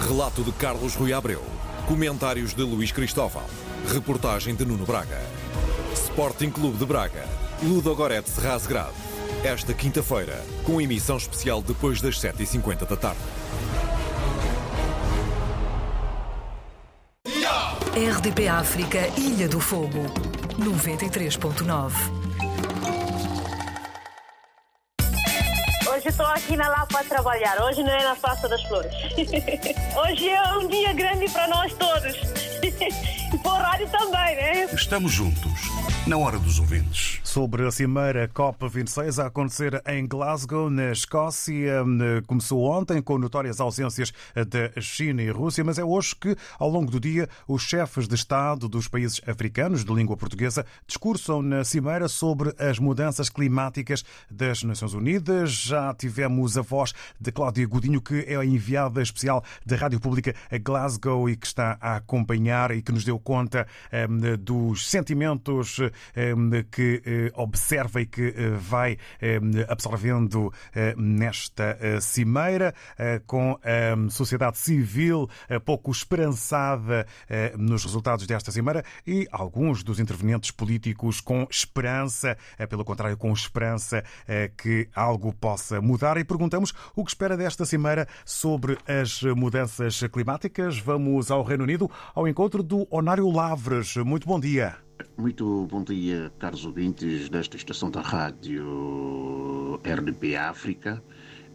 Relato 0.08 0.42
de 0.42 0.50
Carlos 0.52 0.96
Rui 0.96 1.12
Abreu, 1.12 1.42
comentários 1.86 2.52
de 2.52 2.62
Luís 2.62 2.90
Cristóvão, 2.90 3.44
reportagem 3.86 4.56
de 4.56 4.64
Nuno 4.64 4.84
Braga. 4.84 5.22
Sporting 5.94 6.50
Clube 6.50 6.78
de 6.78 6.84
Braga, 6.84 7.24
Ludogorets 7.62 8.38
Razgrad, 8.38 8.92
esta 9.44 9.72
quinta-feira, 9.72 10.44
com 10.64 10.80
emissão 10.80 11.16
especial 11.16 11.62
depois 11.62 12.00
das 12.00 12.20
7h50 12.20 12.88
da 12.88 12.96
tarde. 12.96 13.20
RDP 17.96 18.46
África, 18.46 18.98
Ilha 19.16 19.48
do 19.48 19.58
Fogo, 19.58 20.04
93.9. 20.58 21.94
Hoje 25.88 26.08
estou 26.08 26.26
aqui 26.26 26.58
na 26.58 26.68
Lapa 26.68 27.00
a 27.00 27.04
trabalhar. 27.04 27.58
Hoje 27.62 27.82
não 27.82 27.90
é 27.90 28.04
na 28.04 28.14
Praça 28.14 28.50
das 28.50 28.62
Flores. 28.64 28.92
Hoje 29.96 30.28
é 30.28 30.42
um 30.58 30.68
dia 30.68 30.92
grande 30.92 31.26
para 31.30 31.48
nós 31.48 31.72
todos. 31.72 32.14
E 33.34 33.38
para 33.38 33.50
o 33.50 33.56
rádio 33.56 33.88
também, 33.88 34.36
né? 34.36 34.64
Estamos 34.72 35.10
juntos, 35.10 35.52
na 36.06 36.16
hora 36.16 36.38
dos 36.38 36.60
ouvintes. 36.60 37.20
Sobre 37.24 37.66
a 37.66 37.70
Cimeira 37.72 38.28
COP26 38.28 39.20
a 39.20 39.26
acontecer 39.26 39.82
em 39.88 40.06
Glasgow, 40.06 40.70
na 40.70 40.92
Escócia. 40.92 41.84
Começou 42.28 42.62
ontem 42.62 43.02
com 43.02 43.18
notórias 43.18 43.60
ausências 43.60 44.12
da 44.34 44.80
China 44.80 45.20
e 45.20 45.30
Rússia, 45.30 45.64
mas 45.64 45.80
é 45.80 45.84
hoje 45.84 46.14
que, 46.14 46.36
ao 46.60 46.70
longo 46.70 46.92
do 46.92 47.00
dia, 47.00 47.28
os 47.48 47.62
chefes 47.62 48.06
de 48.06 48.14
Estado 48.14 48.68
dos 48.68 48.86
países 48.86 49.20
africanos 49.26 49.84
de 49.84 49.92
língua 49.92 50.16
portuguesa 50.16 50.64
discursam 50.86 51.42
na 51.42 51.64
Cimeira 51.64 52.06
sobre 52.06 52.54
as 52.56 52.78
mudanças 52.78 53.28
climáticas 53.28 54.04
das 54.30 54.62
Nações 54.62 54.94
Unidas. 54.94 55.50
Já 55.50 55.92
tivemos 55.92 56.56
a 56.56 56.62
voz 56.62 56.94
de 57.20 57.32
Cláudia 57.32 57.66
Godinho, 57.66 58.00
que 58.00 58.24
é 58.28 58.36
a 58.36 58.44
enviada 58.44 59.02
especial 59.02 59.42
da 59.64 59.74
Rádio 59.74 59.98
Pública 59.98 60.36
a 60.52 60.58
Glasgow 60.58 61.28
e 61.28 61.36
que 61.36 61.48
está 61.48 61.76
a 61.80 61.96
acompanhar 61.96 62.70
e 62.70 62.80
que 62.80 62.92
nos 62.92 63.04
deu 63.04 63.18
conta 63.18 63.66
um, 64.08 64.36
dos 64.36 64.88
sentimentos 64.88 65.80
que 66.70 67.02
uh, 67.34 67.42
observa 67.42 68.00
e 68.00 68.06
que 68.06 68.28
uh, 68.28 68.56
vai 68.58 68.98
um, 69.22 69.64
absorvendo 69.68 70.46
uh, 70.46 70.52
nesta 71.00 71.78
cimeira, 72.00 72.74
com 73.26 73.58
a 73.62 74.10
sociedade 74.10 74.58
civil 74.58 75.28
pouco 75.64 75.90
esperançada 75.90 77.06
nos 77.58 77.84
resultados 77.84 78.26
desta 78.26 78.50
cimeira 78.50 78.84
e 79.06 79.26
alguns 79.30 79.82
dos 79.82 80.00
intervenientes 80.00 80.50
políticos 80.50 81.20
com 81.20 81.46
esperança, 81.50 82.36
pelo 82.68 82.84
contrário, 82.84 83.16
com 83.16 83.32
esperança 83.32 84.02
que 84.56 84.88
algo 84.94 85.32
possa 85.32 85.80
mudar. 85.80 86.16
E 86.16 86.24
perguntamos 86.24 86.72
o 86.94 87.04
que 87.04 87.10
espera 87.10 87.36
desta 87.36 87.64
cimeira 87.64 88.06
sobre 88.24 88.78
as 88.86 89.22
mudanças 89.22 90.00
climáticas. 90.12 90.78
Vamos 90.78 91.30
ao 91.30 91.42
Reino 91.42 91.64
Unido 91.64 91.90
ao 92.14 92.26
encontro 92.28 92.62
do 92.62 92.86
Onário 92.90 93.30
Lavres. 93.30 93.96
Muito 93.96 94.26
bom 94.26 94.40
dia. 94.40 94.85
Muito 95.16 95.66
bom 95.66 95.82
dia, 95.82 96.32
caros 96.38 96.64
ouvintes 96.64 97.28
desta 97.28 97.56
estação 97.56 97.90
da 97.90 98.00
rádio 98.00 99.78
RDP 99.84 100.36
África. 100.36 101.02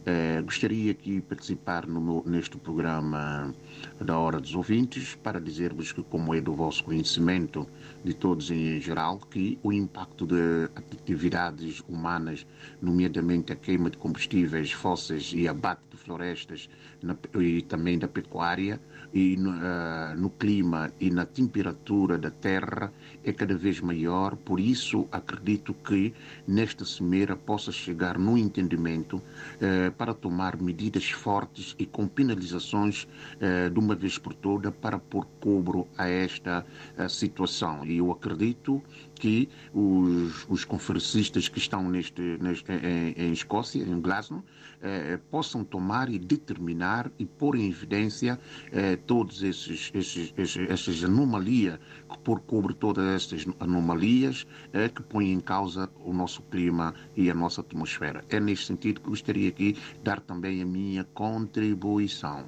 Eh, 0.03 0.41
gostaria 0.41 0.91
aqui 0.91 1.15
de 1.15 1.21
participar 1.21 1.85
meu, 1.85 2.23
neste 2.25 2.57
programa 2.57 3.53
da 3.99 4.17
Hora 4.17 4.39
dos 4.39 4.55
Ouvintes 4.55 5.13
para 5.13 5.39
dizer-vos 5.39 5.91
que, 5.91 6.01
como 6.01 6.33
é 6.33 6.41
do 6.41 6.53
vosso 6.53 6.83
conhecimento, 6.83 7.67
de 8.03 8.11
todos 8.15 8.49
em 8.49 8.79
geral, 8.79 9.19
que 9.19 9.59
o 9.61 9.71
impacto 9.71 10.25
de 10.25 10.67
atividades 10.75 11.83
humanas, 11.87 12.47
nomeadamente 12.81 13.53
a 13.53 13.55
queima 13.55 13.91
de 13.91 13.97
combustíveis 13.97 14.71
fósseis 14.71 15.33
e 15.35 15.47
abate 15.47 15.83
de 15.91 15.97
florestas 15.97 16.67
na, 17.03 17.15
e 17.39 17.61
também 17.61 17.99
da 17.99 18.07
pecuária, 18.07 18.81
e 19.13 19.37
no, 19.37 19.51
uh, 19.51 20.17
no, 20.17 20.31
clima 20.31 20.91
e 20.99 21.11
na 21.11 21.25
temperatura 21.25 22.17
da 22.17 22.31
Terra 22.31 22.91
é 23.23 23.31
cada 23.31 23.55
vez 23.55 23.79
maior, 23.79 24.35
por 24.35 24.59
isso 24.59 25.07
acredito 25.11 25.73
que 25.73 26.13
nesta 26.47 26.85
cimeira 26.85 27.35
possa 27.35 27.71
chegar 27.71 28.17
no 28.17 28.37
entendimento 28.37 29.17
uh, 29.17 29.91
para 29.97 30.13
tomar 30.13 30.61
medidas 30.61 31.09
fortes 31.09 31.75
e 31.77 31.85
com 31.85 32.07
penalizações 32.07 33.03
uh, 33.03 33.69
de 33.69 33.79
uma 33.79 33.95
vez 33.95 34.17
por 34.17 34.33
toda 34.33 34.71
para 34.71 34.99
pôr 34.99 35.25
cobro 35.39 35.87
a 35.97 36.07
esta 36.07 36.65
situação. 37.09 37.85
E 37.85 37.97
eu 37.97 38.11
acredito 38.11 38.81
que 39.15 39.49
os, 39.73 40.45
os 40.49 40.65
conferencistas 40.65 41.47
que 41.47 41.59
estão 41.59 41.89
neste, 41.89 42.21
neste, 42.41 42.71
em, 42.71 43.13
em 43.17 43.31
Escócia, 43.31 43.83
em 43.83 44.01
Glasgow, 44.01 44.43
eh, 44.83 45.19
possam 45.29 45.63
tomar 45.63 46.09
e 46.09 46.17
determinar 46.17 47.11
e 47.19 47.25
pôr 47.25 47.55
em 47.55 47.69
evidência 47.69 48.39
eh, 48.71 48.95
todas 48.95 49.43
essas 49.43 51.03
anomalias, 51.03 51.79
que 52.09 52.17
por 52.23 52.39
cobre 52.39 52.73
todas 52.73 53.05
estas 53.11 53.45
anomalias 53.59 54.45
eh, 54.73 54.89
que 54.89 55.01
põem 55.01 55.31
em 55.31 55.39
causa 55.39 55.89
o 56.03 56.13
nosso 56.13 56.41
clima 56.43 56.93
e 57.15 57.29
a 57.29 57.33
nossa 57.33 57.61
atmosfera. 57.61 58.23
É 58.29 58.39
neste 58.39 58.67
sentido 58.67 59.01
que 59.01 59.09
gostaria 59.09 59.49
aqui 59.49 59.77
dar 60.03 60.19
também 60.19 60.61
a 60.61 60.65
minha 60.65 61.03
contribuição. 61.03 62.45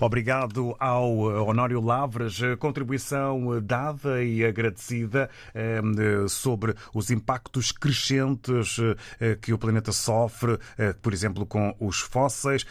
Obrigado 0.00 0.76
ao 0.78 1.18
Honório 1.48 1.80
Lavras, 1.80 2.40
contribuição 2.58 3.60
dada 3.62 4.22
e 4.22 4.44
agradecida 4.44 5.28
eh, 5.54 5.80
sobre 6.28 6.74
os 6.94 7.10
impactos 7.10 7.72
crescentes 7.72 8.78
eh, 9.20 9.36
que 9.40 9.52
o 9.52 9.58
planeta 9.58 9.90
sofre, 9.90 10.58
eh, 10.78 10.92
por 11.02 11.12
exemplo, 11.12 11.44
com 11.44 11.74
os 11.80 12.00
fósseis. 12.00 12.64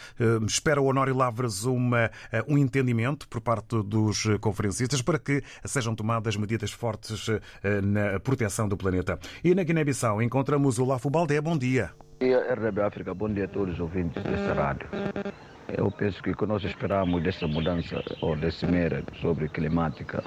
Espera 0.46 0.80
o 0.80 0.86
Honório 0.86 1.14
Lavras 1.14 1.64
uma, 1.64 2.10
um 2.46 2.56
entendimento 2.56 3.28
por 3.28 3.40
parte 3.40 3.82
dos 3.82 4.24
conferencistas 4.40 5.02
para 5.02 5.18
que 5.18 5.42
sejam 5.64 5.94
tomadas 5.94 6.36
medidas 6.36 6.72
fortes 6.72 7.26
na 7.82 8.18
proteção 8.20 8.68
do 8.68 8.76
planeta. 8.76 9.18
E 9.44 9.54
na 9.54 9.62
Guiné-Bissau 9.62 10.22
encontramos 10.22 10.78
o 10.78 10.84
Lafo 10.84 11.10
Baldé. 11.10 11.40
Bom 11.40 11.56
dia. 11.56 11.90
Bom 12.18 12.26
dia, 12.26 12.54
RB 12.54 12.80
África. 12.80 13.14
Bom 13.14 13.28
dia 13.28 13.44
a 13.44 13.48
todos 13.48 13.74
os 13.74 13.80
ouvintes 13.80 14.22
desta 14.22 14.54
rádio. 14.54 14.88
Eu 15.76 15.90
penso 15.90 16.22
que 16.22 16.30
o 16.30 16.36
que 16.36 16.46
nós 16.46 16.64
esperamos 16.64 17.22
dessa 17.22 17.46
mudança 17.46 18.02
ou 18.22 18.34
dessa 18.34 18.66
mera 18.66 19.02
sobre 19.20 19.48
climática, 19.50 20.24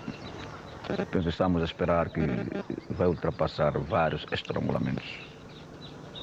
estamos 1.28 1.62
a 1.62 1.66
esperar 1.66 2.10
que 2.10 2.22
vai 2.92 3.08
ultrapassar 3.08 3.72
vários 3.80 4.24
estrangulamentos. 4.32 5.18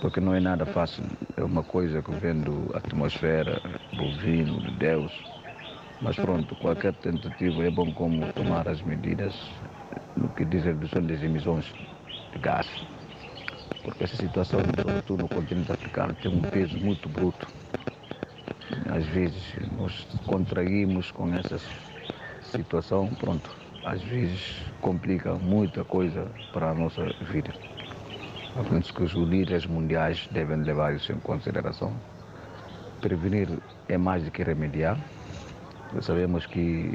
Porque 0.01 0.21
não 0.21 0.35
é 0.35 0.41
nada 0.41 0.65
fácil, 0.65 1.05
é 1.37 1.43
uma 1.43 1.65
coisa 1.65 2.01
que 2.01 2.13
vem 2.13 2.41
da 2.43 2.79
atmosfera, 2.79 3.61
bovino, 3.93 4.61
de 4.61 4.71
Deus. 4.79 5.13
Mas 6.01 6.15
pronto, 6.15 6.55
qualquer 6.55 6.93
tentativa 6.95 7.65
é 7.65 7.71
bom 7.71 7.93
como 7.93 8.33
tomar 8.35 8.69
as 8.69 8.81
medidas 8.83 9.35
no 10.15 10.29
que 10.29 10.45
diz 10.45 10.63
a 10.63 10.67
redução 10.67 11.03
das 11.03 11.21
emissões 11.21 11.73
de 12.33 12.39
gás. 12.39 12.69
Porque 13.83 14.05
essa 14.05 14.17
situação, 14.17 14.61
sobretudo 14.61 15.23
no 15.25 15.29
continente 15.29 15.73
africano, 15.73 16.15
tem 16.15 16.31
um 16.31 16.41
peso 16.41 16.79
muito 16.79 17.09
bruto 17.09 17.58
às 18.99 19.07
vezes 19.07 19.55
nos 19.79 20.05
contraímos 20.27 21.13
com 21.13 21.33
essa 21.33 21.57
situação, 22.51 23.07
pronto, 23.15 23.49
às 23.85 24.03
vezes 24.03 24.61
complica 24.81 25.35
muita 25.35 25.85
coisa 25.85 26.29
para 26.53 26.71
a 26.71 26.75
nossa 26.75 27.05
vida. 27.31 27.55
Penso 28.69 28.93
que 28.93 29.05
os 29.05 29.13
líderes 29.13 29.67
mundiais 29.67 30.29
devem 30.33 30.57
levar 30.63 30.97
isso 30.97 31.13
em 31.13 31.21
consideração. 31.21 31.93
Prevenir 33.01 33.49
é 33.89 33.97
mais 33.97 34.25
do 34.25 34.33
que 34.33 34.43
remediar. 34.43 34.99
Sabemos 36.01 36.45
que 36.47 36.91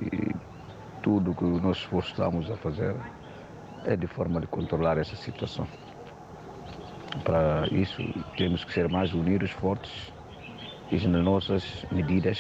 tudo 1.02 1.34
que 1.34 1.46
nós 1.46 1.78
esforçamos 1.78 2.52
a 2.52 2.58
fazer 2.58 2.96
é 3.86 3.96
de 3.96 4.08
forma 4.08 4.42
de 4.42 4.48
controlar 4.48 4.98
essa 4.98 5.16
situação. 5.16 5.66
Para 7.24 7.66
isso, 7.72 8.04
temos 8.36 8.66
que 8.66 8.74
ser 8.74 8.90
mais 8.90 9.14
unidos, 9.14 9.52
fortes 9.52 10.12
nas 10.92 11.24
nossas 11.24 11.86
medidas 11.92 12.40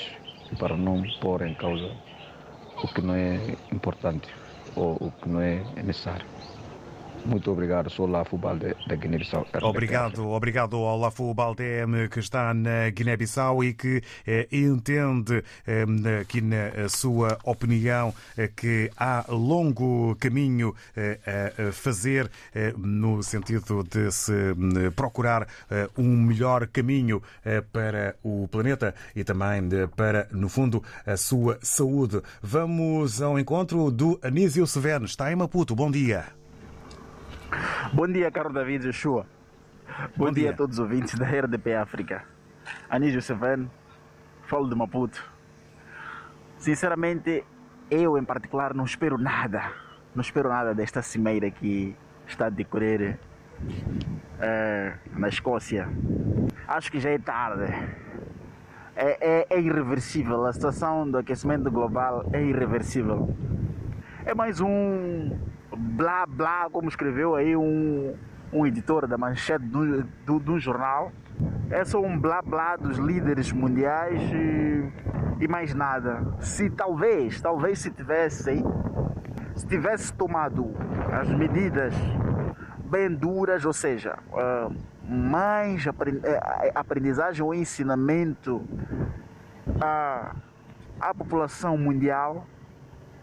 para 0.57 0.77
não 0.77 1.09
pôr 1.19 1.41
em 1.43 1.53
causa 1.55 1.89
o 2.83 2.87
que 2.87 3.01
não 3.01 3.15
é 3.15 3.57
importante 3.71 4.29
ou 4.75 4.95
o 5.07 5.11
que 5.13 5.29
não 5.29 5.41
é 5.41 5.65
necessário. 5.83 6.27
Muito 7.25 7.51
obrigado, 7.51 7.89
sou 7.89 8.05
Lafo 8.05 8.37
Balde 8.37 8.75
da 8.87 8.95
Guiné-Bissau. 8.95 9.47
Obrigado, 9.61 10.27
obrigado 10.29 10.75
ao 10.77 10.97
Lafo 10.99 11.33
Baldem 11.33 12.07
que 12.11 12.19
está 12.19 12.53
na 12.53 12.89
Guiné-Bissau 12.89 13.63
e 13.63 13.73
que 13.73 14.01
eh, 14.27 14.47
entende 14.51 15.43
eh, 15.65 15.85
aqui 16.21 16.41
na 16.41 16.89
sua 16.89 17.37
opinião 17.43 18.13
eh, 18.37 18.49
que 18.53 18.91
há 18.97 19.25
longo 19.29 20.15
caminho 20.19 20.75
eh, 20.95 21.19
a 21.69 21.71
fazer 21.71 22.29
eh, 22.53 22.73
no 22.77 23.23
sentido 23.23 23.83
de 23.83 24.11
se 24.11 24.33
eh, 24.33 24.89
procurar 24.95 25.47
um 25.97 26.17
melhor 26.23 26.67
caminho 26.67 27.21
para 27.71 28.15
o 28.23 28.47
planeta 28.47 28.93
e 29.15 29.23
também 29.23 29.69
para, 29.95 30.27
no 30.31 30.49
fundo, 30.49 30.83
a 31.05 31.17
sua 31.17 31.57
saúde. 31.61 32.21
Vamos 32.41 33.21
ao 33.21 33.39
encontro 33.39 33.89
do 33.91 34.19
Anísio 34.21 34.65
Seveno. 34.67 35.05
Está 35.05 35.31
em 35.31 35.35
Maputo. 35.35 35.75
Bom 35.75 35.89
dia. 35.89 36.42
Bom 37.93 38.07
dia, 38.07 38.31
Carlos 38.31 38.53
David 38.53 38.85
Joshua. 38.85 39.25
Bom, 40.15 40.25
Bom 40.25 40.31
dia. 40.31 40.43
dia. 40.43 40.51
a 40.51 40.55
todos 40.55 40.77
os 40.77 40.79
ouvintes 40.79 41.17
da 41.17 41.25
RDP 41.25 41.75
África. 41.75 42.23
Anísio 42.89 43.21
Seveno, 43.21 43.69
falo 44.43 44.67
de 44.67 44.75
Maputo. 44.75 45.23
Sinceramente, 46.57 47.43
eu 47.91 48.17
em 48.17 48.23
particular 48.23 48.73
não 48.73 48.85
espero 48.85 49.17
nada. 49.17 49.71
Não 50.15 50.21
espero 50.21 50.49
nada 50.49 50.73
desta 50.73 51.01
cimeira 51.01 51.49
que 51.51 51.95
está 52.27 52.47
a 52.47 52.49
decorrer 52.49 53.19
é, 54.39 54.93
na 55.15 55.27
Escócia. 55.27 55.87
Acho 56.67 56.91
que 56.91 56.99
já 56.99 57.09
é 57.09 57.17
tarde. 57.17 57.71
É, 58.95 59.17
é, 59.19 59.47
é 59.49 59.59
irreversível. 59.59 60.45
A 60.45 60.53
situação 60.53 61.09
do 61.09 61.17
aquecimento 61.17 61.69
global 61.69 62.29
é 62.31 62.41
irreversível. 62.41 63.35
É 64.25 64.33
mais 64.33 64.61
um 64.61 65.37
blá 65.77 66.25
blá, 66.25 66.69
como 66.71 66.87
escreveu 66.89 67.35
aí 67.35 67.55
um, 67.55 68.15
um 68.51 68.65
editor 68.65 69.07
da 69.07 69.17
manchete 69.17 69.65
do, 69.65 70.39
do 70.39 70.59
jornal. 70.59 71.11
É 71.69 71.83
só 71.83 71.99
um 72.01 72.19
blá 72.19 72.41
blá 72.41 72.75
dos 72.75 72.97
líderes 72.97 73.51
mundiais 73.51 74.21
e, 74.21 75.43
e 75.43 75.47
mais 75.47 75.73
nada. 75.73 76.35
Se 76.39 76.69
talvez, 76.69 77.41
talvez 77.41 77.79
se 77.79 77.89
tivessem, 77.89 78.63
se 79.55 79.65
tivesse 79.67 80.13
tomado 80.13 80.71
as 81.11 81.29
medidas 81.29 81.93
bem 82.85 83.09
duras, 83.09 83.65
ou 83.65 83.73
seja, 83.73 84.19
uh, 84.31 84.75
mais 85.09 85.83
aprendizagem 86.75 87.43
ou 87.43 87.53
ensinamento 87.53 88.61
à, 89.81 90.35
à 90.99 91.13
população 91.13 91.75
mundial, 91.75 92.45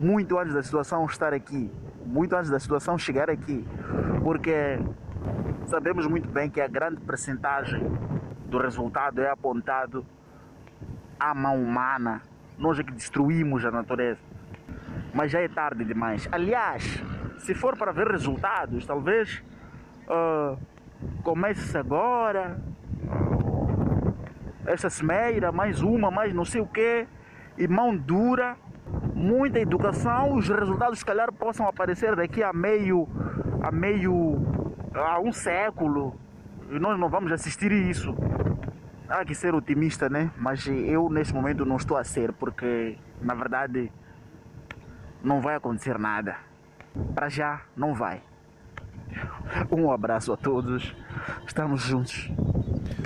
muito 0.00 0.38
antes 0.38 0.54
da 0.54 0.62
situação 0.62 1.04
estar 1.04 1.34
aqui, 1.34 1.70
muito 2.06 2.34
antes 2.34 2.50
da 2.50 2.58
situação 2.58 2.96
chegar 2.96 3.28
aqui, 3.28 3.62
porque 4.24 4.78
sabemos 5.66 6.06
muito 6.06 6.26
bem 6.26 6.48
que 6.48 6.58
a 6.58 6.66
grande 6.66 7.02
percentagem 7.02 7.82
do 8.46 8.58
resultado 8.58 9.20
é 9.20 9.28
apontado 9.28 10.06
à 11.18 11.34
mão 11.34 11.62
humana. 11.62 12.22
Nós 12.58 12.78
é 12.78 12.82
que 12.82 12.92
destruímos 12.92 13.64
a 13.64 13.70
natureza. 13.70 14.18
Mas 15.12 15.30
já 15.30 15.40
é 15.40 15.48
tarde 15.48 15.84
demais. 15.84 16.26
Aliás, 16.32 17.02
se 17.38 17.54
for 17.54 17.76
para 17.76 17.92
ver 17.92 18.08
resultados, 18.08 18.86
talvez 18.86 19.42
uh, 20.08 20.58
comece 21.22 21.76
agora. 21.76 22.58
essa 24.66 24.88
semeira, 24.88 25.52
mais 25.52 25.82
uma, 25.82 26.10
mais 26.10 26.32
não 26.32 26.44
sei 26.44 26.60
o 26.60 26.66
quê. 26.66 27.06
E 27.58 27.68
mão 27.68 27.94
dura, 27.94 28.56
muita 29.20 29.61
educação, 29.61 30.35
os 30.35 30.48
resultados 30.48 30.98
se 30.98 31.04
calhar 31.04 31.30
possam 31.33 31.68
aparecer 31.68 32.16
daqui 32.16 32.42
a 32.42 32.52
meio, 32.52 33.06
a 33.62 33.70
meio, 33.70 34.38
a 34.94 35.20
um 35.20 35.33
século. 35.33 36.18
E 36.70 36.78
nós 36.78 36.98
não 36.98 37.09
vamos 37.09 37.30
assistir 37.30 37.70
isso. 37.70 38.14
Há 39.09 39.24
que 39.24 39.35
ser 39.35 39.54
otimista, 39.54 40.09
né? 40.09 40.30
Mas 40.38 40.66
eu 40.66 41.11
neste 41.11 41.35
momento 41.35 41.64
não 41.64 41.76
estou 41.76 41.96
a 41.96 42.04
ser, 42.04 42.33
porque 42.33 42.96
na 43.20 43.35
verdade 43.35 43.92
não 45.22 45.40
vai 45.40 45.56
acontecer 45.56 45.98
nada. 45.98 46.37
Para 47.14 47.28
já 47.28 47.61
não 47.76 47.94
vai. 47.94 48.22
Um 49.70 49.90
abraço 49.92 50.33
a 50.33 50.37
todos. 50.37 50.94
Estamos 51.46 51.83
juntos. 51.83 52.30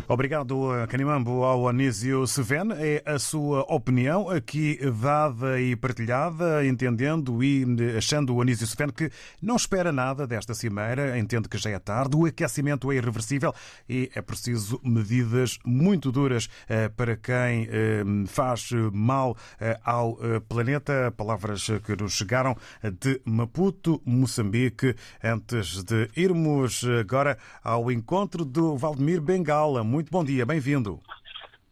Obrigado, 0.07 0.71
Canimambo, 0.89 1.45
ao 1.45 1.67
Anísio 1.67 2.27
Seven. 2.27 2.73
É 2.79 3.03
a 3.07 3.19
sua 3.19 3.61
opinião 3.63 4.29
aqui 4.29 4.79
dada 5.01 5.59
e 5.61 5.75
partilhada, 5.75 6.65
entendendo 6.67 7.43
e 7.43 7.65
achando 7.97 8.35
o 8.35 8.43
Anísio 8.43 8.67
Seven 8.67 8.93
que 8.93 9.11
não 9.41 9.57
espera 9.57 9.91
nada 9.91 10.27
desta 10.27 10.53
cimeira, 10.55 11.19
entende 11.19 11.49
que 11.49 11.57
já 11.57 11.71
é 11.71 11.79
tarde, 11.79 12.17
o 12.17 12.27
aquecimento 12.27 12.93
é 12.93 12.97
irreversível 12.97 13.55
e 13.89 14.11
é 14.15 14.21
preciso 14.21 14.79
medidas 14.85 15.59
muito 15.65 16.13
duras 16.13 16.49
eh, 16.69 16.89
para 16.89 17.17
quem 17.17 17.69
eh, 17.71 18.05
faz 18.27 18.71
mal 18.93 19.37
eh, 19.61 19.79
ao 19.85 20.19
planeta. 20.49 21.13
Palavras 21.17 21.67
que 21.85 21.97
nos 21.97 22.13
chegaram 22.13 22.57
de 23.01 23.21
Maputo, 23.25 24.03
Moçambique, 24.05 24.95
antes 25.23 25.83
de 25.83 26.11
irmos 26.17 26.85
agora 27.01 27.39
ao 27.63 27.91
encontro 27.91 28.45
do 28.45 28.77
Valdemir 28.77 29.21
Bengala. 29.21 29.83
Muito 29.95 30.11
bom 30.11 30.25
dia, 30.25 30.45
bem-vindo. 30.45 31.01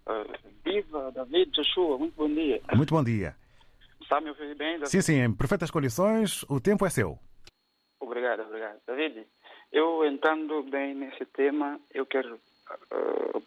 Uh, 0.07 0.53
viva, 0.65 1.11
David 1.11 1.51
Joshua, 1.51 1.99
muito 1.99 2.15
bom 2.15 2.33
dia. 2.33 2.63
Muito 2.73 2.95
bom 2.95 3.03
dia. 3.03 3.35
Está 4.01 4.21
me 4.21 4.29
ouvir 4.29 4.55
bem? 4.55 4.75
David? 4.75 4.91
Sim, 4.91 5.01
sim, 5.01 5.21
em 5.21 5.35
perfeitas 5.35 5.73
condições, 5.73 6.45
o 6.45 6.61
tempo 6.61 6.87
é 6.87 6.91
seu. 6.91 7.19
Obrigado, 7.99 8.43
obrigado. 8.43 8.79
David, 8.87 9.27
eu 9.73 10.07
entrando 10.07 10.63
bem 10.63 10.95
nesse 10.95 11.27
tema, 11.27 11.81
eu 11.93 12.07
quero 12.07 12.37
uh, 12.37 13.43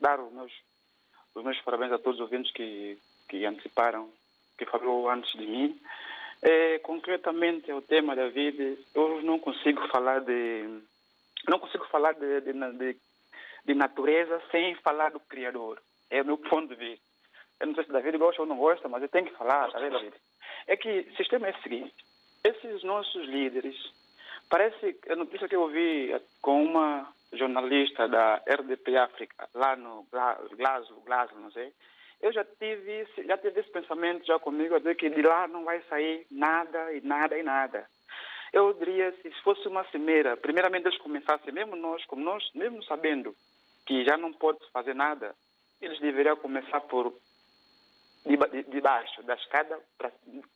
dar 0.00 0.20
os 0.20 0.32
meus, 0.32 0.52
os 1.34 1.44
meus 1.44 1.60
parabéns 1.60 1.92
a 1.92 1.98
todos 1.98 2.18
os 2.18 2.24
ouvintes 2.24 2.50
que, 2.52 2.98
que 3.28 3.44
anteciparam, 3.44 4.08
que 4.56 4.64
falou 4.64 5.10
antes 5.10 5.30
de 5.38 5.46
mim. 5.46 5.78
É, 6.40 6.78
concretamente, 6.78 7.70
o 7.72 7.82
tema, 7.82 8.16
David, 8.16 8.78
eu 8.94 9.20
não 9.20 9.38
consigo 9.38 9.86
falar 9.88 10.20
de 10.20 10.80
não 11.46 11.58
consigo 11.58 11.86
falar 11.88 12.14
de, 12.14 12.40
de, 12.40 12.52
de 12.52 12.96
de 13.66 13.74
natureza 13.74 14.40
sem 14.50 14.74
falar 14.76 15.10
do 15.10 15.20
Criador. 15.20 15.82
É 16.08 16.22
o 16.22 16.24
meu 16.24 16.38
ponto 16.38 16.68
de 16.68 16.76
vista. 16.76 17.04
Eu 17.58 17.66
não 17.66 17.74
sei 17.74 17.84
se 17.84 17.92
David 17.92 18.16
gosta 18.18 18.42
ou 18.42 18.48
não 18.48 18.56
gosta, 18.56 18.88
mas 18.88 19.02
eu 19.02 19.08
tenho 19.08 19.26
que 19.26 19.36
falar, 19.36 19.70
tá 19.70 19.78
vendo, 19.78 19.98
David? 19.98 20.16
É 20.66 20.76
que 20.76 21.00
o 21.00 21.16
sistema 21.16 21.48
é 21.48 21.50
o 21.50 21.62
seguinte: 21.62 21.94
esses 22.44 22.82
nossos 22.84 23.26
líderes, 23.26 23.76
parece, 24.48 24.98
a 25.08 25.16
notícia 25.16 25.48
que 25.48 25.56
eu 25.56 25.62
ouvi 25.62 26.14
com 26.40 26.64
uma 26.64 27.12
jornalista 27.32 28.06
da 28.06 28.36
RDP 28.46 28.96
África, 28.96 29.48
lá 29.54 29.74
no 29.74 30.06
Glasgow, 30.12 31.00
Glasgow, 31.04 31.40
não 31.40 31.50
sei, 31.50 31.72
eu 32.22 32.32
já 32.32 32.44
tive, 32.44 33.06
já 33.26 33.36
tive 33.36 33.60
esse 33.60 33.70
pensamento 33.70 34.24
já 34.24 34.38
comigo, 34.38 34.74
a 34.74 34.78
dizer 34.78 34.94
que 34.94 35.10
de 35.10 35.22
lá 35.22 35.48
não 35.48 35.64
vai 35.64 35.80
sair 35.88 36.24
nada 36.30 36.92
e 36.92 37.00
nada 37.00 37.36
e 37.36 37.42
nada. 37.42 37.86
Eu 38.52 38.72
diria, 38.74 39.12
se 39.22 39.30
fosse 39.42 39.66
uma 39.66 39.84
cimeira, 39.90 40.36
primeiramente 40.36 40.86
eles 40.86 40.98
começassem, 40.98 41.52
mesmo 41.52 41.74
nós, 41.74 42.04
como 42.06 42.22
nós, 42.22 42.48
mesmo 42.54 42.82
sabendo 42.84 43.34
que 43.86 44.04
já 44.04 44.16
não 44.16 44.32
pode 44.32 44.58
fazer 44.72 44.94
nada, 44.94 45.34
eles 45.80 45.98
deveriam 46.00 46.36
começar 46.36 46.80
por 46.82 47.14
de, 48.26 48.36
de, 48.36 48.70
de 48.70 48.80
baixo 48.80 49.22
da 49.22 49.34
escada, 49.34 49.78
para 49.96 50.10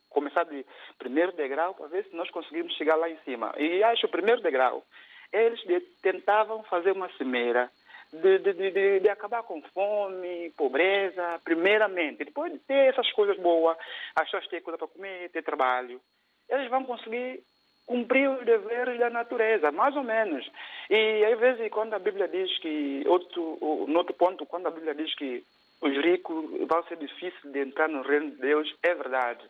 começar 0.09 0.43
de 0.43 0.65
primeiro 0.99 1.31
degrau, 1.31 1.73
para 1.73 1.87
ver 1.87 2.05
se 2.05 2.15
nós 2.15 2.29
conseguimos 2.29 2.73
chegar 2.75 2.95
lá 2.95 3.09
em 3.09 3.17
cima. 3.19 3.53
E 3.57 3.81
acho 3.83 4.05
o 4.05 4.11
primeiro 4.11 4.41
degrau, 4.41 4.83
eles 5.31 5.59
de, 5.61 5.79
tentavam 6.01 6.63
fazer 6.63 6.91
uma 6.91 7.09
cimeira 7.13 7.71
de, 8.11 8.39
de, 8.39 8.99
de, 8.99 9.09
acabar 9.09 9.41
com 9.43 9.61
fome, 9.73 10.51
pobreza, 10.57 11.39
primeiramente. 11.45 12.25
Depois 12.25 12.51
de 12.51 12.59
ter 12.59 12.89
essas 12.89 13.09
coisas 13.13 13.37
boas, 13.37 13.77
as 14.15 14.25
pessoas 14.25 14.47
têm 14.47 14.61
coisa 14.61 14.77
para 14.77 14.87
comer, 14.87 15.29
ter 15.29 15.41
trabalho, 15.41 16.01
eles 16.49 16.69
vão 16.69 16.83
conseguir 16.83 17.41
cumprir 17.85 18.29
os 18.29 18.45
deveres 18.45 18.99
da 18.99 19.09
natureza, 19.09 19.71
mais 19.71 19.95
ou 19.95 20.03
menos. 20.03 20.49
E 20.89 21.25
às 21.25 21.39
vezes 21.39 21.69
quando 21.71 21.93
a 21.93 21.99
Bíblia 21.99 22.27
diz 22.27 22.57
que, 22.59 23.03
outro, 23.07 23.57
outro 23.61 24.13
ponto, 24.13 24.45
quando 24.45 24.67
a 24.67 24.71
Bíblia 24.71 24.95
diz 24.95 25.13
que 25.15 25.43
os 25.81 25.97
ricos 25.97 26.45
vão 26.67 26.83
ser 26.83 26.97
difícil 26.97 27.51
de 27.51 27.59
entrar 27.59 27.89
no 27.89 28.03
reino 28.03 28.31
de 28.31 28.37
Deus, 28.37 28.73
é 28.83 28.93
verdade. 28.93 29.43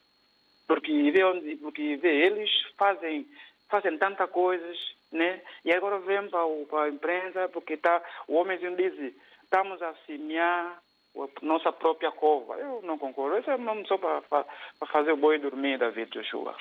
Porque 0.67 1.11
vê, 1.11 1.23
onde, 1.23 1.57
porque 1.57 1.97
vê 1.97 2.25
eles 2.25 2.49
fazem, 2.77 3.27
fazem 3.69 3.97
tantas 3.97 4.29
coisas, 4.29 4.77
né? 5.11 5.41
E 5.65 5.73
agora 5.73 5.99
vem 5.99 6.29
para, 6.29 6.47
para 6.69 6.83
a 6.83 6.89
imprensa, 6.89 7.49
porque 7.49 7.75
tá, 7.75 8.01
o 8.27 8.35
homenzinho 8.35 8.77
diz, 8.77 9.13
estamos 9.43 9.81
a 9.81 9.93
semear 10.07 10.81
a 11.17 11.45
nossa 11.45 11.73
própria 11.73 12.11
cova. 12.11 12.55
Eu 12.55 12.81
não 12.83 12.97
concordo. 12.97 13.37
Isso 13.37 13.51
é 13.51 13.57
só 13.85 13.97
para, 13.97 14.21
para 14.21 14.45
fazer 14.87 15.11
o 15.11 15.17
boi 15.17 15.37
dormir, 15.37 15.77
David 15.77 16.11
Joshua. 16.11 16.55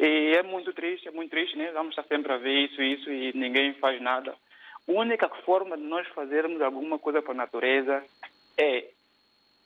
E 0.00 0.34
é 0.36 0.42
muito 0.42 0.72
triste, 0.72 1.08
é 1.08 1.10
muito 1.10 1.30
triste, 1.30 1.56
né? 1.56 1.70
Vamos 1.72 1.90
estar 1.90 2.04
sempre 2.04 2.32
a 2.32 2.38
ver 2.38 2.64
isso, 2.64 2.82
isso 2.82 3.10
e 3.10 3.32
ninguém 3.36 3.74
faz 3.74 4.00
nada. 4.00 4.34
A 4.88 4.92
única 4.92 5.28
forma 5.44 5.76
de 5.76 5.84
nós 5.84 6.06
fazermos 6.08 6.60
alguma 6.60 6.98
coisa 6.98 7.22
para 7.22 7.32
a 7.32 7.36
natureza 7.36 8.04
é 8.58 8.88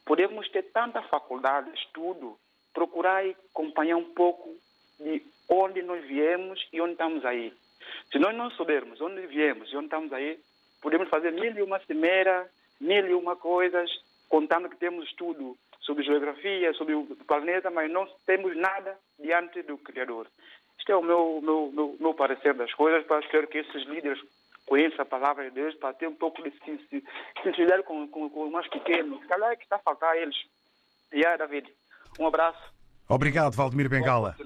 podemos 0.04 0.48
ter 0.50 0.62
tanta 0.64 1.02
faculdade, 1.02 1.70
estudo, 1.74 2.36
procurar 2.72 3.26
e 3.26 3.36
acompanhar 3.50 3.96
um 3.96 4.12
pouco 4.14 4.54
de 5.00 5.22
onde 5.48 5.82
nós 5.82 6.04
viemos 6.04 6.66
e 6.72 6.80
onde 6.80 6.92
estamos 6.92 7.24
aí. 7.24 7.52
Se 8.12 8.18
nós 8.18 8.36
não 8.36 8.50
soubermos 8.50 9.00
onde 9.00 9.26
viemos 9.26 9.72
e 9.72 9.76
onde 9.76 9.86
estamos 9.86 10.12
aí, 10.12 10.38
podemos 10.82 11.08
fazer 11.08 11.32
mil 11.32 11.56
e 11.56 11.62
uma 11.62 11.80
cimeira, 11.80 12.48
mil 12.80 13.06
e 13.08 13.14
uma 13.14 13.36
coisas, 13.36 13.90
contando 14.28 14.68
que 14.68 14.76
temos 14.76 15.06
estudo 15.08 15.56
sobre 15.86 16.04
geografia, 16.04 16.74
sobre 16.74 16.94
o 16.94 17.06
planeta, 17.26 17.70
mas 17.70 17.90
não 17.90 18.06
temos 18.26 18.56
nada 18.56 18.98
diante 19.18 19.62
do 19.62 19.78
Criador. 19.78 20.26
Este 20.78 20.90
é 20.90 20.96
o 20.96 21.02
meu, 21.02 21.40
meu, 21.40 21.72
meu, 21.72 21.96
meu 21.98 22.14
parecer 22.14 22.52
das 22.54 22.74
coisas, 22.74 23.06
para 23.06 23.20
espero 23.20 23.46
que 23.46 23.58
esses 23.58 23.84
líderes 23.84 24.20
conheçam 24.66 25.02
a 25.02 25.06
palavra 25.06 25.44
de 25.44 25.50
Deus, 25.52 25.74
para 25.76 25.94
ter 25.94 26.08
um 26.08 26.14
pouco 26.14 26.42
de 26.42 26.52
sensibilidade 27.42 27.84
com, 27.84 28.06
com, 28.08 28.28
com 28.28 28.46
os 28.46 28.50
mais 28.52 28.68
pequenos. 28.68 29.24
Calhar 29.26 29.52
é 29.52 29.56
que 29.56 29.62
está 29.62 29.76
a 29.76 29.80
faltar 29.80 30.10
a 30.10 30.18
eles. 30.18 30.36
E 31.12 31.24
aí, 31.24 31.38
David, 31.38 31.72
um 32.18 32.26
abraço. 32.26 32.60
Obrigado, 33.08 33.54
Valdemir 33.54 33.88
Bengala. 33.88 34.36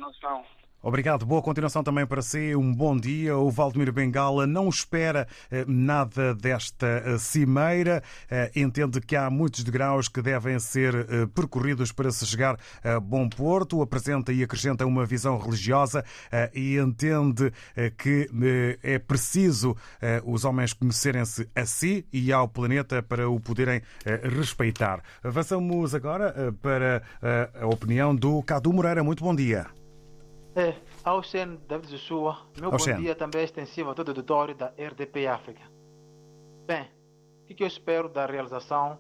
Obrigado. 0.83 1.27
Boa 1.27 1.43
continuação 1.43 1.83
também 1.83 2.07
para 2.07 2.23
si. 2.23 2.55
Um 2.57 2.73
bom 2.75 2.97
dia. 2.97 3.37
O 3.37 3.51
Valdemiro 3.51 3.93
Bengala 3.93 4.47
não 4.47 4.69
espera 4.69 5.29
eh, 5.51 5.65
nada 5.69 6.35
desta 6.35 6.87
eh, 6.87 7.19
cimeira. 7.19 8.03
Eh, 8.31 8.51
entende 8.57 8.99
que 9.01 9.15
há 9.15 9.29
muitos 9.29 9.63
degraus 9.63 10.09
que 10.09 10.23
devem 10.23 10.59
ser 10.59 11.29
percorridos 11.35 11.93
para 11.93 12.11
se 12.11 12.25
chegar 12.25 12.59
a 12.83 12.99
bom 12.99 13.29
porto. 13.29 13.83
Apresenta 13.83 14.33
e 14.33 14.43
acrescenta 14.43 14.87
uma 14.87 15.05
visão 15.05 15.39
religiosa 15.39 16.05
e 16.55 16.79
entende 16.79 17.53
que 17.97 18.29
é 18.83 18.99
preciso 18.99 19.77
os 20.25 20.45
homens 20.45 20.73
conhecerem-se 20.73 21.49
a 21.55 21.67
si 21.67 22.07
e 22.13 22.33
ao 22.33 22.49
planeta 22.49 23.03
para 23.03 23.29
o 23.29 23.39
poderem 23.41 23.83
respeitar. 24.23 25.03
Avançamos 25.23 25.95
agora 25.95 26.55
para 26.63 27.03
a 27.61 27.67
opinião 27.67 28.15
do 28.15 28.43
Cadu 28.43 28.73
Moreira. 28.73 29.03
Muito 29.03 29.25
bom 29.25 29.35
dia. 29.35 29.80
É, 30.55 30.75
ao 31.05 31.23
Sen 31.23 31.61
David 31.69 31.93
Joshua, 31.93 32.37
meu 32.61 32.73
bom 32.73 32.77
dia 32.77 33.15
também 33.15 33.43
é 33.43 33.45
extensivo 33.45 33.91
a 33.91 33.95
todo 33.95 34.09
o 34.09 34.11
auditório 34.11 34.53
da 34.53 34.73
RDP 34.77 35.29
África. 35.29 35.63
Bem, 36.67 36.89
o 37.43 37.47
que, 37.47 37.55
que 37.55 37.63
eu 37.63 37.69
espero 37.69 38.09
da 38.09 38.27
realização 38.27 38.99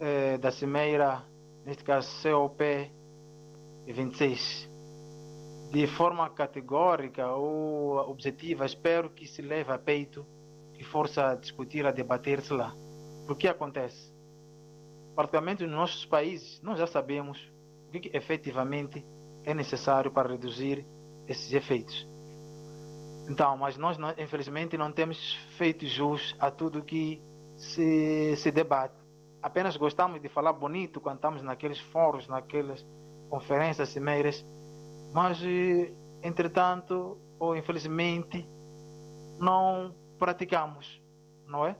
eh, 0.00 0.38
da 0.38 0.50
cimeira, 0.50 1.22
neste 1.66 1.84
caso 1.84 2.08
COP 2.22 2.90
26? 3.86 4.70
De 5.70 5.86
forma 5.86 6.30
categórica 6.30 7.30
ou 7.30 7.98
objetiva, 8.10 8.64
espero 8.64 9.10
que 9.10 9.26
se 9.26 9.42
leve 9.42 9.70
a 9.70 9.78
peito, 9.78 10.26
que 10.72 10.82
força 10.82 11.28
a 11.28 11.34
discutir, 11.34 11.84
a 11.84 11.92
debater-se 11.92 12.54
lá. 12.54 12.74
O 13.28 13.36
que 13.36 13.48
acontece? 13.48 14.14
Particularmente 15.14 15.62
nos 15.64 15.72
nossos 15.72 16.06
países, 16.06 16.58
nós 16.62 16.78
já 16.78 16.86
sabemos 16.86 17.52
o 17.86 17.90
que, 17.90 18.00
que 18.00 18.16
efetivamente 18.16 19.04
é 19.44 19.54
necessário 19.54 20.10
para 20.10 20.28
reduzir 20.28 20.86
esses 21.26 21.52
efeitos. 21.52 22.06
Então, 23.28 23.56
mas 23.56 23.76
nós, 23.76 23.96
infelizmente, 24.18 24.76
não 24.76 24.90
temos 24.90 25.34
feito 25.56 25.86
jus 25.86 26.34
a 26.38 26.50
tudo 26.50 26.82
que 26.82 27.22
se, 27.56 28.34
se 28.36 28.50
debate. 28.50 28.94
Apenas 29.42 29.76
gostamos 29.76 30.20
de 30.20 30.28
falar 30.28 30.52
bonito 30.52 31.00
quando 31.00 31.16
estamos 31.16 31.42
naqueles 31.42 31.78
fóruns, 31.78 32.26
naquelas 32.26 32.84
conferências 33.28 33.88
cimeiras, 33.90 34.44
mas, 35.12 35.40
eh, 35.42 35.92
entretanto, 36.22 37.16
ou 37.38 37.56
infelizmente, 37.56 38.46
não 39.38 39.94
praticamos, 40.18 41.00
não 41.46 41.66
é? 41.66 41.76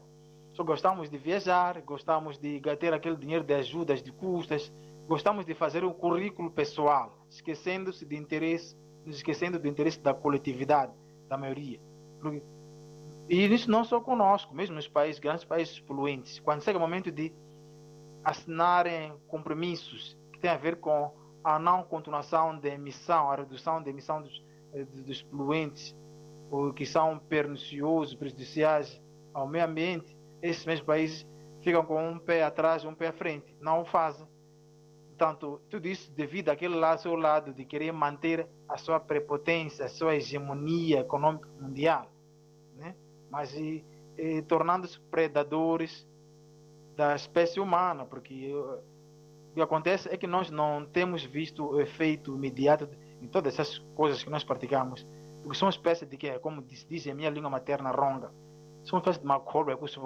Só 0.53 0.65
gostamos 0.65 1.11
de 1.11 1.19
viajar, 1.19 1.81
gostamos 1.83 2.39
de 2.39 2.61
ter 2.79 2.95
aquele 2.95 3.17
dinheiro 3.17 3.45
de 3.45 3.55
ajudas, 3.55 4.03
de 4.03 4.11
custas, 4.13 4.73
gostamos 5.11 5.45
de 5.45 5.55
fazer 5.55 5.83
um 5.83 5.93
currículo 5.93 6.53
pessoal, 6.53 7.27
esquecendo-se 7.29 8.07
de 8.07 8.17
interesse, 8.17 8.77
esquecendo 9.05 9.59
do 9.59 9.67
interesse 9.67 9.99
da 9.99 10.15
coletividade, 10.15 10.93
da 11.29 11.37
maioria. 11.37 11.81
E 13.29 13.45
isso 13.45 13.69
não 13.69 13.83
só 13.83 14.01
conosco, 14.01 14.55
mesmo 14.55 14.77
nos 14.77 14.87
países, 14.87 15.19
grandes 15.19 15.45
países 15.45 15.81
poluentes. 15.81 16.39
Quando 16.39 16.63
chega 16.63 16.79
o 16.79 16.81
momento 16.81 17.11
de 17.11 17.33
assinarem 18.23 19.13
compromissos 19.27 20.17
que 20.33 20.39
têm 20.39 20.51
a 20.53 20.57
ver 20.57 20.77
com 20.77 21.13
a 21.43 21.59
não 21.59 21.83
continuação 21.83 22.57
da 22.57 22.69
emissão, 22.69 23.33
a 23.33 23.35
redução 23.35 23.83
da 23.83 23.91
emissão 23.91 24.23
dos, 24.23 24.45
eh, 24.73 24.85
dos 24.85 25.23
poluentes, 25.25 25.93
que 26.77 26.87
são 26.87 27.19
perniciosos, 27.19 28.15
prejudiciais 28.15 29.03
ao 29.35 29.49
meio 29.49 29.65
ambiente, 29.65 30.17
esses 30.41 30.65
mesmos 30.65 30.87
países 30.87 31.27
ficam 31.63 31.85
com 31.85 32.11
um 32.11 32.19
pé 32.21 32.45
atrás 32.45 32.85
e 32.85 32.87
um 32.87 32.95
pé 32.95 33.09
à 33.09 33.13
frente. 33.13 33.57
Não 33.61 33.81
o 33.81 33.85
fazem. 33.85 34.30
Portanto, 35.21 35.61
tudo 35.68 35.87
isso 35.87 36.11
devido 36.12 36.49
àquele 36.49 36.75
lá, 36.77 36.97
seu 36.97 37.14
lado 37.14 37.53
de 37.53 37.62
querer 37.66 37.93
manter 37.93 38.49
a 38.66 38.79
sua 38.79 38.99
prepotência, 38.99 39.85
a 39.85 39.89
sua 39.91 40.16
hegemonia 40.16 41.01
econômica 41.01 41.47
mundial, 41.61 42.11
né? 42.75 42.97
mas 43.31 43.55
e, 43.55 43.85
e 44.16 44.41
tornando-se 44.41 44.99
predadores 44.99 46.09
da 46.97 47.14
espécie 47.14 47.61
humana, 47.61 48.07
porque 48.07 48.51
uh, 48.51 48.79
o 49.51 49.55
que 49.57 49.61
acontece 49.61 50.09
é 50.09 50.16
que 50.16 50.27
nós 50.27 50.51
não 50.51 50.87
temos 50.87 51.23
visto 51.23 51.66
o 51.66 51.79
efeito 51.79 52.35
imediato 52.35 52.89
em 53.21 53.29
todas 53.29 53.53
essas 53.53 53.77
coisas 53.95 54.25
que 54.25 54.31
nós 54.31 54.43
praticamos, 54.43 55.07
porque 55.43 55.59
são 55.59 55.66
uma 55.66 55.71
espécie 55.71 56.07
de 56.07 56.16
que, 56.16 56.39
como 56.39 56.62
diz, 56.62 56.87
diz 56.89 57.07
a 57.07 57.14
minha 57.14 57.29
língua 57.29 57.51
materna 57.51 57.91
ronga, 57.91 58.33
são 58.85 58.97
uma 58.97 59.01
espécie 59.01 59.21
de 59.21 59.27
macobra 59.27 59.77
que 59.77 59.87
se 59.87 60.01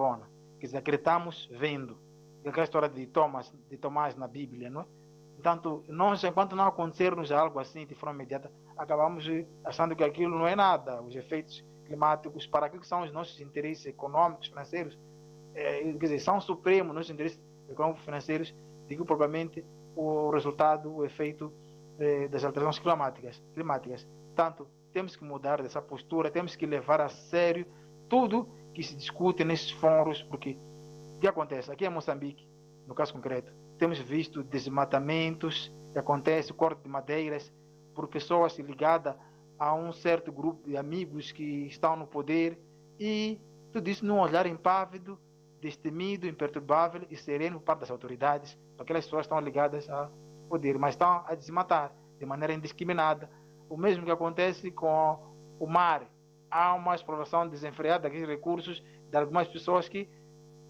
quer 0.58 0.66
dizer, 0.66 0.78
acreditamos 0.78 1.48
vendo, 1.52 2.00
aquela 2.44 2.64
história 2.64 2.88
de 2.88 3.06
Thomas, 3.06 3.54
de 3.70 3.76
Tomás 3.78 4.16
na 4.16 4.26
Bíblia, 4.26 4.68
não 4.68 4.80
é? 4.80 5.03
Portanto, 5.44 5.84
nós, 5.88 6.24
enquanto 6.24 6.56
não 6.56 6.64
acontecermos 6.64 7.30
algo 7.30 7.58
assim 7.58 7.84
de 7.84 7.94
forma 7.94 8.14
imediata, 8.14 8.50
acabamos 8.78 9.26
achando 9.62 9.94
que 9.94 10.02
aquilo 10.02 10.38
não 10.38 10.48
é 10.48 10.56
nada. 10.56 11.02
Os 11.02 11.14
efeitos 11.14 11.62
climáticos, 11.84 12.46
para 12.46 12.70
que 12.70 12.82
são 12.86 13.02
os 13.02 13.12
nossos 13.12 13.38
interesses 13.42 13.84
econômicos, 13.84 14.46
financeiros, 14.48 14.98
é, 15.54 15.82
quer 15.82 15.98
dizer, 15.98 16.20
são 16.20 16.40
supremos 16.40 16.94
nossos 16.94 17.10
interesses 17.10 17.38
econômicos 17.68 18.02
financeiros, 18.06 18.54
digo 18.88 19.04
propriamente 19.04 19.62
o 19.94 20.30
resultado, 20.30 20.90
o 20.90 21.04
efeito 21.04 21.52
é, 21.98 22.26
das 22.26 22.42
alterações 22.42 22.78
climáticas. 22.78 23.42
climáticas. 23.52 24.08
Portanto, 24.34 24.66
temos 24.94 25.14
que 25.14 25.24
mudar 25.24 25.60
dessa 25.60 25.82
postura, 25.82 26.30
temos 26.30 26.56
que 26.56 26.64
levar 26.64 27.02
a 27.02 27.10
sério 27.10 27.66
tudo 28.08 28.48
que 28.72 28.82
se 28.82 28.96
discute 28.96 29.44
nesses 29.44 29.72
fóruns, 29.72 30.22
porque 30.22 30.56
o 31.16 31.18
que 31.20 31.28
acontece? 31.28 31.70
Aqui 31.70 31.84
em 31.84 31.90
Moçambique, 31.90 32.48
no 32.86 32.94
caso 32.94 33.12
concreto, 33.12 33.52
temos 33.78 33.98
visto 33.98 34.42
desmatamentos 34.42 35.72
que 35.92 35.98
acontece, 35.98 36.52
corte 36.52 36.82
de 36.82 36.88
madeiras 36.88 37.52
por 37.94 38.08
pessoas 38.08 38.58
ligadas 38.58 39.14
a 39.58 39.74
um 39.74 39.92
certo 39.92 40.32
grupo 40.32 40.68
de 40.68 40.76
amigos 40.76 41.32
que 41.32 41.66
estão 41.66 41.96
no 41.96 42.06
poder 42.06 42.58
e 42.98 43.40
tudo 43.72 43.88
isso 43.88 44.04
num 44.04 44.18
olhar 44.18 44.46
impávido, 44.46 45.18
destemido, 45.60 46.26
imperturbável 46.26 47.02
e 47.10 47.16
sereno 47.16 47.58
por 47.58 47.64
parte 47.64 47.80
das 47.80 47.90
autoridades, 47.90 48.58
aquelas 48.78 49.04
pessoas 49.04 49.26
estão 49.26 49.40
ligadas 49.40 49.88
ao 49.88 50.10
poder, 50.48 50.78
mas 50.78 50.94
estão 50.94 51.24
a 51.26 51.34
desmatar 51.34 51.92
de 52.18 52.26
maneira 52.26 52.52
indiscriminada. 52.52 53.30
O 53.68 53.76
mesmo 53.76 54.04
que 54.04 54.10
acontece 54.10 54.70
com 54.70 55.18
o 55.58 55.66
mar. 55.66 56.08
Há 56.50 56.74
uma 56.74 56.94
exploração 56.94 57.48
desenfreada 57.48 58.04
daqueles 58.04 58.28
recursos 58.28 58.84
de 59.10 59.16
algumas 59.16 59.48
pessoas 59.48 59.88
que 59.88 60.08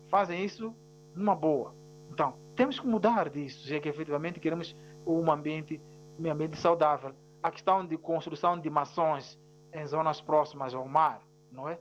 fazem 0.09 0.43
isso 0.45 0.75
numa 1.15 1.35
boa. 1.35 1.75
Então, 2.11 2.39
temos 2.55 2.79
que 2.79 2.87
mudar 2.87 3.29
disso, 3.29 3.67
já 3.67 3.81
que 3.81 3.89
efetivamente 3.89 4.41
queremos 4.41 4.77
um 5.07 5.31
ambiente, 5.31 5.81
um 6.19 6.31
ambiente 6.31 6.57
saudável. 6.57 7.15
A 7.43 7.51
questão 7.51 7.85
de 7.85 7.97
construção 7.97 8.59
de 8.59 8.71
mações 8.71 9.39
em 9.73 9.87
zonas 9.87 10.21
próximas 10.21 10.75
ao 10.75 10.87
mar, 10.87 11.21
não 11.51 11.69
é? 11.69 11.79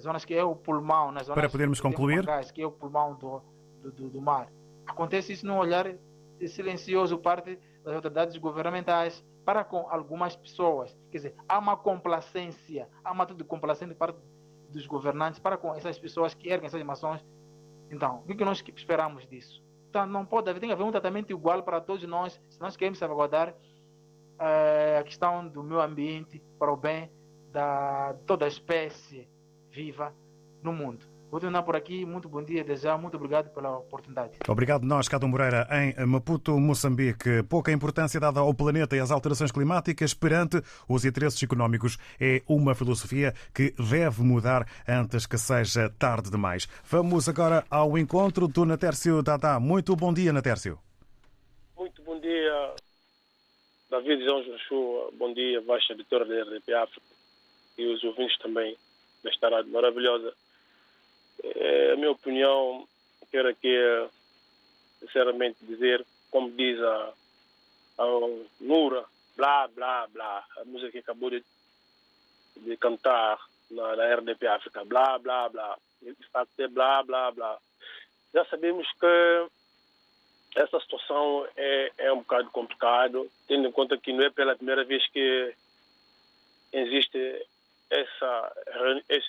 Zonas 0.00 0.24
que 0.24 0.34
é 0.34 0.42
o 0.42 0.54
pulmão, 0.54 1.10
nas 1.10 1.26
zonas 1.26 1.40
Para 1.40 1.50
podermos 1.50 1.80
concluir, 1.80 2.24
que 2.54 2.62
é 2.62 2.66
o 2.66 2.70
pulmão 2.70 3.14
do, 3.16 3.42
do, 3.82 4.08
do 4.08 4.20
mar. 4.20 4.50
Acontece 4.86 5.32
isso 5.32 5.46
num 5.46 5.58
olhar 5.58 5.94
silencioso 6.46 7.18
parte 7.18 7.58
das 7.84 7.94
autoridades 7.94 8.36
governamentais 8.38 9.24
para 9.44 9.64
com 9.64 9.88
algumas 9.90 10.36
pessoas. 10.36 10.96
Quer 11.10 11.18
dizer, 11.18 11.34
há 11.48 11.58
uma 11.58 11.76
complacência, 11.76 12.88
há 13.04 13.12
uma 13.12 13.24
atitude 13.24 13.44
complacente 13.44 13.94
parte 13.94 14.18
dos 14.70 14.86
governantes 14.86 15.38
para 15.38 15.56
com 15.56 15.74
essas 15.74 15.98
pessoas 15.98 16.34
que 16.34 16.48
erguem 16.48 16.66
essas 16.66 16.82
mações. 16.82 17.24
Então, 17.90 18.22
o 18.28 18.34
que 18.34 18.44
nós 18.44 18.62
esperamos 18.76 19.26
disso? 19.26 19.62
Então, 19.90 20.06
não 20.06 20.24
pode 20.24 20.48
haver, 20.48 20.60
tem 20.60 20.68
que 20.68 20.72
haver 20.72 20.84
um 20.84 20.92
tratamento 20.92 21.32
igual 21.32 21.64
para 21.64 21.80
todos 21.80 22.06
nós, 22.06 22.40
se 22.48 22.60
nós 22.60 22.76
queremos 22.76 22.96
salvaguardar 22.96 23.52
é, 24.38 24.98
a 25.00 25.02
questão 25.02 25.48
do 25.48 25.64
meio 25.64 25.80
ambiente 25.80 26.40
para 26.60 26.72
o 26.72 26.76
bem 26.76 27.10
da 27.50 28.14
toda 28.24 28.44
a 28.44 28.48
espécie 28.48 29.28
viva 29.68 30.14
no 30.62 30.72
mundo. 30.72 31.04
Vou 31.30 31.38
terminar 31.38 31.62
por 31.62 31.76
aqui. 31.76 32.04
Muito 32.04 32.28
bom 32.28 32.42
dia, 32.42 32.64
desejar. 32.64 32.98
Muito 32.98 33.16
obrigado 33.16 33.54
pela 33.54 33.78
oportunidade. 33.78 34.32
Obrigado 34.48 34.82
nós, 34.82 35.08
Cado 35.08 35.28
Moreira, 35.28 35.68
em 35.70 36.04
Maputo, 36.04 36.58
Moçambique. 36.58 37.44
Pouca 37.48 37.70
importância 37.70 38.18
dada 38.18 38.40
ao 38.40 38.52
planeta 38.52 38.96
e 38.96 38.98
às 38.98 39.12
alterações 39.12 39.52
climáticas 39.52 40.12
perante 40.12 40.60
os 40.88 41.04
interesses 41.04 41.40
económicos 41.40 41.98
é 42.20 42.42
uma 42.48 42.74
filosofia 42.74 43.32
que 43.54 43.72
deve 43.78 44.22
mudar 44.24 44.66
antes 44.88 45.24
que 45.24 45.38
seja 45.38 45.88
tarde 45.88 46.32
demais. 46.32 46.66
Vamos 46.84 47.28
agora 47.28 47.64
ao 47.70 47.96
encontro 47.96 48.48
do 48.48 48.64
Natércio 48.64 49.22
Dada. 49.22 49.60
Muito 49.60 49.94
bom 49.94 50.12
dia, 50.12 50.32
Natércio. 50.32 50.80
Muito 51.78 52.02
bom 52.02 52.18
dia, 52.18 52.74
David 53.88 54.24
João 54.24 54.42
Joshua. 54.42 55.12
Bom 55.16 55.32
dia, 55.32 55.62
Baixa 55.62 55.92
Editora 55.92 56.24
da 56.24 56.42
RDP 56.42 56.74
África 56.74 57.06
e 57.78 57.86
os 57.86 58.02
ouvintes 58.02 58.36
também 58.38 58.76
desta 59.22 59.48
rádio 59.48 59.70
maravilhosa. 59.70 60.34
É, 61.42 61.92
a 61.92 61.96
minha 61.96 62.10
opinião, 62.10 62.86
quero 63.30 63.48
aqui, 63.48 63.74
sinceramente, 65.00 65.58
dizer, 65.62 66.04
como 66.30 66.50
diz 66.50 66.80
a, 66.80 67.12
a 67.98 68.04
Nura, 68.60 69.04
blá, 69.36 69.68
blá, 69.68 70.06
blá, 70.08 70.44
a 70.58 70.64
música 70.64 70.92
que 70.92 70.98
acabou 70.98 71.30
de, 71.30 71.42
de 72.56 72.76
cantar 72.76 73.38
na, 73.70 73.96
na 73.96 74.14
RDP 74.16 74.46
África, 74.46 74.84
blá, 74.84 75.18
blá, 75.18 75.48
blá, 75.48 75.78
de 76.02 76.28
facto 76.32 76.60
é 76.60 76.68
blá, 76.68 77.02
blá, 77.02 77.30
blá. 77.30 77.58
Já 78.32 78.44
sabemos 78.46 78.86
que 78.92 79.46
essa 80.56 80.80
situação 80.80 81.46
é, 81.56 81.92
é 81.98 82.12
um 82.12 82.18
bocado 82.18 82.50
complicado, 82.50 83.30
tendo 83.46 83.68
em 83.68 83.72
conta 83.72 83.96
que 83.96 84.12
não 84.12 84.24
é 84.24 84.30
pela 84.30 84.56
primeira 84.56 84.84
vez 84.84 85.06
que 85.08 85.54
existe 86.72 87.46
essa, 87.88 88.52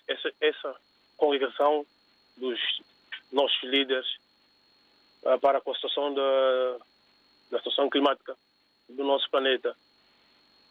essa, 0.07 0.33
essa 0.39 0.75
congregação 1.17 1.85
dos 2.37 2.59
nossos 3.31 3.61
líderes 3.63 4.07
uh, 5.23 5.39
para 5.39 5.59
a 5.59 5.75
situação 5.75 6.13
da, 6.13 6.77
da 7.51 7.57
situação 7.57 7.89
climática 7.89 8.35
do 8.89 9.03
nosso 9.03 9.29
planeta. 9.29 9.75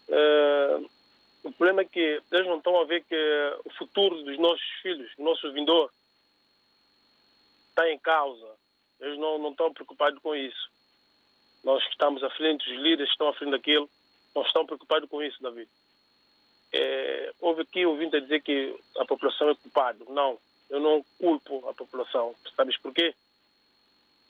Uh, 0.09 0.91
o 1.43 1.53
problema 1.53 1.83
é 1.83 1.85
que 1.85 2.21
eles 2.31 2.47
não 2.47 2.59
estão 2.59 2.79
a 2.81 2.85
ver 2.85 3.03
que 3.05 3.17
o 3.65 3.71
futuro 3.71 4.23
dos 4.23 4.39
nossos 4.39 4.67
filhos, 4.83 5.11
do 5.17 5.23
nosso 5.23 5.51
vindor, 5.53 5.91
está 7.71 7.91
em 7.91 7.99
causa. 7.99 8.47
Eles 9.01 9.19
não, 9.19 9.39
não 9.39 9.51
estão 9.51 9.73
preocupados 9.73 10.21
com 10.21 10.35
isso. 10.35 10.71
Nós 11.65 11.83
que 11.85 11.91
estamos 11.91 12.23
à 12.23 12.31
frente, 12.31 12.71
os 12.71 12.79
líderes 12.79 13.11
estão 13.11 13.29
à 13.29 13.35
frente 13.35 13.53
daquilo, 13.53 13.89
não 14.35 14.43
estão 14.43 14.67
preocupados 14.67 15.09
com 15.09 15.23
isso, 15.23 15.43
David. 15.43 15.69
É, 16.73 17.33
houve 17.41 17.63
aqui 17.63 17.85
ouvindo 17.85 18.17
a 18.17 18.21
dizer 18.21 18.43
que 18.43 18.79
a 18.99 19.05
população 19.05 19.49
é 19.49 19.55
culpada. 19.55 20.05
Não, 20.09 20.39
eu 20.71 20.81
não 20.81 21.05
culpo 21.19 21.69
a 21.69 21.75
população. 21.75 22.35
Sabes 22.57 22.77
porquê? 22.79 23.15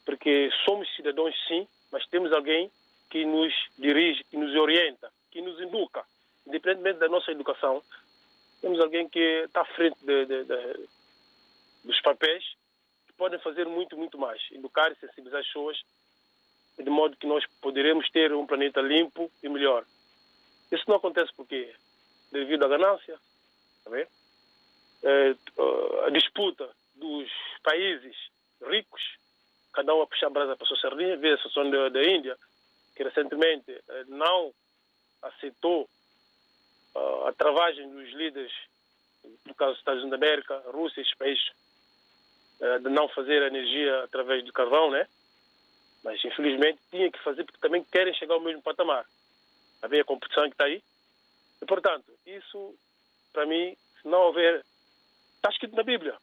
Porque 0.04 0.50
somos 0.64 0.92
cidadãos, 0.96 1.34
sim, 1.46 1.68
mas 1.92 2.06
temos 2.06 2.32
alguém 2.32 2.70
que 3.10 3.24
nos 3.24 3.52
dirige, 3.78 4.24
que 4.24 4.36
nos 4.36 4.54
orienta, 4.56 5.12
que 5.30 5.40
nos 5.40 5.60
educa. 5.60 6.04
Independentemente 6.46 6.98
da 6.98 7.08
nossa 7.08 7.30
educação, 7.30 7.82
temos 8.60 8.80
alguém 8.80 9.08
que 9.08 9.44
está 9.44 9.60
à 9.60 9.64
frente 9.64 9.98
de, 10.04 10.26
de, 10.26 10.44
de, 10.44 10.88
dos 11.84 12.00
papéis 12.00 12.44
que 13.06 13.12
podem 13.12 13.38
fazer 13.40 13.66
muito, 13.66 13.96
muito 13.96 14.18
mais. 14.18 14.40
Educar 14.50 14.90
e 14.90 14.96
sensibilizar 14.96 15.40
as 15.40 15.46
pessoas 15.46 15.80
de 16.78 16.90
modo 16.90 17.16
que 17.16 17.26
nós 17.26 17.44
poderemos 17.60 18.08
ter 18.10 18.32
um 18.32 18.46
planeta 18.46 18.80
limpo 18.80 19.30
e 19.42 19.48
melhor. 19.48 19.84
Isso 20.72 20.84
não 20.88 20.96
acontece 20.96 21.30
porque 21.36 21.74
devido 22.32 22.64
à 22.64 22.68
ganância, 22.68 23.18
tá 23.84 23.98
é, 23.98 24.06
a 26.06 26.10
disputa 26.10 26.68
dos 26.94 27.30
países 27.62 28.16
ricos, 28.62 29.02
cada 29.72 29.94
um 29.94 30.02
a 30.02 30.06
puxar 30.06 30.26
a 30.26 30.30
brasa 30.30 30.56
para 30.56 30.64
a 30.64 30.68
sua 30.68 30.78
sardinha, 30.78 31.16
vê 31.16 31.32
a 31.32 31.36
situação 31.36 31.70
da, 31.70 32.02
Índia, 32.02 32.36
que 32.94 33.02
recentemente 33.02 33.70
eh, 33.70 34.04
não 34.08 34.52
aceitou 35.22 35.88
uh, 36.94 37.26
a 37.26 37.32
travagem 37.32 37.88
dos 37.88 38.10
líderes, 38.10 38.52
no 39.46 39.54
caso 39.54 39.72
dos 39.72 39.80
Estados 39.80 40.02
Unidos 40.02 40.18
da 40.18 40.26
América, 40.26 40.62
Rússia, 40.70 41.00
esses 41.00 41.14
países, 41.14 41.50
de 42.82 42.90
não 42.90 43.08
fazer 43.08 43.42
energia 43.42 44.04
através 44.04 44.44
do 44.44 44.52
carvão, 44.52 44.90
né? 44.90 45.06
Mas, 46.02 46.22
infelizmente, 46.24 46.78
tinha 46.90 47.10
que 47.10 47.18
fazer 47.20 47.44
porque 47.44 47.60
também 47.60 47.84
querem 47.84 48.12
chegar 48.14 48.34
ao 48.34 48.40
mesmo 48.40 48.62
patamar. 48.62 49.06
Havia 49.82 50.02
a 50.02 50.04
competição 50.04 50.44
que 50.44 50.50
está 50.54 50.64
aí. 50.64 50.82
E, 51.60 51.66
portanto, 51.66 52.04
isso, 52.26 52.74
para 53.32 53.46
mim, 53.46 53.76
se 54.00 54.08
não 54.08 54.20
houver... 54.22 54.64
Está 55.40 55.48
escrito 55.48 55.74
na 55.74 55.82
Bíblia. 55.82 56.14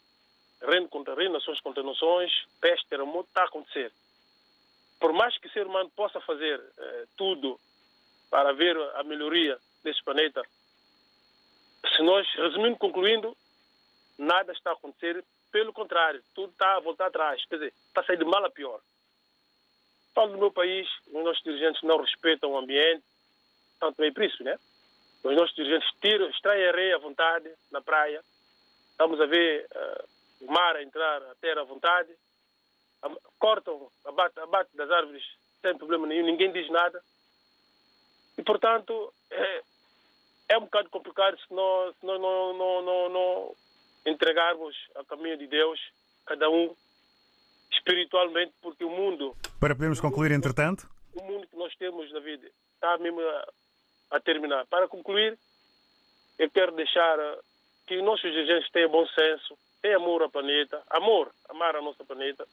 Reino 0.62 0.88
contra 0.90 1.16
reino, 1.16 1.34
nações 1.34 1.60
contra 1.62 1.82
nações, 1.82 2.32
peste, 2.62 2.88
terremoto, 2.88 3.28
está 3.28 3.42
a 3.42 3.46
acontecer. 3.46 3.92
Por 5.00 5.12
mais 5.12 5.36
que 5.40 5.48
o 5.48 5.52
ser 5.52 5.66
humano 5.66 5.90
possa 5.96 6.22
fazer 6.22 6.62
eh, 6.78 7.06
tudo 7.18 7.60
para 8.30 8.54
ver 8.54 8.78
a 8.96 9.04
melhoria 9.04 9.58
desse 9.84 10.04
planeta, 10.04 10.44
se 11.96 12.04
nós, 12.04 12.28
resumindo, 12.36 12.78
concluindo, 12.78 13.36
nada 14.20 14.52
está 14.52 14.70
a 14.70 14.74
acontecer. 14.74 15.24
Pelo 15.52 15.74
contrário, 15.74 16.22
tudo 16.36 16.52
está 16.52 16.76
a 16.76 16.80
voltar 16.80 17.08
atrás. 17.08 17.44
Quer 17.46 17.56
dizer, 17.56 17.74
está 17.88 18.02
a 18.02 18.04
sair 18.04 18.18
de 18.18 18.26
mal 18.26 18.46
a 18.46 18.52
pior. 18.52 18.80
Falo 20.14 20.34
do 20.34 20.38
meu 20.38 20.52
país, 20.52 20.88
os 21.08 21.24
nossos 21.24 21.44
dirigentes 21.44 21.82
não 21.82 21.98
respeitam 21.98 22.52
o 22.52 22.58
ambiente, 22.58 23.04
tanto 23.80 23.98
bem 23.98 24.14
por 24.14 24.24
isso, 24.24 24.44
né? 24.44 24.60
Os 25.24 25.36
nossos 25.36 25.56
dirigentes 25.56 25.90
tiram, 26.02 26.30
extraem 26.30 26.68
areia 26.68 26.96
à 26.96 27.00
vontade 27.00 27.50
na 27.72 27.82
praia. 27.82 28.24
Estamos 28.98 29.22
a 29.22 29.28
ver 29.28 29.68
uh, 29.76 30.46
o 30.48 30.52
mar 30.52 30.76
a 30.76 30.82
entrar, 30.82 31.22
a 31.22 31.36
terra 31.36 31.62
à 31.62 31.64
vontade. 31.64 32.10
Cortam, 33.38 33.92
abate, 34.04 34.40
abate 34.40 34.76
das 34.76 34.90
árvores 34.90 35.24
sem 35.62 35.78
problema 35.78 36.08
nenhum, 36.08 36.26
ninguém 36.26 36.52
diz 36.52 36.68
nada. 36.72 37.00
E, 38.40 38.42
portanto, 38.42 39.14
é, 39.30 39.62
é 40.50 40.58
um 40.58 40.62
bocado 40.62 40.90
complicado 40.90 41.38
se 41.40 41.54
nós, 41.54 41.96
se 41.96 42.06
nós 42.08 42.20
não, 42.20 42.58
não, 42.58 42.82
não, 42.82 43.10
não 43.10 43.56
entregarmos 44.04 44.76
a 44.96 45.06
caminho 45.06 45.38
de 45.38 45.46
Deus, 45.46 45.80
cada 46.26 46.50
um 46.50 46.76
espiritualmente, 47.72 48.54
porque 48.64 48.84
o 48.84 48.90
mundo. 48.90 49.38
Para 49.60 49.76
podermos 49.76 50.02
concluir, 50.02 50.32
entretanto? 50.32 50.90
O 51.14 51.22
mundo 51.22 51.46
que 51.48 51.56
nós 51.56 51.76
temos 51.76 52.12
na 52.12 52.20
vida 52.20 52.50
está 52.74 52.98
mesmo 52.98 53.22
a, 53.22 53.48
a 54.10 54.20
terminar. 54.20 54.66
Para 54.66 54.88
concluir, 54.88 55.38
eu 56.40 56.50
quero 56.50 56.72
deixar 56.72 57.20
que 57.88 58.02
nossos 58.02 58.32
dirigentes 58.32 58.70
tenham 58.72 58.90
bom 58.90 59.08
senso, 59.08 59.58
tenham 59.82 60.02
amor 60.02 60.22
ao 60.22 60.30
planeta, 60.30 60.84
amor, 60.90 61.32
amar 61.50 61.76
a 61.76 61.82
nosso 61.82 62.06
planeta. 62.06 62.46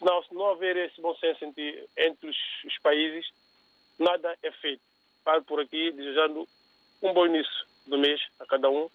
Não, 0.00 0.22
se 0.24 0.34
não 0.34 0.42
houver 0.42 0.76
esse 0.76 1.00
bom 1.00 1.14
senso 1.16 1.44
entre, 1.44 1.88
entre 1.96 2.28
os, 2.28 2.36
os 2.64 2.78
países, 2.78 3.24
nada 3.98 4.36
é 4.42 4.50
feito. 4.50 4.82
Paro 5.24 5.44
por 5.44 5.60
aqui 5.60 5.92
desejando 5.92 6.46
um 7.00 7.12
bom 7.12 7.26
início 7.26 7.66
do 7.86 7.96
mês 7.96 8.20
a 8.40 8.46
cada 8.46 8.68
um 8.68 8.90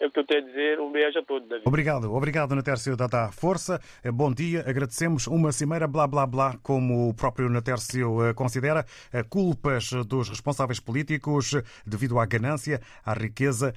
é 0.00 0.06
o 0.06 0.10
que 0.10 0.18
eu 0.18 0.26
tenho 0.26 0.42
a 0.42 0.46
dizer. 0.46 0.80
Um 0.80 0.90
beijo 0.90 1.18
a 1.18 1.22
todos, 1.22 1.46
David. 1.48 1.68
Obrigado, 1.68 2.12
obrigado, 2.12 2.54
Natércio 2.54 2.96
Dada 2.96 3.30
Força. 3.30 3.80
Eh, 4.02 4.10
bom 4.10 4.32
dia, 4.32 4.64
agradecemos 4.66 5.26
uma 5.26 5.52
cimeira 5.52 5.86
blá 5.86 6.06
blá 6.06 6.26
blá, 6.26 6.56
como 6.62 7.10
o 7.10 7.14
próprio 7.14 7.50
Natércio 7.50 8.24
eh, 8.24 8.32
considera, 8.32 8.84
eh, 9.12 9.22
culpas 9.22 9.90
dos 10.06 10.30
responsáveis 10.30 10.80
políticos 10.80 11.54
devido 11.86 12.18
à 12.18 12.24
ganância, 12.24 12.80
à 13.04 13.12
riqueza, 13.12 13.74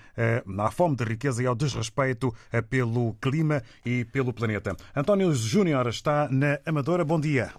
à 0.57 0.71
fome 0.71 0.95
de 0.95 1.03
riqueza 1.03 1.43
e 1.43 1.45
ao 1.45 1.55
desrespeito 1.55 2.33
pelo 2.69 3.13
clima 3.15 3.61
e 3.85 4.05
pelo 4.05 4.31
planeta. 4.31 4.75
António 4.95 5.33
Júnior 5.33 5.87
está 5.87 6.29
na 6.31 6.59
Amadora. 6.65 7.03
Bom 7.03 7.19
dia. 7.19 7.51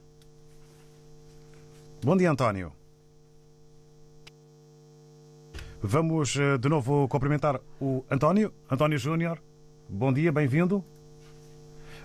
Bom 2.03 2.17
dia, 2.17 2.31
António. 2.31 2.84
Vamos 5.87 6.35
eh, 6.37 6.57
de 6.57 6.67
novo 6.67 7.07
cumprimentar 7.09 7.61
o 7.79 8.07
António, 8.11 8.55
António 8.71 8.97
Júnior. 8.97 9.39
Bom 9.87 10.15
dia, 10.15 10.33
bem-vindo. 10.33 10.83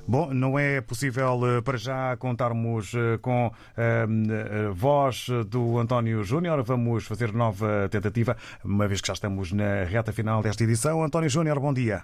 Bom, 0.06 0.34
não 0.34 0.60
é 0.60 0.82
possível 0.82 1.40
eh, 1.46 1.62
para 1.62 1.78
já 1.78 2.18
contarmos 2.18 2.94
eh, 2.94 3.18
com 3.22 3.50
a 3.78 4.72
voz 4.74 5.28
do 5.48 5.80
António 5.80 6.26
Júnior. 6.26 6.62
Vamos 6.62 7.06
fazer 7.06 7.32
nova 7.32 7.88
tentativa, 7.90 8.36
uma 8.66 8.86
vez 8.86 9.00
que 9.00 9.08
já 9.08 9.14
estamos 9.14 9.54
na 9.54 9.86
reta 9.86 10.12
final 10.12 10.44
desta 10.44 10.62
edição. 10.62 11.02
António 11.02 11.30
Júnior, 11.30 11.58
bom 11.58 11.74
dia. 11.74 12.04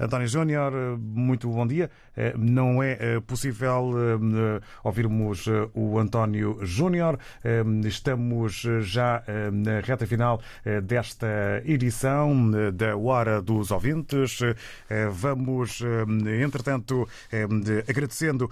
António 0.00 0.26
Júnior, 0.26 0.72
muito 0.98 1.46
bom 1.50 1.66
dia. 1.66 1.90
Eh, 2.16 2.32
não 2.34 2.82
é 2.82 2.96
eh, 2.98 3.20
possível 3.20 3.92
eh, 3.94 4.60
ouvirmos 4.82 5.46
o 5.74 5.98
António 5.98 6.58
Júnior. 6.62 7.18
Estamos 7.84 8.66
já 8.80 9.22
na 9.52 9.80
reta 9.80 10.06
final 10.06 10.40
desta 10.82 11.62
edição 11.64 12.50
da 12.72 12.96
Hora 12.96 13.42
dos 13.42 13.70
Ouvintes. 13.70 14.40
Vamos, 15.12 15.82
entretanto, 16.42 17.08
agradecendo 17.88 18.50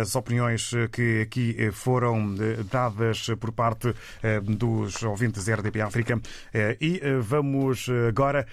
as 0.00 0.14
opiniões 0.14 0.72
que 0.90 1.22
aqui 1.22 1.70
foram 1.72 2.34
dadas 2.70 3.28
por 3.38 3.52
parte 3.52 3.94
dos 4.42 5.02
ouvintes 5.02 5.48
RDP 5.48 5.80
África 5.80 6.20
e 6.80 7.00
vamos 7.20 7.88
agora 8.08 8.46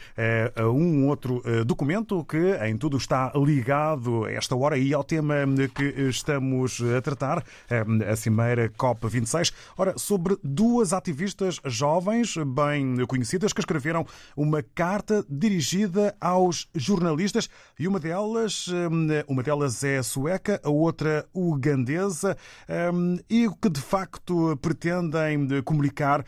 a 0.55 0.69
um 0.69 1.07
outro 1.07 1.41
documento 1.65 2.23
que 2.29 2.53
em 2.63 2.77
tudo 2.77 2.95
está 2.97 3.31
ligado 3.35 4.27
esta 4.27 4.55
hora 4.55 4.77
e 4.77 4.93
ao 4.93 5.03
tema 5.03 5.35
que 5.73 5.83
estamos 6.01 6.79
a 6.95 7.01
tratar, 7.01 7.43
a 8.07 8.15
Cimeira 8.15 8.69
COP26. 8.69 9.51
Ora, 9.75 9.97
sobre 9.97 10.37
duas 10.43 10.93
ativistas 10.93 11.59
jovens 11.65 12.35
bem 12.37 13.03
conhecidas 13.07 13.51
que 13.51 13.61
escreveram 13.61 14.05
uma 14.37 14.61
carta 14.61 15.25
dirigida 15.27 16.15
aos 16.21 16.69
jornalistas 16.75 17.49
e 17.79 17.87
uma 17.87 17.99
delas, 17.99 18.67
uma 19.27 19.41
delas 19.41 19.83
é 19.83 20.03
sueca, 20.03 20.61
a 20.63 20.69
outra 20.69 21.27
ugandesa 21.33 22.37
e 23.27 23.49
que 23.59 23.69
de 23.69 23.81
facto 23.81 24.55
pretendem 24.61 25.63
comunicar 25.63 26.23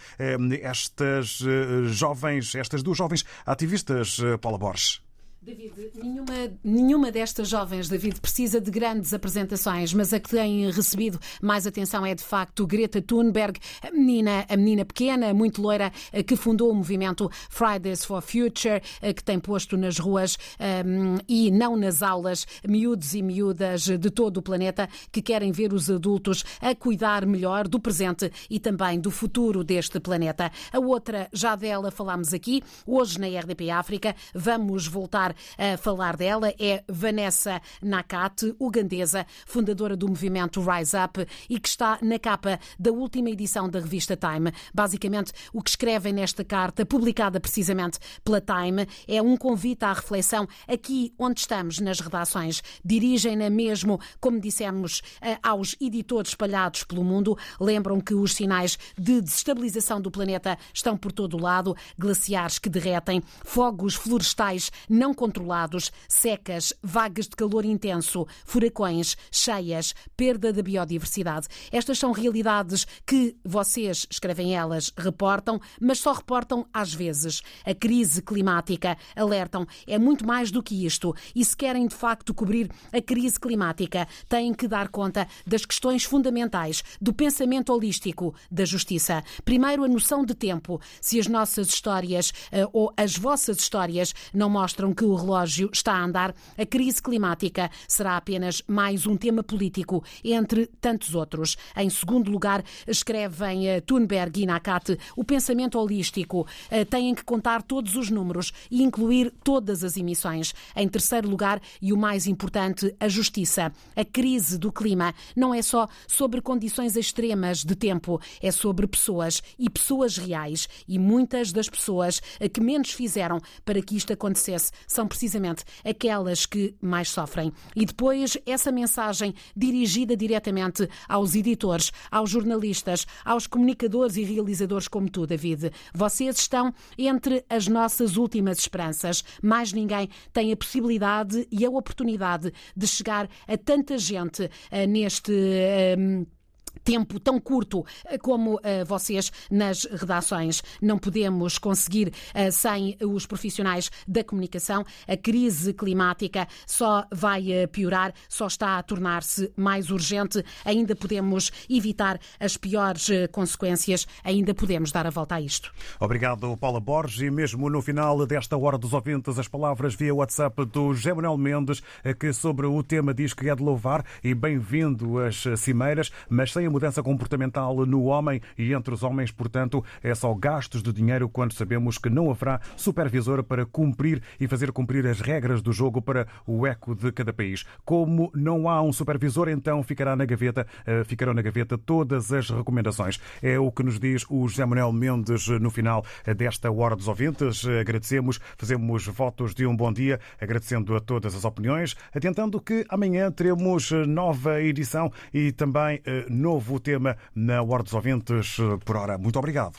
estas 0.63 1.43
jovens, 1.89 2.55
estas 2.55 2.81
duas 2.81 2.97
jovens 2.97 3.23
ativistas, 3.45 4.17
Paula 4.41 4.57
Borges. 4.57 5.10
David, 5.43 5.73
nenhuma, 5.95 6.33
nenhuma 6.63 7.11
destas 7.11 7.49
jovens, 7.49 7.89
David, 7.89 8.21
precisa 8.21 8.61
de 8.61 8.69
grandes 8.69 9.11
apresentações, 9.11 9.91
mas 9.91 10.13
a 10.13 10.19
que 10.19 10.29
tem 10.29 10.69
recebido 10.69 11.19
mais 11.41 11.65
atenção 11.65 12.05
é 12.05 12.13
de 12.13 12.23
facto 12.23 12.67
Greta 12.67 13.01
Thunberg, 13.01 13.59
a 13.81 13.89
menina, 13.89 14.45
a 14.47 14.55
menina 14.55 14.85
pequena, 14.85 15.33
muito 15.33 15.59
loira, 15.59 15.91
que 16.27 16.35
fundou 16.35 16.69
o 16.69 16.75
movimento 16.75 17.27
Fridays 17.49 18.05
for 18.05 18.21
Future, 18.21 18.83
que 19.15 19.23
tem 19.23 19.39
posto 19.39 19.75
nas 19.75 19.97
ruas 19.97 20.37
um, 20.85 21.17
e 21.27 21.49
não 21.49 21.75
nas 21.75 22.03
aulas 22.03 22.45
miúdos 22.63 23.15
e 23.15 23.23
miúdas 23.23 23.85
de 23.85 24.11
todo 24.11 24.37
o 24.37 24.41
planeta 24.43 24.87
que 25.11 25.23
querem 25.23 25.51
ver 25.51 25.73
os 25.73 25.89
adultos 25.89 26.45
a 26.61 26.75
cuidar 26.75 27.25
melhor 27.25 27.67
do 27.67 27.79
presente 27.79 28.31
e 28.47 28.59
também 28.59 28.99
do 28.99 29.09
futuro 29.09 29.63
deste 29.63 29.99
planeta. 29.99 30.51
A 30.71 30.77
outra, 30.77 31.27
já 31.33 31.55
dela 31.55 31.89
falámos 31.89 32.31
aqui, 32.31 32.61
hoje 32.85 33.19
na 33.19 33.25
RDP 33.25 33.71
África, 33.71 34.15
vamos 34.35 34.85
voltar 34.85 35.30
a 35.57 35.77
falar 35.77 36.17
dela 36.17 36.53
é 36.59 36.83
Vanessa 36.87 37.61
Nakate, 37.81 38.55
ugandesa, 38.59 39.25
fundadora 39.45 39.95
do 39.95 40.07
movimento 40.07 40.61
Rise 40.61 40.97
Up 40.97 41.25
e 41.49 41.59
que 41.59 41.67
está 41.67 41.97
na 42.01 42.19
capa 42.19 42.59
da 42.79 42.91
última 42.91 43.29
edição 43.29 43.69
da 43.69 43.79
revista 43.79 44.17
Time. 44.17 44.51
Basicamente, 44.73 45.31
o 45.53 45.61
que 45.61 45.69
escrevem 45.69 46.13
nesta 46.13 46.43
carta, 46.43 46.85
publicada 46.85 47.39
precisamente 47.39 47.99
pela 48.23 48.41
Time, 48.41 48.87
é 49.07 49.21
um 49.21 49.37
convite 49.37 49.83
à 49.83 49.93
reflexão 49.93 50.47
aqui 50.67 51.13
onde 51.17 51.39
estamos 51.39 51.79
nas 51.79 51.99
redações. 51.99 52.61
Dirigem-na 52.83 53.49
mesmo, 53.49 53.99
como 54.19 54.39
dissemos, 54.39 55.01
eh, 55.21 55.37
aos 55.41 55.75
editores 55.79 56.31
espalhados 56.31 56.83
pelo 56.83 57.03
mundo. 57.03 57.37
Lembram 57.59 57.99
que 57.99 58.13
os 58.13 58.33
sinais 58.33 58.77
de 58.97 59.21
desestabilização 59.21 60.01
do 60.01 60.11
planeta 60.11 60.57
estão 60.73 60.97
por 60.97 61.11
todo 61.11 61.37
o 61.37 61.41
lado, 61.41 61.75
glaciares 61.97 62.59
que 62.59 62.69
derretem, 62.69 63.21
fogos 63.43 63.95
florestais 63.95 64.71
não 64.89 65.13
controlados, 65.21 65.91
secas, 66.07 66.73
vagas 66.81 67.27
de 67.27 67.35
calor 67.35 67.63
intenso, 67.63 68.25
furacões, 68.43 69.15
cheias, 69.31 69.93
perda 70.17 70.51
da 70.51 70.63
biodiversidade. 70.63 71.47
Estas 71.71 71.99
são 71.99 72.11
realidades 72.11 72.87
que 73.05 73.37
vocês, 73.45 74.07
escrevem 74.09 74.55
elas, 74.55 74.91
reportam, 74.97 75.61
mas 75.79 75.99
só 75.99 76.11
reportam 76.11 76.65
às 76.73 76.91
vezes. 76.91 77.43
A 77.63 77.75
crise 77.75 78.23
climática, 78.23 78.97
alertam, 79.15 79.67
é 79.85 79.99
muito 79.99 80.25
mais 80.25 80.49
do 80.49 80.63
que 80.63 80.87
isto. 80.87 81.13
E 81.35 81.45
se 81.45 81.55
querem 81.55 81.85
de 81.85 81.93
facto 81.93 82.33
cobrir 82.33 82.71
a 82.91 82.99
crise 82.99 83.39
climática, 83.39 84.07
têm 84.27 84.55
que 84.55 84.67
dar 84.67 84.87
conta 84.87 85.27
das 85.45 85.67
questões 85.67 86.03
fundamentais 86.03 86.83
do 86.99 87.13
pensamento 87.13 87.71
holístico 87.71 88.33
da 88.49 88.65
justiça. 88.65 89.23
Primeiro, 89.45 89.83
a 89.83 89.87
noção 89.87 90.25
de 90.25 90.33
tempo. 90.33 90.81
Se 90.99 91.19
as 91.19 91.27
nossas 91.27 91.67
histórias 91.67 92.33
eh, 92.51 92.67
ou 92.73 92.91
as 92.97 93.15
vossas 93.15 93.59
histórias 93.59 94.15
não 94.33 94.49
mostram 94.49 94.95
que 94.95 95.10
o 95.11 95.15
relógio 95.15 95.69
está 95.73 95.93
a 95.93 96.03
andar, 96.03 96.33
a 96.57 96.65
crise 96.65 97.01
climática 97.01 97.69
será 97.87 98.17
apenas 98.17 98.61
mais 98.67 99.05
um 99.05 99.17
tema 99.17 99.43
político 99.43 100.03
entre 100.23 100.67
tantos 100.79 101.13
outros. 101.13 101.57
Em 101.75 101.89
segundo 101.89 102.31
lugar, 102.31 102.63
escrevem 102.87 103.67
eh, 103.67 103.81
Thunberg 103.81 104.41
e 104.41 104.45
Nakate, 104.45 104.97
o 105.15 105.23
pensamento 105.23 105.77
holístico 105.77 106.47
eh, 106.69 106.85
tem 106.85 107.13
que 107.13 107.23
contar 107.23 107.61
todos 107.61 107.95
os 107.95 108.09
números 108.09 108.51
e 108.69 108.81
incluir 108.83 109.33
todas 109.43 109.83
as 109.83 109.97
emissões. 109.97 110.53
Em 110.75 110.87
terceiro 110.87 111.29
lugar, 111.29 111.61
e 111.81 111.91
o 111.91 111.97
mais 111.97 112.27
importante, 112.27 112.95
a 112.99 113.07
justiça. 113.07 113.71
A 113.95 114.05
crise 114.05 114.57
do 114.57 114.71
clima 114.71 115.13
não 115.35 115.53
é 115.53 115.61
só 115.61 115.87
sobre 116.07 116.41
condições 116.41 116.95
extremas 116.95 117.63
de 117.63 117.75
tempo, 117.75 118.21
é 118.41 118.51
sobre 118.51 118.87
pessoas 118.87 119.41
e 119.59 119.69
pessoas 119.69 120.17
reais. 120.17 120.67
E 120.87 120.97
muitas 120.97 121.51
das 121.51 121.69
pessoas 121.69 122.21
eh, 122.39 122.47
que 122.47 122.61
menos 122.61 122.91
fizeram 122.91 123.39
para 123.65 123.81
que 123.81 123.95
isto 123.95 124.13
acontecesse 124.13 124.71
são 124.87 125.00
precisamente 125.07 125.63
aquelas 125.83 126.45
que 126.45 126.75
mais 126.81 127.09
sofrem. 127.09 127.51
E 127.75 127.85
depois 127.85 128.37
essa 128.45 128.71
mensagem 128.71 129.33
dirigida 129.55 130.15
diretamente 130.15 130.87
aos 131.07 131.35
editores, 131.35 131.91
aos 132.09 132.29
jornalistas, 132.29 133.05
aos 133.25 133.47
comunicadores 133.47 134.17
e 134.17 134.23
realizadores 134.23 134.87
como 134.87 135.09
tu, 135.09 135.25
David. 135.25 135.71
Vocês 135.93 136.37
estão 136.37 136.73
entre 136.97 137.45
as 137.49 137.67
nossas 137.67 138.17
últimas 138.17 138.59
esperanças. 138.59 139.23
Mais 139.41 139.73
ninguém 139.73 140.09
tem 140.33 140.51
a 140.51 140.57
possibilidade 140.57 141.47
e 141.51 141.65
a 141.65 141.69
oportunidade 141.69 142.53
de 142.75 142.87
chegar 142.87 143.29
a 143.47 143.57
tanta 143.57 143.97
gente 143.97 144.43
uh, 144.45 144.87
neste. 144.87 145.31
Uh, 145.31 146.40
tempo 146.83 147.19
tão 147.19 147.39
curto 147.39 147.85
eh, 148.05 148.17
como 148.17 148.55
uh, 148.55 148.85
vocês 148.85 149.31
nas 149.49 149.85
redações. 149.85 150.61
Não 150.81 150.97
podemos 150.97 151.57
conseguir 151.57 152.07
uh, 152.09 152.51
sem 152.51 152.97
os 153.01 153.25
profissionais 153.25 153.91
da 154.07 154.23
comunicação. 154.23 154.83
A 155.07 155.17
crise 155.17 155.73
climática 155.73 156.47
só 156.65 157.05
vai 157.11 157.67
piorar, 157.71 158.13
só 158.27 158.47
está 158.47 158.77
a 158.77 158.83
tornar-se 158.83 159.51
mais 159.55 159.89
urgente. 159.91 160.43
Ainda 160.65 160.95
podemos 160.95 161.51
evitar 161.69 162.19
as 162.39 162.57
piores 162.57 163.09
consequências, 163.31 164.07
ainda 164.23 164.53
podemos 164.53 164.91
dar 164.91 165.05
a 165.05 165.09
volta 165.09 165.35
a 165.35 165.41
isto. 165.41 165.71
Obrigado, 165.99 166.55
Paula 166.57 166.79
Borges. 166.79 167.21
E 167.21 167.31
mesmo 167.31 167.69
no 167.69 167.81
final 167.81 168.25
desta 168.25 168.57
hora 168.57 168.77
dos 168.77 168.93
ouvintes, 168.93 169.37
as 169.37 169.47
palavras 169.47 169.95
via 169.95 170.13
WhatsApp 170.13 170.65
do 170.65 170.93
José 170.93 171.13
Manuel 171.13 171.37
Mendes, 171.37 171.81
que 172.19 172.33
sobre 172.33 172.65
o 172.65 172.81
tema 172.83 173.13
diz 173.13 173.33
que 173.33 173.49
é 173.49 173.55
de 173.55 173.63
louvar 173.63 174.05
e 174.23 174.33
bem-vindo 174.33 175.19
às 175.19 175.43
cimeiras, 175.57 176.11
mas 176.29 176.51
sem 176.51 176.67
mudança 176.71 177.03
comportamental 177.03 177.85
no 177.85 178.03
homem 178.03 178.41
e 178.57 178.73
entre 178.73 178.93
os 178.93 179.03
homens, 179.03 179.31
portanto, 179.31 179.83
é 180.01 180.13
só 180.15 180.33
gastos 180.33 180.81
de 180.81 180.91
dinheiro 180.91 181.29
quando 181.29 181.53
sabemos 181.53 181.97
que 181.97 182.09
não 182.09 182.29
haverá 182.29 182.59
supervisor 182.75 183.43
para 183.43 183.65
cumprir 183.65 184.21
e 184.39 184.47
fazer 184.47 184.71
cumprir 184.71 185.05
as 185.07 185.21
regras 185.21 185.61
do 185.61 185.71
jogo 185.71 186.01
para 186.01 186.27
o 186.45 186.65
eco 186.65 186.95
de 186.95 187.11
cada 187.11 187.33
país. 187.33 187.65
Como 187.83 188.31
não 188.33 188.69
há 188.69 188.81
um 188.81 188.93
supervisor, 188.93 189.49
então 189.49 189.83
ficará 189.83 190.15
na 190.15 190.25
gaveta, 190.25 190.65
eh, 190.85 191.03
ficarão 191.03 191.33
na 191.33 191.41
gaveta 191.41 191.77
todas 191.77 192.31
as 192.31 192.49
recomendações. 192.49 193.19
É 193.41 193.59
o 193.59 193.71
que 193.71 193.83
nos 193.83 193.99
diz 193.99 194.25
o 194.29 194.47
José 194.47 194.65
Manuel 194.65 194.91
Mendes 194.91 195.47
no 195.47 195.69
final 195.69 196.05
desta 196.35 196.71
Hora 196.71 196.95
dos 196.95 197.07
Ouvintes. 197.07 197.65
Agradecemos, 197.65 198.39
fazemos 198.57 199.07
votos 199.07 199.53
de 199.53 199.65
um 199.65 199.75
bom 199.75 199.91
dia, 199.91 200.19
agradecendo 200.39 200.95
a 200.95 200.99
todas 200.99 201.35
as 201.35 201.45
opiniões, 201.45 201.95
atentando 202.13 202.59
que 202.59 202.85
amanhã 202.89 203.31
teremos 203.31 203.91
nova 204.07 204.61
edição 204.61 205.11
e 205.33 205.51
também 205.51 206.01
eh, 206.05 206.25
novo 206.61 206.79
tema 206.79 207.17
na 207.35 207.61
Hora 207.63 207.81
dos 207.81 207.93
Ouvintes 207.93 208.57
por 208.85 208.95
hora. 208.95 209.17
Muito 209.17 209.39
obrigado. 209.39 209.73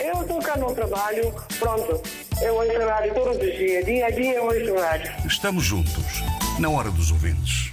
Eu 0.00 0.22
estou 0.22 0.40
cá 0.40 0.56
no 0.56 0.74
trabalho, 0.74 1.32
pronto. 1.58 2.02
Eu 2.42 2.56
ouço 2.56 2.88
rádio 2.88 3.14
todos 3.14 3.36
os 3.36 3.56
dias, 3.56 3.84
dia 3.84 4.06
a 4.06 4.10
dia 4.10 4.34
eu 4.34 4.44
ouço 4.44 4.74
rádio. 4.74 5.12
Estamos 5.24 5.64
juntos, 5.64 6.22
na 6.58 6.68
Hora 6.68 6.90
dos 6.90 7.12
Ouvintes. 7.12 7.72